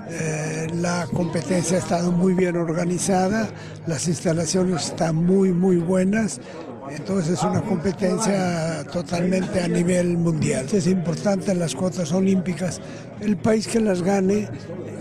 Eh, 0.08 0.68
la 0.76 1.08
competencia 1.12 1.78
ha 1.78 1.80
estado 1.80 2.12
muy 2.12 2.36
bien 2.36 2.58
organizada, 2.58 3.50
las 3.88 4.08
instalaciones 4.08 4.88
están 4.88 5.16
muy, 5.16 5.52
muy 5.52 5.78
buenas. 5.78 6.40
Entonces 6.96 7.34
es 7.34 7.44
una 7.44 7.62
competencia 7.62 8.84
totalmente 8.92 9.62
a 9.62 9.68
nivel 9.68 10.18
mundial. 10.18 10.68
Es 10.72 10.88
importante 10.88 11.54
las 11.56 11.76
cuotas 11.76 12.12
olímpicas. 12.12 12.82
El 13.20 13.38
país 13.38 13.68
que 13.68 13.80
las 13.80 14.02
gane, 14.02 14.50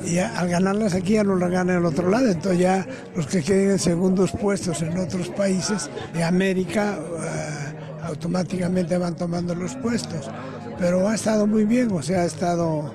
y 0.05 0.19
al 0.19 0.49
ganarlas 0.49 0.95
aquí 0.95 1.15
ya 1.15 1.25
no 1.25 1.37
las 1.37 1.51
gana 1.51 1.73
en 1.73 1.79
el 1.81 1.85
otro 1.85 2.09
lado. 2.09 2.29
Entonces 2.29 2.61
ya 2.61 2.87
los 3.15 3.27
que 3.27 3.43
queden 3.43 3.73
en 3.73 3.79
segundos 3.79 4.33
puestos 4.33 4.83
en 4.83 4.97
otros 4.99 5.29
países 5.29 5.91
de 6.15 6.23
América 6.25 6.99
uh, 6.99 8.07
automáticamente 8.07 8.97
van 8.99 9.17
tomando 9.17 9.55
los 9.55 9.75
puestos. 9.77 10.31
Pero 10.79 11.09
ha 11.09 11.15
estado 11.15 11.47
muy 11.47 11.65
bien, 11.65 11.91
o 11.93 12.03
sea, 12.03 12.23
ha 12.23 12.25
estado 12.25 12.95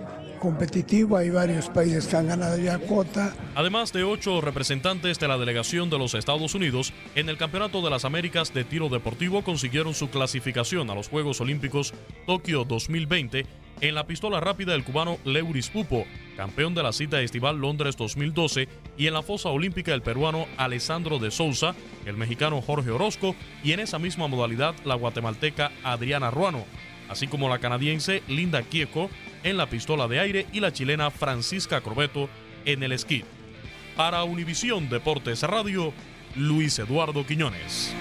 Hay 1.18 1.30
varios 1.30 1.70
países 1.70 2.08
que 2.08 2.16
han 2.16 2.28
ganado 2.28 2.58
ya 2.58 2.78
cuota. 2.78 3.34
Además 3.56 3.92
de 3.94 4.04
ocho 4.04 4.42
representantes 4.42 5.20
de 5.20 5.28
la 5.28 5.38
delegación 5.38 5.90
de 5.90 5.98
los 5.98 6.14
Estados 6.14 6.56
Unidos, 6.56 6.94
en 7.16 7.30
el 7.30 7.38
Campeonato 7.38 7.82
de 7.82 7.90
las 7.90 8.06
Américas 8.06 8.54
de 8.54 8.64
Tiro 8.64 8.90
Deportivo 8.90 9.44
consiguieron 9.44 9.94
su 9.94 10.10
clasificación 10.10 10.90
a 10.90 10.96
los 10.96 11.10
Juegos 11.10 11.42
Olímpicos 11.42 11.94
Tokio 12.26 12.64
2020 12.66 13.46
en 13.82 13.96
la 13.96 14.08
pistola 14.08 14.40
rápida 14.40 14.74
el 14.74 14.84
cubano 14.84 15.18
Leuris 15.26 15.70
Pupo, 15.70 16.06
campeón 16.38 16.76
de 16.76 16.84
la 16.84 16.94
cita 16.94 17.22
estival 17.22 17.58
Londres 17.58 17.98
2012, 17.98 18.68
y 18.98 19.08
en 19.08 19.14
la 19.14 19.22
fosa 19.22 19.50
olímpica 19.50 19.94
el 19.94 20.02
peruano 20.02 20.46
Alessandro 20.58 21.20
de 21.20 21.32
Souza, 21.32 21.76
el 22.06 22.16
mexicano 22.16 22.62
Jorge 22.62 22.92
Orozco 22.92 23.36
y 23.64 23.74
en 23.74 23.82
esa 23.82 24.00
misma 24.00 24.28
modalidad 24.28 24.76
la 24.86 24.96
guatemalteca 24.96 25.72
Adriana 25.84 26.32
Ruano, 26.32 26.64
así 27.10 27.28
como 27.28 27.50
la 27.50 27.60
canadiense 27.60 28.24
Linda 28.28 28.64
Kieco 28.64 29.10
en 29.46 29.58
la 29.58 29.70
pistola 29.70 30.08
de 30.08 30.20
aire 30.20 30.48
y 30.52 30.60
la 30.60 30.74
chilena 30.74 31.12
Francisca 31.12 31.80
Corbeto 31.82 32.30
en 32.66 32.82
el 32.82 32.92
esquí. 32.92 33.24
Para 33.96 34.24
Univisión 34.24 34.90
Deportes 34.90 35.44
Radio, 35.44 35.94
Luis 36.36 36.80
Eduardo 36.80 37.24
Quiñones. 37.28 37.94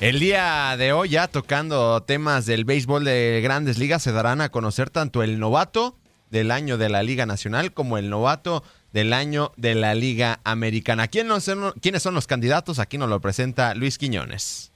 El 0.00 0.20
día 0.20 0.76
de 0.78 0.92
hoy, 0.92 1.08
ya 1.08 1.26
tocando 1.26 2.00
temas 2.04 2.46
del 2.46 2.64
béisbol 2.64 3.04
de 3.04 3.40
grandes 3.42 3.78
ligas, 3.78 4.02
se 4.02 4.12
darán 4.12 4.40
a 4.40 4.50
conocer 4.50 4.90
tanto 4.90 5.24
el 5.24 5.40
novato 5.40 5.98
del 6.30 6.52
año 6.52 6.78
de 6.78 6.88
la 6.88 7.02
Liga 7.02 7.26
Nacional 7.26 7.72
como 7.72 7.98
el 7.98 8.10
novato 8.10 8.62
del 8.94 9.12
año 9.12 9.52
de 9.56 9.74
la 9.74 9.94
Liga 9.94 10.40
Americana. 10.44 11.08
¿Quiénes 11.08 11.42
son, 11.42 11.72
¿Quiénes 11.82 12.00
son 12.00 12.14
los 12.14 12.28
candidatos? 12.28 12.78
Aquí 12.78 12.96
nos 12.96 13.08
lo 13.10 13.20
presenta 13.20 13.74
Luis 13.74 13.98
Quiñones. 13.98 14.72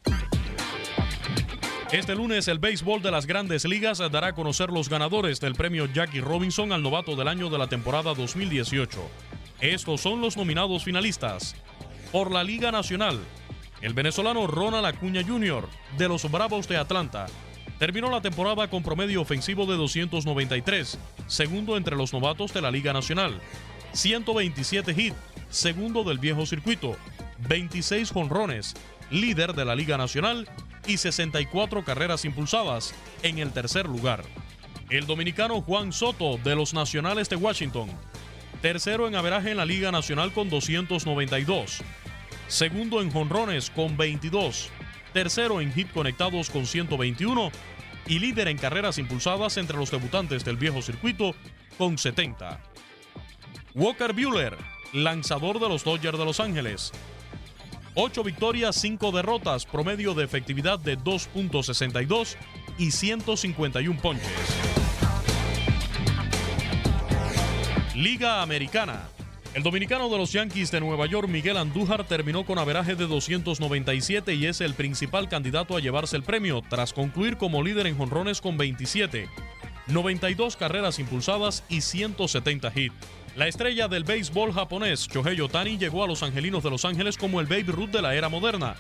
Este 1.93 2.17
lunes 2.17 2.49
el 2.49 2.59
béisbol 2.59 3.01
de 3.01 3.13
las 3.13 3.27
grandes 3.27 3.65
ligas 3.65 3.99
dará 3.99 4.27
a 4.27 4.35
conocer 4.35 4.71
los 4.71 4.89
ganadores 4.89 5.41
del 5.41 5.55
premio 5.55 5.87
Jackie 5.87 6.21
Robinson 6.21 6.73
al 6.73 6.83
novato 6.83 7.15
del 7.15 7.29
año 7.29 7.49
de 7.49 7.59
la 7.59 7.69
temporada 7.69 8.13
2018. 8.13 8.99
Estos 9.61 10.01
son 10.01 10.21
los 10.21 10.37
nominados 10.37 10.83
finalistas. 10.83 11.55
Por 12.11 12.33
la 12.33 12.43
Liga 12.43 12.73
Nacional, 12.73 13.21
el 13.83 13.95
venezolano 13.95 14.49
Ronald 14.49 14.85
Acuña 14.85 15.23
Jr. 15.25 15.69
de 15.97 16.09
los 16.09 16.29
Bravos 16.29 16.67
de 16.67 16.77
Atlanta. 16.77 17.27
Terminó 17.79 18.11
la 18.11 18.21
temporada 18.21 18.69
con 18.69 18.83
promedio 18.83 19.23
ofensivo 19.23 19.65
de 19.65 19.77
293, 19.77 20.99
segundo 21.29 21.77
entre 21.77 21.95
los 21.95 22.13
novatos 22.13 22.53
de 22.53 22.61
la 22.61 22.73
Liga 22.73 22.93
Nacional. 22.93 23.41
127 23.99 24.93
hits, 24.97 25.17
segundo 25.51 26.05
del 26.05 26.19
viejo 26.19 26.47
circuito, 26.47 26.97
26 27.49 28.13
jonrones, 28.13 28.75
líder 29.11 29.55
de 29.55 29.65
la 29.65 29.75
Liga 29.75 29.99
Nacional 29.99 30.49
y 30.87 30.99
64 30.99 31.85
carreras 31.85 32.25
impulsadas 32.25 32.95
en 33.25 33.39
el 33.39 33.51
tercer 33.51 33.87
lugar. 33.87 34.23
El 34.89 35.07
dominicano 35.07 35.61
Juan 35.63 35.93
Soto 35.93 36.39
de 36.39 36.55
los 36.55 36.75
Nacionales 36.75 37.29
de 37.29 37.35
Washington, 37.35 37.91
tercero 38.63 39.09
en 39.09 39.17
averaje 39.17 39.51
en 39.51 39.57
la 39.57 39.67
Liga 39.67 39.91
Nacional 39.91 40.33
con 40.33 40.49
292, 40.49 41.83
segundo 42.47 43.03
en 43.03 43.11
jonrones 43.11 43.69
con 43.69 43.97
22, 43.97 44.69
tercero 45.13 45.61
en 45.61 45.73
hit 45.73 45.91
conectados 45.91 46.51
con 46.51 46.67
121 46.67 47.51
y 48.07 48.21
líder 48.21 48.47
en 48.47 48.59
carreras 48.59 48.99
impulsadas 48.99 49.57
entre 49.57 49.77
los 49.77 49.91
debutantes 49.91 50.45
del 50.45 50.57
viejo 50.57 50.83
circuito 50.83 51.35
con 51.77 51.99
70. 51.99 52.68
Walker 53.75 54.13
Buehler, 54.13 54.57
lanzador 54.93 55.61
de 55.61 55.69
los 55.69 55.85
Dodgers 55.85 56.19
de 56.19 56.25
Los 56.25 56.41
Ángeles. 56.41 56.93
8 57.95 58.23
victorias, 58.23 58.77
5 58.77 59.13
derrotas, 59.13 59.67
promedio 59.67 60.15
de 60.15 60.25
efectividad 60.25 60.79
de 60.79 60.97
2.62 60.99 62.37
y 62.79 62.91
151 62.91 64.01
ponches. 64.01 64.29
Liga 67.95 68.43
Americana. 68.43 69.09
El 69.55 69.63
dominicano 69.63 70.09
de 70.09 70.19
los 70.19 70.33
Yankees 70.33 70.71
de 70.71 70.81
Nueva 70.81 71.07
York, 71.07 71.29
Miguel 71.29 71.57
Andújar, 71.57 72.07
terminó 72.07 72.47
con 72.47 72.59
averaje 72.59 72.95
de 72.95 73.07
297 73.07 74.35
y 74.35 74.47
es 74.47 74.61
el 74.61 74.75
principal 74.75 75.29
candidato 75.29 75.77
a 75.77 75.81
llevarse 75.81 76.17
el 76.17 76.23
premio, 76.23 76.63
tras 76.69 76.93
concluir 76.93 77.37
como 77.37 77.63
líder 77.63 77.89
en 77.89 77.99
jonrones 77.99 78.41
con 78.41 78.57
27, 78.57 79.29
92 79.89 80.57
carreras 80.57 80.99
impulsadas 81.01 81.65
y 81.69 81.81
170 81.81 82.73
hits. 82.75 82.95
La 83.37 83.47
estrella 83.47 83.89
del 83.89 84.05
béisbol 84.05 84.53
japonés, 84.53 85.07
Shohei 85.09 85.41
Otani, 85.41 85.79
llegó 85.79 86.03
a 86.03 86.07
los 86.07 86.23
Angelinos 86.23 86.63
de 86.63 86.71
Los 86.71 86.85
Ángeles 86.85 87.17
como 87.17 87.41
el 87.41 87.47
Baby 87.47 87.73
Ruth 87.73 87.91
de 87.91 88.03
la 88.03 88.15
era 88.15 88.29
moderna. 88.29 88.75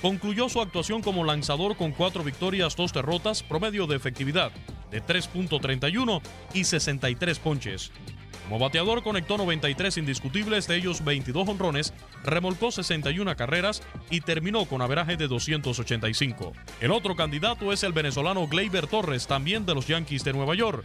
Concluyó 0.00 0.48
su 0.48 0.60
actuación 0.60 1.02
como 1.02 1.24
lanzador 1.24 1.76
con 1.76 1.92
cuatro 1.92 2.22
victorias, 2.22 2.76
dos 2.76 2.92
derrotas, 2.92 3.42
promedio 3.42 3.86
de 3.86 3.96
efectividad 3.96 4.52
de 4.90 5.02
3.31 5.02 6.20
y 6.54 6.64
63 6.64 7.38
ponches. 7.38 7.90
Como 8.44 8.60
bateador 8.60 9.02
conectó 9.02 9.38
93 9.38 9.96
indiscutibles, 9.96 10.68
de 10.68 10.76
ellos 10.76 11.04
22 11.04 11.48
honrones, 11.48 11.92
remolcó 12.22 12.70
61 12.70 13.34
carreras 13.34 13.82
y 14.08 14.20
terminó 14.20 14.66
con 14.66 14.82
averaje 14.82 15.16
de 15.16 15.26
285. 15.26 16.52
El 16.80 16.92
otro 16.92 17.16
candidato 17.16 17.72
es 17.72 17.82
el 17.82 17.92
venezolano 17.92 18.46
Gleyber 18.46 18.86
Torres, 18.86 19.26
también 19.26 19.66
de 19.66 19.74
los 19.74 19.88
Yankees 19.88 20.22
de 20.22 20.32
Nueva 20.32 20.54
York, 20.54 20.84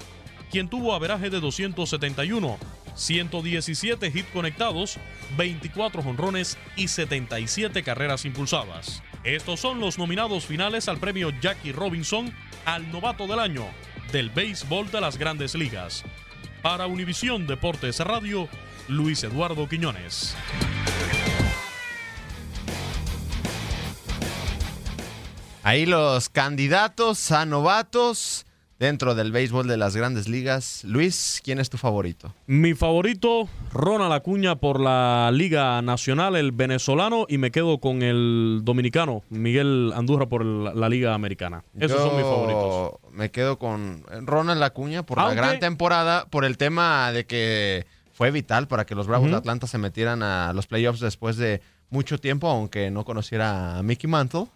quien 0.50 0.70
tuvo 0.70 0.96
averaje 0.96 1.30
de 1.30 1.40
271, 1.40 2.58
117 2.96 4.08
hits 4.08 4.30
conectados, 4.34 4.98
24 5.38 6.02
honrones 6.02 6.58
y 6.76 6.88
77 6.88 7.84
carreras 7.84 8.26
impulsadas. 8.26 9.02
Estos 9.24 9.60
son 9.60 9.80
los 9.80 9.98
nominados 9.98 10.46
finales 10.46 10.88
al 10.88 10.98
premio 10.98 11.32
Jackie 11.42 11.72
Robinson 11.72 12.34
al 12.66 12.92
novato 12.92 13.28
del 13.28 13.40
año 13.40 13.66
del 14.12 14.30
béisbol 14.30 14.92
de 14.92 15.02
las 15.02 15.18
grandes 15.18 15.56
ligas. 15.56 16.04
Para 16.62 16.86
Univisión 16.86 17.48
Deportes 17.48 18.00
Radio, 18.00 18.48
Luis 18.88 19.24
Eduardo 19.24 19.68
Quiñones. 19.68 20.36
Ahí 25.64 25.86
los 25.86 26.30
candidatos 26.30 27.32
a 27.32 27.46
novatos 27.46 28.46
dentro 28.82 29.14
del 29.14 29.32
béisbol 29.32 29.68
de 29.68 29.78
las 29.78 29.96
grandes 29.96 30.28
ligas. 30.28 30.84
Luis, 30.86 31.40
¿quién 31.44 31.60
es 31.60 31.70
tu 31.70 31.78
favorito? 31.78 32.34
Mi 32.48 32.74
favorito, 32.74 33.48
Ronald 33.72 34.12
Acuña 34.12 34.56
por 34.56 34.80
la 34.80 35.30
Liga 35.32 35.80
Nacional, 35.84 36.36
el 36.36 36.52
venezolano, 36.52 37.28
y 37.30 37.38
me 37.38 37.52
quedo 37.52 37.78
con 37.78 38.02
el 38.02 38.62
dominicano, 38.64 39.22
Miguel 39.30 39.94
Andurra 39.96 40.26
por 40.26 40.44
la 40.44 40.90
Liga 40.90 41.14
Americana. 41.14 41.64
Esos 41.80 42.02
son 42.02 42.16
mis 42.16 42.26
favoritos. 42.26 43.00
Me 43.12 43.30
quedo 43.30 43.60
con 43.60 44.04
Ronald 44.26 44.64
Acuña 44.64 45.04
por 45.04 45.20
la 45.20 45.32
gran 45.36 45.60
temporada, 45.60 46.26
por 46.26 46.44
el 46.44 46.58
tema 46.58 47.12
de 47.12 47.28
que 47.28 47.86
fue 48.14 48.32
vital 48.32 48.68
para 48.68 48.88
que 48.88 48.96
los 48.96 49.06
Bravos 49.06 49.30
de 49.30 49.36
Atlanta 49.36 49.68
se 49.68 49.78
metieran 49.78 50.24
a 50.24 50.54
los 50.54 50.66
playoffs 50.66 51.02
después 51.02 51.38
de 51.38 51.62
mucho 51.92 52.18
tiempo, 52.18 52.50
aunque 52.50 52.90
no 52.90 53.06
conociera 53.06 53.78
a 53.78 53.84
Mickey 53.84 54.10
Mantle 54.10 54.48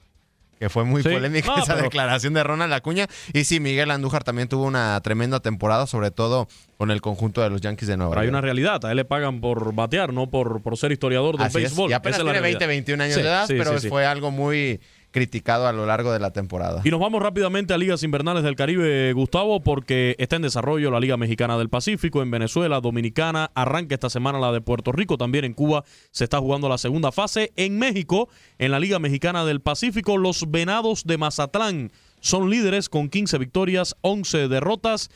que 0.60 0.70
fue 0.70 0.84
muy 0.84 1.04
polémica 1.04 1.56
esa 1.62 1.76
declaración 1.76 2.34
de 2.34 2.44
Ronald 2.44 2.74
Acuña. 2.74 3.08
Y 3.34 3.44
sí, 3.44 3.60
Miguel 3.60 3.92
Andújar 3.92 4.24
también 4.24 4.48
tuvo 4.48 4.64
una 4.66 5.00
tremenda 5.02 5.40
temporada, 5.40 5.88
sobre 5.88 6.12
todo 6.12 6.48
con 6.78 6.92
el 6.92 7.02
conjunto 7.02 7.42
de 7.42 7.50
los 7.50 7.62
Yankees 7.62 7.88
de 7.88 7.98
Nueva 7.98 8.14
York. 8.16 8.24
Hay 8.24 8.30
una 8.30 8.42
realidad, 8.42 8.84
a 8.86 8.92
él 8.92 8.98
le 8.98 9.06
pagan 9.06 9.42
por 9.42 9.74
batear, 9.74 10.14
no 10.14 10.30
por, 10.30 10.62
por 10.62 10.78
ser 10.78 10.92
historiador 10.92 11.38
del 11.38 11.50
béisbol. 11.50 11.90
Y 11.90 11.94
apenas 11.94 12.22
tiene 12.22 12.42
20, 12.42 12.68
21 12.68 13.04
años 13.04 13.16
de 13.16 13.22
edad, 13.22 13.46
pero 13.48 13.80
fue 13.82 14.06
algo 14.06 14.32
muy 14.32 14.80
criticado 15.16 15.66
a 15.66 15.72
lo 15.72 15.86
largo 15.86 16.12
de 16.12 16.20
la 16.20 16.32
temporada. 16.32 16.82
Y 16.84 16.90
nos 16.90 17.00
vamos 17.00 17.24
rápidamente 17.24 17.74
a 17.74 17.78
ligas 17.78 18.04
invernales 18.04 18.44
del 18.44 18.58
Caribe, 18.58 19.14
Gustavo, 19.14 19.62
porque 19.62 20.14
está 20.20 20.36
en 20.36 20.42
desarrollo 20.42 20.92
la 20.92 21.00
Liga 21.00 21.16
Mexicana 21.16 21.58
del 21.58 21.70
Pacífico 21.70 22.22
en 22.22 22.30
Venezuela, 22.30 22.82
Dominicana, 22.82 23.50
arranca 23.56 23.96
esta 23.96 24.10
semana 24.10 24.40
la 24.40 24.52
de 24.52 24.60
Puerto 24.60 24.92
Rico, 24.92 25.18
también 25.18 25.46
en 25.46 25.54
Cuba 25.54 25.86
se 26.12 26.26
está 26.26 26.40
jugando 26.40 26.68
la 26.68 26.78
segunda 26.78 27.14
fase. 27.14 27.54
En 27.56 27.80
México, 27.80 28.28
en 28.60 28.72
la 28.72 28.80
Liga 28.82 29.00
Mexicana 29.00 29.46
del 29.46 29.62
Pacífico, 29.62 30.18
los 30.18 30.52
Venados 30.52 31.06
de 31.06 31.18
Mazatlán 31.18 31.94
son 32.20 32.50
líderes 32.50 32.90
con 32.90 33.08
15 33.08 33.38
victorias, 33.38 33.96
11 34.02 34.50
derrotas 34.50 35.10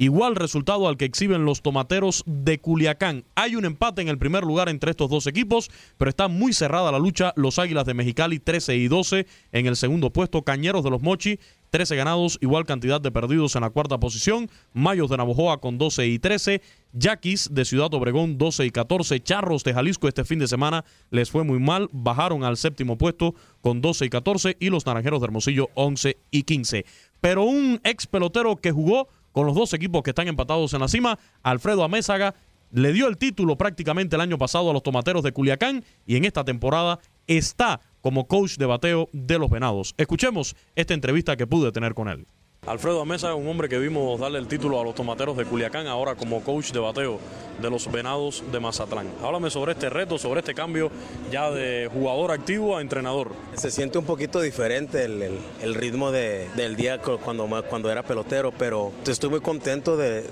Igual 0.00 0.36
resultado 0.36 0.86
al 0.86 0.96
que 0.96 1.06
exhiben 1.06 1.44
los 1.44 1.60
tomateros 1.60 2.22
de 2.24 2.60
Culiacán. 2.60 3.24
Hay 3.34 3.56
un 3.56 3.64
empate 3.64 4.00
en 4.00 4.06
el 4.06 4.16
primer 4.16 4.44
lugar 4.44 4.68
entre 4.68 4.92
estos 4.92 5.10
dos 5.10 5.26
equipos, 5.26 5.72
pero 5.96 6.08
está 6.08 6.28
muy 6.28 6.52
cerrada 6.52 6.92
la 6.92 7.00
lucha. 7.00 7.32
Los 7.34 7.58
Águilas 7.58 7.84
de 7.84 7.94
Mexicali 7.94 8.38
13 8.38 8.76
y 8.76 8.86
12 8.86 9.26
en 9.50 9.66
el 9.66 9.74
segundo 9.74 10.10
puesto. 10.10 10.42
Cañeros 10.42 10.84
de 10.84 10.90
los 10.90 11.02
Mochi 11.02 11.40
13 11.70 11.96
ganados, 11.96 12.38
igual 12.40 12.64
cantidad 12.64 13.00
de 13.00 13.10
perdidos 13.10 13.56
en 13.56 13.62
la 13.62 13.70
cuarta 13.70 13.98
posición. 13.98 14.48
Mayos 14.72 15.10
de 15.10 15.16
Navojoa 15.16 15.60
con 15.60 15.78
12 15.78 16.06
y 16.06 16.20
13. 16.20 16.62
Yaquis 16.92 17.52
de 17.52 17.64
Ciudad 17.64 17.92
Obregón 17.92 18.38
12 18.38 18.66
y 18.66 18.70
14. 18.70 19.20
Charros 19.20 19.64
de 19.64 19.74
Jalisco 19.74 20.06
este 20.06 20.24
fin 20.24 20.38
de 20.38 20.46
semana 20.46 20.84
les 21.10 21.28
fue 21.28 21.42
muy 21.42 21.58
mal. 21.58 21.88
Bajaron 21.90 22.44
al 22.44 22.56
séptimo 22.56 22.96
puesto 22.98 23.34
con 23.62 23.80
12 23.80 24.06
y 24.06 24.10
14. 24.10 24.56
Y 24.60 24.70
los 24.70 24.86
Naranjeros 24.86 25.20
de 25.20 25.26
Hermosillo 25.26 25.70
11 25.74 26.18
y 26.30 26.44
15. 26.44 26.84
Pero 27.20 27.42
un 27.42 27.80
ex 27.82 28.06
pelotero 28.06 28.54
que 28.56 28.70
jugó 28.70 29.08
con 29.32 29.46
los 29.46 29.54
dos 29.54 29.72
equipos 29.74 30.02
que 30.02 30.10
están 30.10 30.28
empatados 30.28 30.72
en 30.74 30.80
la 30.80 30.88
cima, 30.88 31.18
Alfredo 31.42 31.84
Amézaga, 31.84 32.34
le 32.70 32.92
dio 32.92 33.08
el 33.08 33.16
título 33.16 33.56
prácticamente 33.56 34.16
el 34.16 34.22
año 34.22 34.38
pasado 34.38 34.70
a 34.70 34.72
los 34.72 34.82
Tomateros 34.82 35.22
de 35.22 35.32
Culiacán 35.32 35.84
y 36.06 36.16
en 36.16 36.24
esta 36.24 36.44
temporada 36.44 36.98
está 37.26 37.80
como 38.00 38.26
coach 38.26 38.56
de 38.56 38.66
bateo 38.66 39.08
de 39.12 39.38
los 39.38 39.50
Venados. 39.50 39.94
Escuchemos 39.96 40.54
esta 40.76 40.94
entrevista 40.94 41.36
que 41.36 41.46
pude 41.46 41.72
tener 41.72 41.94
con 41.94 42.08
él. 42.08 42.26
Alfredo 42.68 43.00
Amesa 43.00 43.30
es 43.30 43.34
un 43.34 43.48
hombre 43.48 43.66
que 43.66 43.78
vimos 43.78 44.20
darle 44.20 44.38
el 44.38 44.46
título 44.46 44.78
a 44.78 44.84
los 44.84 44.94
tomateros 44.94 45.34
de 45.38 45.46
Culiacán, 45.46 45.86
ahora 45.86 46.16
como 46.16 46.42
coach 46.42 46.70
de 46.70 46.78
bateo 46.78 47.18
de 47.62 47.70
los 47.70 47.90
venados 47.90 48.44
de 48.52 48.60
Mazatlán. 48.60 49.08
Háblame 49.22 49.50
sobre 49.50 49.72
este 49.72 49.88
reto, 49.88 50.18
sobre 50.18 50.40
este 50.40 50.54
cambio 50.54 50.90
ya 51.32 51.50
de 51.50 51.90
jugador 51.92 52.30
activo 52.30 52.76
a 52.76 52.82
entrenador. 52.82 53.32
Se 53.54 53.70
siente 53.70 53.98
un 53.98 54.04
poquito 54.04 54.40
diferente 54.40 55.04
el, 55.04 55.74
ritmo 55.74 56.10
del 56.10 56.76
día 56.76 56.98
cuando, 56.98 57.48
cuando 57.68 57.90
era 57.90 58.02
pelotero, 58.02 58.52
pero 58.52 58.92
estoy 59.06 59.30
muy 59.30 59.40
contento 59.40 59.96
de, 59.96 60.24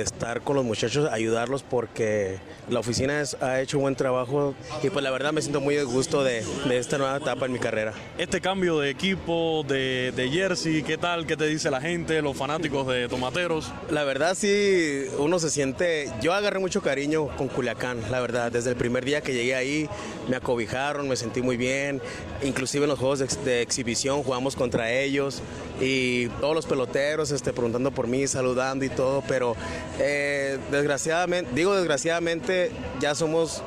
estar 0.00 0.40
con 0.40 0.56
los 0.56 0.64
muchachos, 0.64 1.08
ayudarlos 1.10 1.62
porque 1.62 2.38
la 2.70 2.80
oficina 2.80 3.22
ha 3.40 3.60
hecho 3.60 3.76
un 3.76 3.82
buen 3.82 3.96
trabajo 3.96 4.54
y 4.82 4.88
pues 4.88 5.02
la 5.02 5.10
verdad 5.10 5.32
me 5.32 5.42
siento 5.42 5.60
muy 5.60 5.74
de 5.74 5.84
gusto 5.84 6.24
de, 6.24 6.42
esta 6.70 6.96
nueva 6.96 7.18
etapa 7.18 7.46
en 7.46 7.52
mi 7.52 7.58
carrera. 7.58 7.92
Este 8.16 8.40
cambio 8.40 8.78
de 8.78 8.90
equipo, 8.90 9.64
de, 9.68 10.12
de 10.16 10.30
jersey, 10.30 10.82
¿qué 10.82 10.96
tal? 10.96 11.26
¿Qué 11.26 11.36
te 11.36 11.46
dice 11.46 11.70
la 11.74 11.80
gente, 11.80 12.22
los 12.22 12.36
fanáticos 12.36 12.86
de 12.86 13.08
Tomateros? 13.08 13.72
La 13.90 14.04
verdad 14.04 14.36
sí, 14.36 15.06
uno 15.18 15.40
se 15.40 15.50
siente, 15.50 16.08
yo 16.22 16.32
agarré 16.32 16.60
mucho 16.60 16.82
cariño 16.82 17.26
con 17.36 17.48
Culiacán, 17.48 18.00
la 18.12 18.20
verdad, 18.20 18.52
desde 18.52 18.70
el 18.70 18.76
primer 18.76 19.04
día 19.04 19.22
que 19.22 19.32
llegué 19.32 19.56
ahí 19.56 19.88
me 20.28 20.36
acobijaron, 20.36 21.08
me 21.08 21.16
sentí 21.16 21.42
muy 21.42 21.56
bien, 21.56 22.00
inclusive 22.44 22.84
en 22.84 22.90
los 22.90 23.00
juegos 23.00 23.18
de, 23.44 23.60
exhibición 23.60 24.22
jugamos 24.22 24.54
contra 24.54 24.92
ellos 24.92 25.42
y 25.80 26.28
todos 26.40 26.54
los 26.54 26.64
peloteros 26.64 27.32
este, 27.32 27.52
preguntando 27.52 27.90
por 27.90 28.06
mí, 28.06 28.28
saludando 28.28 28.84
y 28.84 28.88
todo, 28.88 29.24
pero 29.26 29.56
eh, 29.98 30.58
desgraciadamente, 30.70 31.50
digo 31.56 31.74
desgraciadamente, 31.74 32.70
ya 33.00 33.16
somos 33.16 33.64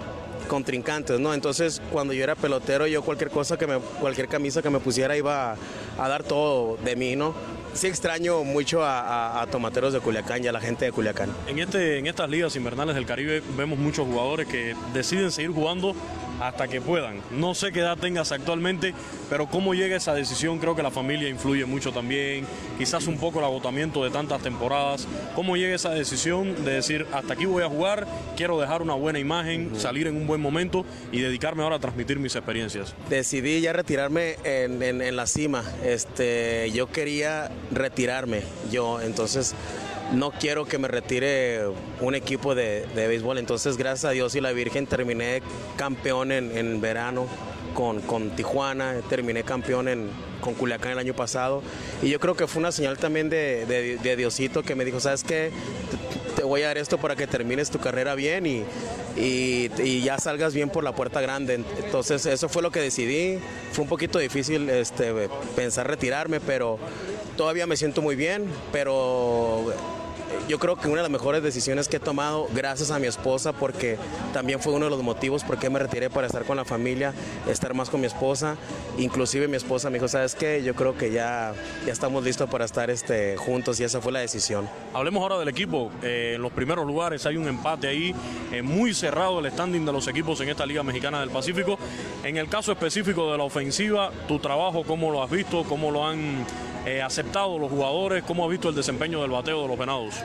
contrincantes, 0.48 1.20
¿no? 1.20 1.34
Entonces, 1.34 1.82
cuando 1.92 2.14
yo 2.14 2.24
era 2.24 2.36
pelotero, 2.36 2.88
yo 2.88 3.02
cualquier 3.02 3.32
cosa 3.32 3.58
que 3.58 3.68
me, 3.68 3.80
cualquier 3.80 4.30
camisa 4.30 4.62
que 4.62 4.70
me 4.70 4.80
pusiera 4.80 5.18
iba 5.18 5.58
a 5.98 6.08
dar 6.08 6.24
todo 6.24 6.78
de 6.78 6.96
mí, 6.96 7.18
¿no? 7.18 7.36
Sí 7.78 7.88
extraño 7.88 8.44
mucho 8.44 8.82
a, 8.84 9.46
tomateros 9.52 9.94
de 9.94 10.00
Culiacán 10.00 10.44
y 10.44 10.48
a 10.48 10.52
la 10.52 10.60
gente 10.60 10.86
de 10.86 10.92
Culiacán. 10.92 11.32
En, 11.48 11.60
este, 11.60 11.98
en 12.00 12.08
estas 12.08 12.30
ligas 12.30 12.56
invernales 12.56 12.96
del 12.96 13.06
Caribe 13.06 13.42
vemos 13.56 13.78
muchos 13.80 14.06
jugadores 14.08 14.48
que 14.48 14.76
deciden 14.94 15.32
seguir 15.32 15.52
jugando 15.52 15.96
hasta 16.40 16.68
que 16.68 16.82
puedan. 16.82 17.22
No 17.32 17.54
sé 17.54 17.72
qué 17.72 17.80
edad 17.80 17.98
tengas 17.98 18.32
actualmente, 18.32 18.94
pero 19.30 19.48
cómo 19.48 19.74
llega 19.74 19.96
esa 19.96 20.14
decisión, 20.14 20.60
creo 20.60 20.76
que 20.76 20.84
la 20.84 20.92
familia 20.92 21.30
influye 21.30 21.66
mucho 21.66 21.92
también, 21.92 22.46
quizás 22.78 23.08
un 23.08 23.18
poco 23.18 23.40
el 23.40 23.46
agotamiento 23.46 24.04
de 24.04 24.10
tantas 24.10 24.42
temporadas. 24.42 25.08
¿Cómo 25.36 25.58
llega 25.58 25.76
esa 25.76 25.90
decisión 25.90 26.66
de 26.66 26.74
decir, 26.74 27.06
hasta 27.12 27.34
aquí 27.34 27.46
voy 27.46 27.64
a 27.64 27.68
jugar, 27.68 28.08
quiero 28.36 28.60
dejar 28.60 28.82
una 28.82 28.94
buena 28.94 29.20
imagen, 29.20 29.80
salir 29.80 30.08
en 30.08 30.16
un 30.16 30.28
buen 30.28 30.42
momento 30.42 30.86
y 31.12 31.22
dedicarme 31.22 31.64
ahora 31.64 31.78
a 31.78 31.80
transmitir 31.80 32.20
mis 32.20 32.36
experiencias? 32.36 32.94
Decidí 33.10 33.62
ya 33.62 33.74
retirarme 33.74 34.36
en, 34.44 34.98
la 35.16 35.26
cima. 35.26 35.64
Este, 35.84 36.70
yo 36.72 36.92
quería 36.92 37.50
retirarme 37.72 38.44
yo, 38.72 39.02
entonces 39.02 39.56
no 40.12 40.32
quiero 40.32 40.66
que 40.66 40.78
me 40.78 40.88
retire 40.88 41.64
un 42.00 42.16
equipo 42.16 42.56
de, 42.56 42.88
béisbol. 42.96 43.38
Entonces, 43.38 43.78
gracias 43.78 44.06
a 44.06 44.12
Dios 44.12 44.36
y 44.36 44.42
la 44.42 44.52
Virgen, 44.52 44.88
terminé 44.88 45.42
campeón 45.76 46.32
en, 46.32 46.82
verano 46.82 47.28
con, 47.74 48.02
con, 48.02 48.32
Tijuana, 48.32 48.96
terminé 49.10 49.44
campeón 49.44 49.88
en, 49.88 50.10
con 50.42 50.54
Culiacán 50.54 50.94
el 50.94 51.00
año 51.00 51.14
pasado. 51.14 51.62
Y 52.02 52.10
yo 52.10 52.20
creo 52.20 52.36
que 52.36 52.48
fue 52.48 52.60
una 52.60 52.72
señal 52.72 52.98
también 52.98 53.30
de, 53.30 54.16
Diosito 54.18 54.64
que 54.64 54.76
me 54.76 54.86
dijo, 54.86 55.00
¿sabes 55.00 55.24
qué? 55.24 55.52
Te, 56.38 56.44
voy 56.44 56.62
a 56.62 56.68
dar 56.68 56.78
esto 56.78 57.00
para 57.00 57.16
que 57.16 57.26
termines 57.26 57.72
tu 57.72 57.80
carrera 57.80 58.14
bien 58.14 58.46
y, 58.46 58.64
y, 59.18 60.02
ya 60.04 60.20
salgas 60.20 60.54
bien 60.54 60.70
por 60.70 60.84
la 60.84 60.94
puerta 60.94 61.20
grande. 61.20 61.64
Entonces, 61.84 62.26
eso 62.28 62.48
fue 62.48 62.62
lo 62.62 62.70
que 62.70 62.80
decidí. 62.80 63.40
Fue 63.72 63.82
un 63.84 63.90
poquito 63.90 64.20
difícil 64.20 64.70
este, 64.70 65.30
pensar 65.56 65.88
retirarme, 65.88 66.40
pero 66.40 66.78
todavía 67.36 67.66
me 67.66 67.76
siento 67.76 68.04
muy 68.04 68.16
bien, 68.16 68.46
pero 68.72 69.74
yo 70.48 70.60
creo 70.60 70.76
que 70.76 70.88
una 70.88 70.98
de 70.98 71.04
las 71.04 71.12
mejores 71.12 71.44
decisiones 71.44 71.88
que 71.88 71.98
he 71.98 72.00
tomado 72.00 72.48
gracias 72.54 72.92
a 72.92 73.00
mi 73.00 73.08
esposa 73.08 73.54
porque 73.54 73.98
también 74.34 74.60
fue 74.60 74.74
uno 74.74 74.86
de 74.86 74.92
los 74.92 75.04
motivos 75.04 75.44
por 75.44 75.58
qué 75.58 75.70
me 75.70 75.80
retiré 75.80 76.10
para 76.10 76.28
estar 76.28 76.46
con 76.46 76.58
la 76.58 76.66
familia, 76.66 77.14
estar 77.50 77.74
más 77.74 77.90
con 77.90 78.02
mi 78.02 78.08
esposa. 78.08 78.56
Inclusive 78.98 79.48
mi 79.48 79.58
esposa 79.58 79.90
me 79.90 79.96
dijo, 79.96 80.08
¿sabes 80.08 80.36
qué? 80.36 80.64
Yo 80.64 80.76
creo 80.76 80.98
que 80.98 81.12
ya, 81.12 81.54
ya 81.86 81.92
estamos 81.92 82.24
listos 82.24 82.50
para 82.50 82.66
estar 82.66 82.90
este, 82.90 83.36
juntos 83.38 83.80
y 83.80 83.84
esa 83.84 84.02
fue 84.02 84.12
la 84.12 84.20
decisión. 84.20 84.70
Hablemos 84.94 85.22
ahora 85.22 85.38
del 85.40 85.50
equipo. 85.50 85.92
Eh, 86.02 86.34
en 86.36 86.42
los 86.42 86.52
primeros 86.52 86.86
lugares 86.86 87.26
hay 87.26 87.38
un 87.38 87.48
empate 87.48 87.88
ahí, 87.88 88.16
eh, 88.52 88.62
muy 88.62 88.94
cerrado 88.94 89.40
el 89.40 89.52
standing 89.52 89.86
de 89.86 89.92
los 89.92 90.08
equipos 90.08 90.40
en 90.42 90.50
esta 90.50 90.66
Liga 90.66 90.84
Mexicana 90.84 91.20
del 91.20 91.30
Pacífico. 91.30 91.78
En 92.24 92.38
el 92.38 92.48
caso 92.48 92.72
específico 92.72 93.32
de 93.32 93.38
la 93.38 93.44
ofensiva, 93.44 94.12
tu 94.28 94.40
trabajo, 94.40 94.84
¿cómo 94.84 95.12
lo 95.12 95.24
has 95.24 95.30
visto? 95.30 95.64
¿Cómo 95.64 95.92
lo 95.92 96.06
han 96.06 96.46
eh, 96.88 97.02
aceptado 97.02 97.60
los 97.60 97.70
jugadores? 97.70 98.24
¿Cómo 98.24 98.46
ha 98.46 98.48
visto 98.48 98.70
el 98.70 98.76
desempeño 98.76 99.22
del 99.22 99.32
bateo 99.32 99.62
de 99.62 99.68
los 99.68 99.78
venados? 99.78 100.16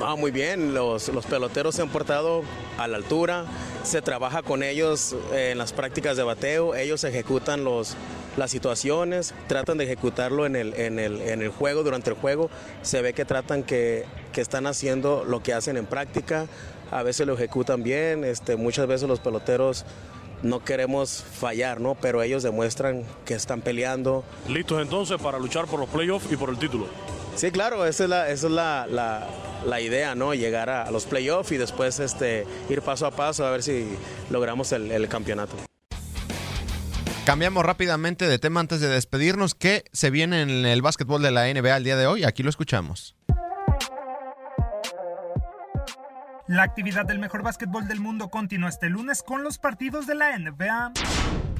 Ah, 0.00 0.16
muy 0.16 0.32
bien, 0.32 0.74
los, 0.74 1.10
peloteros 1.28 1.76
se 1.76 1.82
han 1.82 1.90
portado 1.90 2.42
a 2.76 2.88
la 2.88 2.96
altura, 2.96 3.44
se 3.84 4.02
trabaja 4.02 4.42
con 4.42 4.62
ellos 4.62 5.14
eh, 5.32 5.50
en 5.52 5.58
las 5.58 5.72
prácticas 5.72 6.16
de 6.16 6.24
bateo, 6.24 6.74
ellos 6.74 7.04
ejecutan 7.04 7.64
los, 7.64 7.96
las 8.36 8.50
situaciones, 8.50 9.34
tratan 9.46 9.78
de 9.78 9.84
ejecutarlo 9.84 10.46
en 10.46 10.56
el, 10.56 10.74
en, 10.74 10.98
el, 10.98 11.20
en 11.20 11.42
el 11.42 11.48
juego, 11.50 11.82
durante 11.82 12.10
el 12.10 12.16
juego, 12.16 12.50
se 12.82 13.00
ve 13.00 13.12
que 13.12 13.24
tratan 13.24 13.62
que, 13.62 14.04
que 14.32 14.40
están 14.40 14.66
haciendo 14.66 15.24
lo 15.24 15.42
que 15.42 15.52
hacen 15.52 15.76
en 15.76 15.86
práctica, 15.86 16.46
a 16.90 17.02
veces 17.02 17.26
lo 17.26 17.34
ejecutan 17.34 17.82
bien, 17.82 18.24
este, 18.24 18.56
muchas 18.56 18.86
veces 18.86 19.08
los 19.08 19.20
peloteros 19.20 19.84
no 20.42 20.64
queremos 20.64 21.22
fallar, 21.22 21.80
¿no? 21.80 21.94
Pero 21.94 22.22
ellos 22.22 22.42
demuestran 22.42 23.04
que 23.24 23.34
están 23.34 23.60
peleando. 23.60 24.24
¿Listos 24.48 24.80
entonces 24.80 25.20
para 25.20 25.38
luchar 25.38 25.66
por 25.66 25.80
los 25.80 25.88
playoffs 25.88 26.30
y 26.30 26.36
por 26.36 26.50
el 26.50 26.58
título? 26.58 26.86
Sí, 27.36 27.50
claro, 27.50 27.86
esa 27.86 28.04
es 28.04 28.10
la, 28.10 28.28
esa 28.30 28.46
es 28.46 28.52
la, 28.52 29.80
idea, 29.80 30.14
¿no? 30.14 30.34
Llegar 30.34 30.70
a, 30.70 30.90
los 30.90 31.06
playoffs 31.06 31.52
y 31.52 31.56
después 31.56 32.00
este, 32.00 32.46
ir 32.68 32.82
paso 32.82 33.06
a 33.06 33.10
paso 33.12 33.46
a 33.46 33.50
ver 33.50 33.62
si 33.62 33.88
logramos 34.30 34.72
el, 34.72 34.90
el 34.90 35.08
campeonato. 35.08 35.54
Cambiamos 37.24 37.64
rápidamente 37.64 38.26
de 38.26 38.38
tema 38.38 38.60
antes 38.60 38.80
de 38.80 38.88
despedirnos. 38.88 39.54
¿Qué 39.54 39.84
se 39.92 40.10
viene 40.10 40.40
en 40.40 40.64
el 40.64 40.80
básquetbol 40.80 41.22
de 41.22 41.30
la 41.30 41.52
NBA 41.52 41.76
el 41.76 41.84
día 41.84 41.96
de 41.96 42.06
hoy? 42.06 42.24
Aquí 42.24 42.42
lo 42.42 42.48
escuchamos. 42.48 43.17
La 46.48 46.62
actividad 46.62 47.04
del 47.04 47.18
mejor 47.18 47.42
básquetbol 47.42 47.86
del 47.86 48.00
mundo 48.00 48.30
continúa 48.30 48.70
este 48.70 48.88
lunes 48.88 49.22
con 49.22 49.44
los 49.44 49.58
partidos 49.58 50.06
de 50.06 50.14
la 50.14 50.38
NBA. 50.38 50.92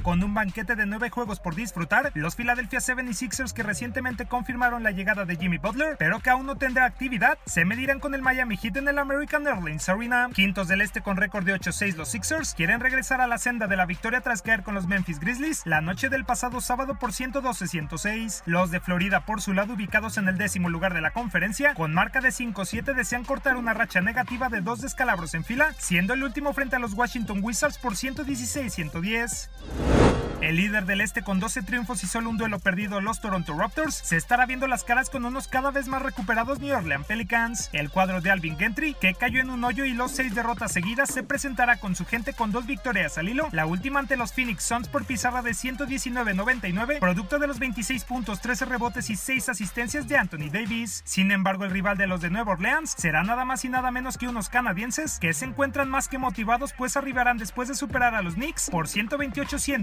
Con 0.02 0.22
un 0.22 0.32
banquete 0.32 0.76
de 0.76 0.86
nueve 0.86 1.10
juegos 1.10 1.40
por 1.40 1.54
disfrutar, 1.54 2.12
los 2.14 2.36
Philadelphia 2.36 2.78
76ers 2.78 3.52
que 3.52 3.62
recientemente 3.62 4.26
confirmaron 4.26 4.82
la 4.82 4.90
llegada 4.90 5.24
de 5.24 5.36
Jimmy 5.36 5.58
Butler, 5.58 5.96
pero 5.98 6.20
que 6.20 6.30
aún 6.30 6.46
no 6.46 6.56
tendrá 6.56 6.84
actividad, 6.84 7.38
se 7.46 7.64
medirán 7.64 8.00
con 8.00 8.14
el 8.14 8.22
Miami 8.22 8.56
Heat 8.56 8.76
en 8.76 8.88
el 8.88 8.98
American 8.98 9.46
Airlines 9.46 9.88
Arena. 9.88 10.28
Quintos 10.32 10.68
del 10.68 10.80
este 10.80 11.02
con 11.02 11.16
récord 11.16 11.44
de 11.44 11.54
8-6 11.54 11.96
los 11.96 12.08
Sixers 12.08 12.54
quieren 12.54 12.80
regresar 12.80 13.20
a 13.20 13.26
la 13.26 13.38
senda 13.38 13.66
de 13.66 13.76
la 13.76 13.86
victoria 13.86 14.20
tras 14.20 14.42
caer 14.42 14.62
con 14.62 14.74
los 14.74 14.86
Memphis 14.86 15.20
Grizzlies 15.20 15.62
la 15.64 15.80
noche 15.80 16.08
del 16.08 16.24
pasado 16.24 16.60
sábado 16.60 16.98
por 16.98 17.12
112-106. 17.12 18.42
Los 18.46 18.70
de 18.70 18.80
Florida 18.80 19.26
por 19.26 19.42
su 19.42 19.52
lado 19.52 19.74
ubicados 19.74 20.16
en 20.16 20.28
el 20.28 20.38
décimo 20.38 20.68
lugar 20.68 20.94
de 20.94 21.00
la 21.00 21.10
conferencia, 21.10 21.74
con 21.74 21.92
marca 21.92 22.20
de 22.20 22.30
5-7 22.30 22.94
desean 22.94 23.24
cortar 23.24 23.56
una 23.56 23.74
racha 23.74 24.00
negativa 24.00 24.48
de 24.48 24.60
dos 24.60 24.80
descalabros 24.80 25.34
en 25.34 25.44
fila, 25.44 25.74
siendo 25.78 26.14
el 26.14 26.22
último 26.22 26.52
frente 26.52 26.76
a 26.76 26.78
los 26.78 26.94
Washington 26.94 27.40
Wizards 27.42 27.78
por 27.78 27.94
116-110. 27.94 29.97
El 30.40 30.56
líder 30.56 30.86
del 30.86 31.00
este 31.00 31.22
con 31.22 31.40
12 31.40 31.62
triunfos 31.62 32.04
y 32.04 32.06
solo 32.06 32.30
un 32.30 32.38
duelo 32.38 32.60
perdido, 32.60 33.00
los 33.00 33.20
Toronto 33.20 33.54
Raptors, 33.58 33.94
se 33.94 34.16
estará 34.16 34.46
viendo 34.46 34.68
las 34.68 34.84
caras 34.84 35.10
con 35.10 35.24
unos 35.24 35.48
cada 35.48 35.72
vez 35.72 35.88
más 35.88 36.00
recuperados 36.00 36.60
New 36.60 36.76
Orleans 36.76 37.06
Pelicans. 37.06 37.68
El 37.72 37.90
cuadro 37.90 38.20
de 38.20 38.30
Alvin 38.30 38.56
Gentry, 38.56 38.94
que 38.94 39.14
cayó 39.14 39.40
en 39.40 39.50
un 39.50 39.64
hoyo 39.64 39.84
y 39.84 39.92
los 39.92 40.12
seis 40.12 40.34
derrotas 40.36 40.72
seguidas, 40.72 41.12
se 41.12 41.24
presentará 41.24 41.78
con 41.78 41.96
su 41.96 42.06
gente 42.06 42.34
con 42.34 42.52
dos 42.52 42.66
victorias 42.66 43.18
al 43.18 43.28
hilo, 43.28 43.48
la 43.50 43.66
última 43.66 43.98
ante 43.98 44.16
los 44.16 44.32
Phoenix 44.32 44.62
Suns 44.62 44.88
por 44.88 45.04
pizarra 45.04 45.42
de 45.42 45.50
119-99, 45.50 47.00
producto 47.00 47.40
de 47.40 47.48
los 47.48 47.58
26 47.58 48.04
puntos, 48.04 48.40
13 48.40 48.64
rebotes 48.64 49.10
y 49.10 49.16
6 49.16 49.48
asistencias 49.48 50.06
de 50.06 50.18
Anthony 50.18 50.50
Davis. 50.52 51.02
Sin 51.04 51.32
embargo, 51.32 51.64
el 51.64 51.72
rival 51.72 51.98
de 51.98 52.06
los 52.06 52.20
de 52.20 52.30
Nueva 52.30 52.52
Orleans 52.52 52.94
será 52.96 53.24
nada 53.24 53.44
más 53.44 53.64
y 53.64 53.68
nada 53.68 53.90
menos 53.90 54.16
que 54.16 54.28
unos 54.28 54.48
canadienses 54.48 55.18
que 55.18 55.34
se 55.34 55.46
encuentran 55.46 55.90
más 55.90 56.08
que 56.08 56.16
motivados 56.16 56.72
pues 56.72 56.96
arribarán 56.96 57.38
después 57.38 57.68
de 57.68 57.74
superar 57.74 58.14
a 58.14 58.22
los 58.22 58.34
Knicks 58.34 58.70
por 58.70 58.86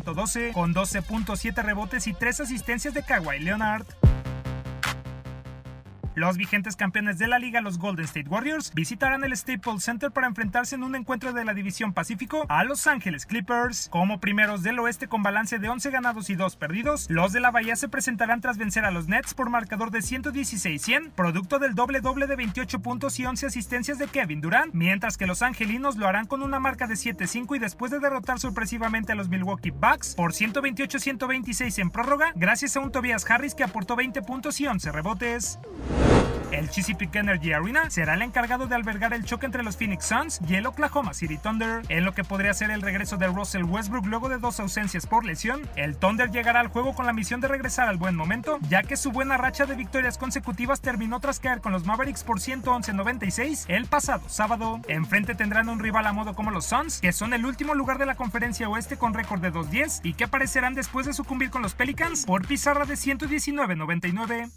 128-112 0.04 0.54
con 0.54 0.74
12.7 0.74 1.64
rebotes 1.64 2.08
y 2.08 2.14
3 2.14 2.42
asistencias 2.42 2.94
de 2.94 3.04
Kawhi 3.04 3.40
Leonard. 3.40 3.86
Los 6.16 6.38
vigentes 6.38 6.78
campeones 6.78 7.18
de 7.18 7.28
la 7.28 7.40
liga, 7.40 7.60
los 7.60 7.78
Golden 7.78 8.06
State 8.06 8.30
Warriors, 8.30 8.74
visitarán 8.74 9.26
el 9.26 9.36
Staples 9.36 9.84
Center 9.84 10.12
para 10.12 10.28
enfrentarse 10.28 10.76
en 10.76 10.84
un 10.84 10.96
encuentro 10.96 11.34
de 11.34 11.44
la 11.44 11.54
División 11.54 11.92
Pacífico 11.92 12.46
a 12.48 12.64
Los 12.64 12.88
Ángeles 12.88 13.26
Clippers. 13.26 13.90
Como 13.90 14.22
primeros 14.22 14.64
del 14.64 14.80
oeste 14.80 15.10
con 15.10 15.24
balance 15.24 15.60
de 15.60 15.68
11 15.68 15.92
ganados 15.92 16.30
y 16.30 16.36
2 16.36 16.56
perdidos, 16.56 17.10
los 17.10 17.34
de 17.34 17.42
la 17.42 17.52
Bahía 17.52 17.76
se 17.76 17.90
presentarán 17.90 18.40
tras 18.40 18.58
vencer 18.58 18.86
a 18.86 18.92
los 18.92 19.10
Nets 19.10 19.34
por 19.34 19.50
marcador 19.50 19.92
de 19.92 20.00
116-100, 20.00 21.12
producto 21.12 21.60
del 21.60 21.76
doble 21.76 22.00
doble 22.00 22.28
de 22.28 22.38
28 22.38 22.80
puntos 22.80 23.20
y 23.20 23.26
11 23.26 23.48
asistencias 23.48 23.98
de 23.98 24.08
Kevin 24.08 24.40
Durant, 24.40 24.74
mientras 24.74 25.18
que 25.18 25.28
los 25.28 25.42
angelinos 25.42 25.98
lo 25.98 26.08
harán 26.08 26.28
con 26.28 26.44
una 26.44 26.62
marca 26.62 26.88
de 26.88 26.96
7-5 26.96 27.58
y 27.58 27.60
después 27.60 27.92
de 27.92 28.00
derrotar 28.00 28.40
sorpresivamente 28.40 29.12
a 29.12 29.16
los 29.16 29.28
Milwaukee 29.28 29.72
Bucks 29.72 30.16
por 30.16 30.32
128-126 30.32 31.80
en 31.80 31.90
prórroga, 31.90 32.32
gracias 32.36 32.78
a 32.78 32.80
un 32.80 32.94
Tobias 32.94 33.30
Harris 33.30 33.54
que 33.54 33.66
aportó 33.66 33.98
20 33.98 34.22
puntos 34.22 34.62
y 34.62 34.68
11 34.68 34.94
rebotes. 34.94 35.60
El 36.52 36.70
Chesapeake 36.70 37.16
Energy 37.16 37.54
Arena 37.54 37.90
será 37.90 38.14
el 38.14 38.22
encargado 38.22 38.68
de 38.68 38.76
albergar 38.76 39.14
el 39.14 39.26
choque 39.26 39.46
entre 39.46 39.64
los 39.64 39.78
Phoenix 39.78 40.06
Suns 40.06 40.40
y 40.48 40.56
el 40.56 40.66
Oklahoma 40.66 41.14
City 41.14 41.38
Thunder, 41.38 41.82
en 41.90 42.06
lo 42.06 42.14
que 42.14 42.24
podría 42.24 42.54
ser 42.54 42.72
el 42.72 42.82
regreso 42.82 43.18
de 43.18 43.28
Russell 43.28 43.64
Westbrook 43.64 44.06
luego 44.06 44.30
de 44.30 44.38
dos 44.38 44.60
ausencias 44.60 45.06
por 45.06 45.26
lesión. 45.26 45.62
El 45.76 45.98
Thunder 45.98 46.32
llegará 46.32 46.60
al 46.60 46.68
juego 46.68 46.94
con 46.94 47.06
la 47.06 47.14
misión 47.14 47.42
de 47.42 47.48
regresar 47.48 47.90
al 47.90 47.98
buen 47.98 48.16
momento, 48.16 48.60
ya 48.70 48.84
que 48.84 48.98
su 48.98 49.12
buena 49.12 49.38
racha 49.38 49.66
de 49.66 49.76
victorias 49.76 50.18
consecutivas 50.18 50.82
terminó 50.82 51.20
tras 51.20 51.40
caer 51.40 51.62
con 51.62 51.72
los 51.72 51.86
Mavericks 51.86 52.24
por 52.24 52.40
111-96 52.40 53.66
el 53.68 53.86
pasado 53.86 54.28
sábado. 54.30 54.80
Enfrente 54.88 55.36
tendrán 55.36 55.70
un 55.70 55.80
rival 55.80 56.08
a 56.08 56.14
modo 56.14 56.36
como 56.36 56.52
los 56.52 56.66
Suns, 56.66 57.02
que 57.02 57.12
son 57.12 57.34
el 57.34 57.46
último 57.46 57.74
lugar 57.74 57.98
de 57.98 58.06
la 58.06 58.16
conferencia 58.16 58.70
oeste 58.70 58.98
con 58.98 59.14
récord 59.14 59.42
de 59.42 59.52
2-10 59.52 60.02
y 60.04 60.14
que 60.14 60.26
aparecerán 60.26 60.74
después 60.74 61.06
de 61.06 61.14
sucumbir 61.14 61.50
con 61.50 61.62
los 61.62 61.76
Pelicans 61.76 62.26
por 62.26 62.48
pizarra 62.48 62.86
de 62.86 62.96
119-99. 62.96 64.52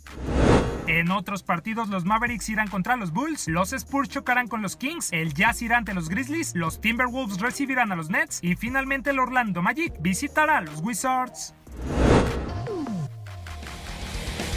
En 0.89 1.11
otros 1.11 1.43
partidos, 1.43 1.91
los 1.91 2.07
Mavericks 2.07 2.49
irán 2.49 2.69
contra 2.69 2.97
los 2.97 3.13
Bulls, 3.13 3.47
los 3.47 3.75
Spurs 3.75 4.09
chocarán 4.09 4.49
con 4.49 4.63
los 4.63 4.75
Kings, 4.75 5.13
el 5.13 5.35
Jazz 5.35 5.61
irá 5.61 5.77
ante 5.77 5.93
los 5.93 6.09
Grizzlies, 6.09 6.55
los 6.55 6.81
Timberwolves 6.81 7.39
recibirán 7.39 7.93
a 7.93 7.97
los 7.97 8.09
Nets 8.09 8.39
y 8.43 8.57
finalmente 8.57 9.11
el 9.11 9.19
Orlando 9.19 9.61
Magic 9.61 9.93
visitará 10.01 10.57
a 10.57 10.61
los 10.63 10.81
Wizards. 10.81 11.53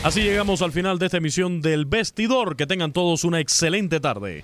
Así 0.04 0.22
llegamos 0.22 0.62
al 0.62 0.72
final 0.72 0.98
de 1.00 1.06
esta 1.06 1.18
emisión 1.18 1.62
del 1.62 1.86
Vestidor. 1.86 2.56
Que 2.56 2.66
tengan 2.66 2.92
todos 2.92 3.24
una 3.24 3.40
excelente 3.40 4.00
tarde. 4.00 4.44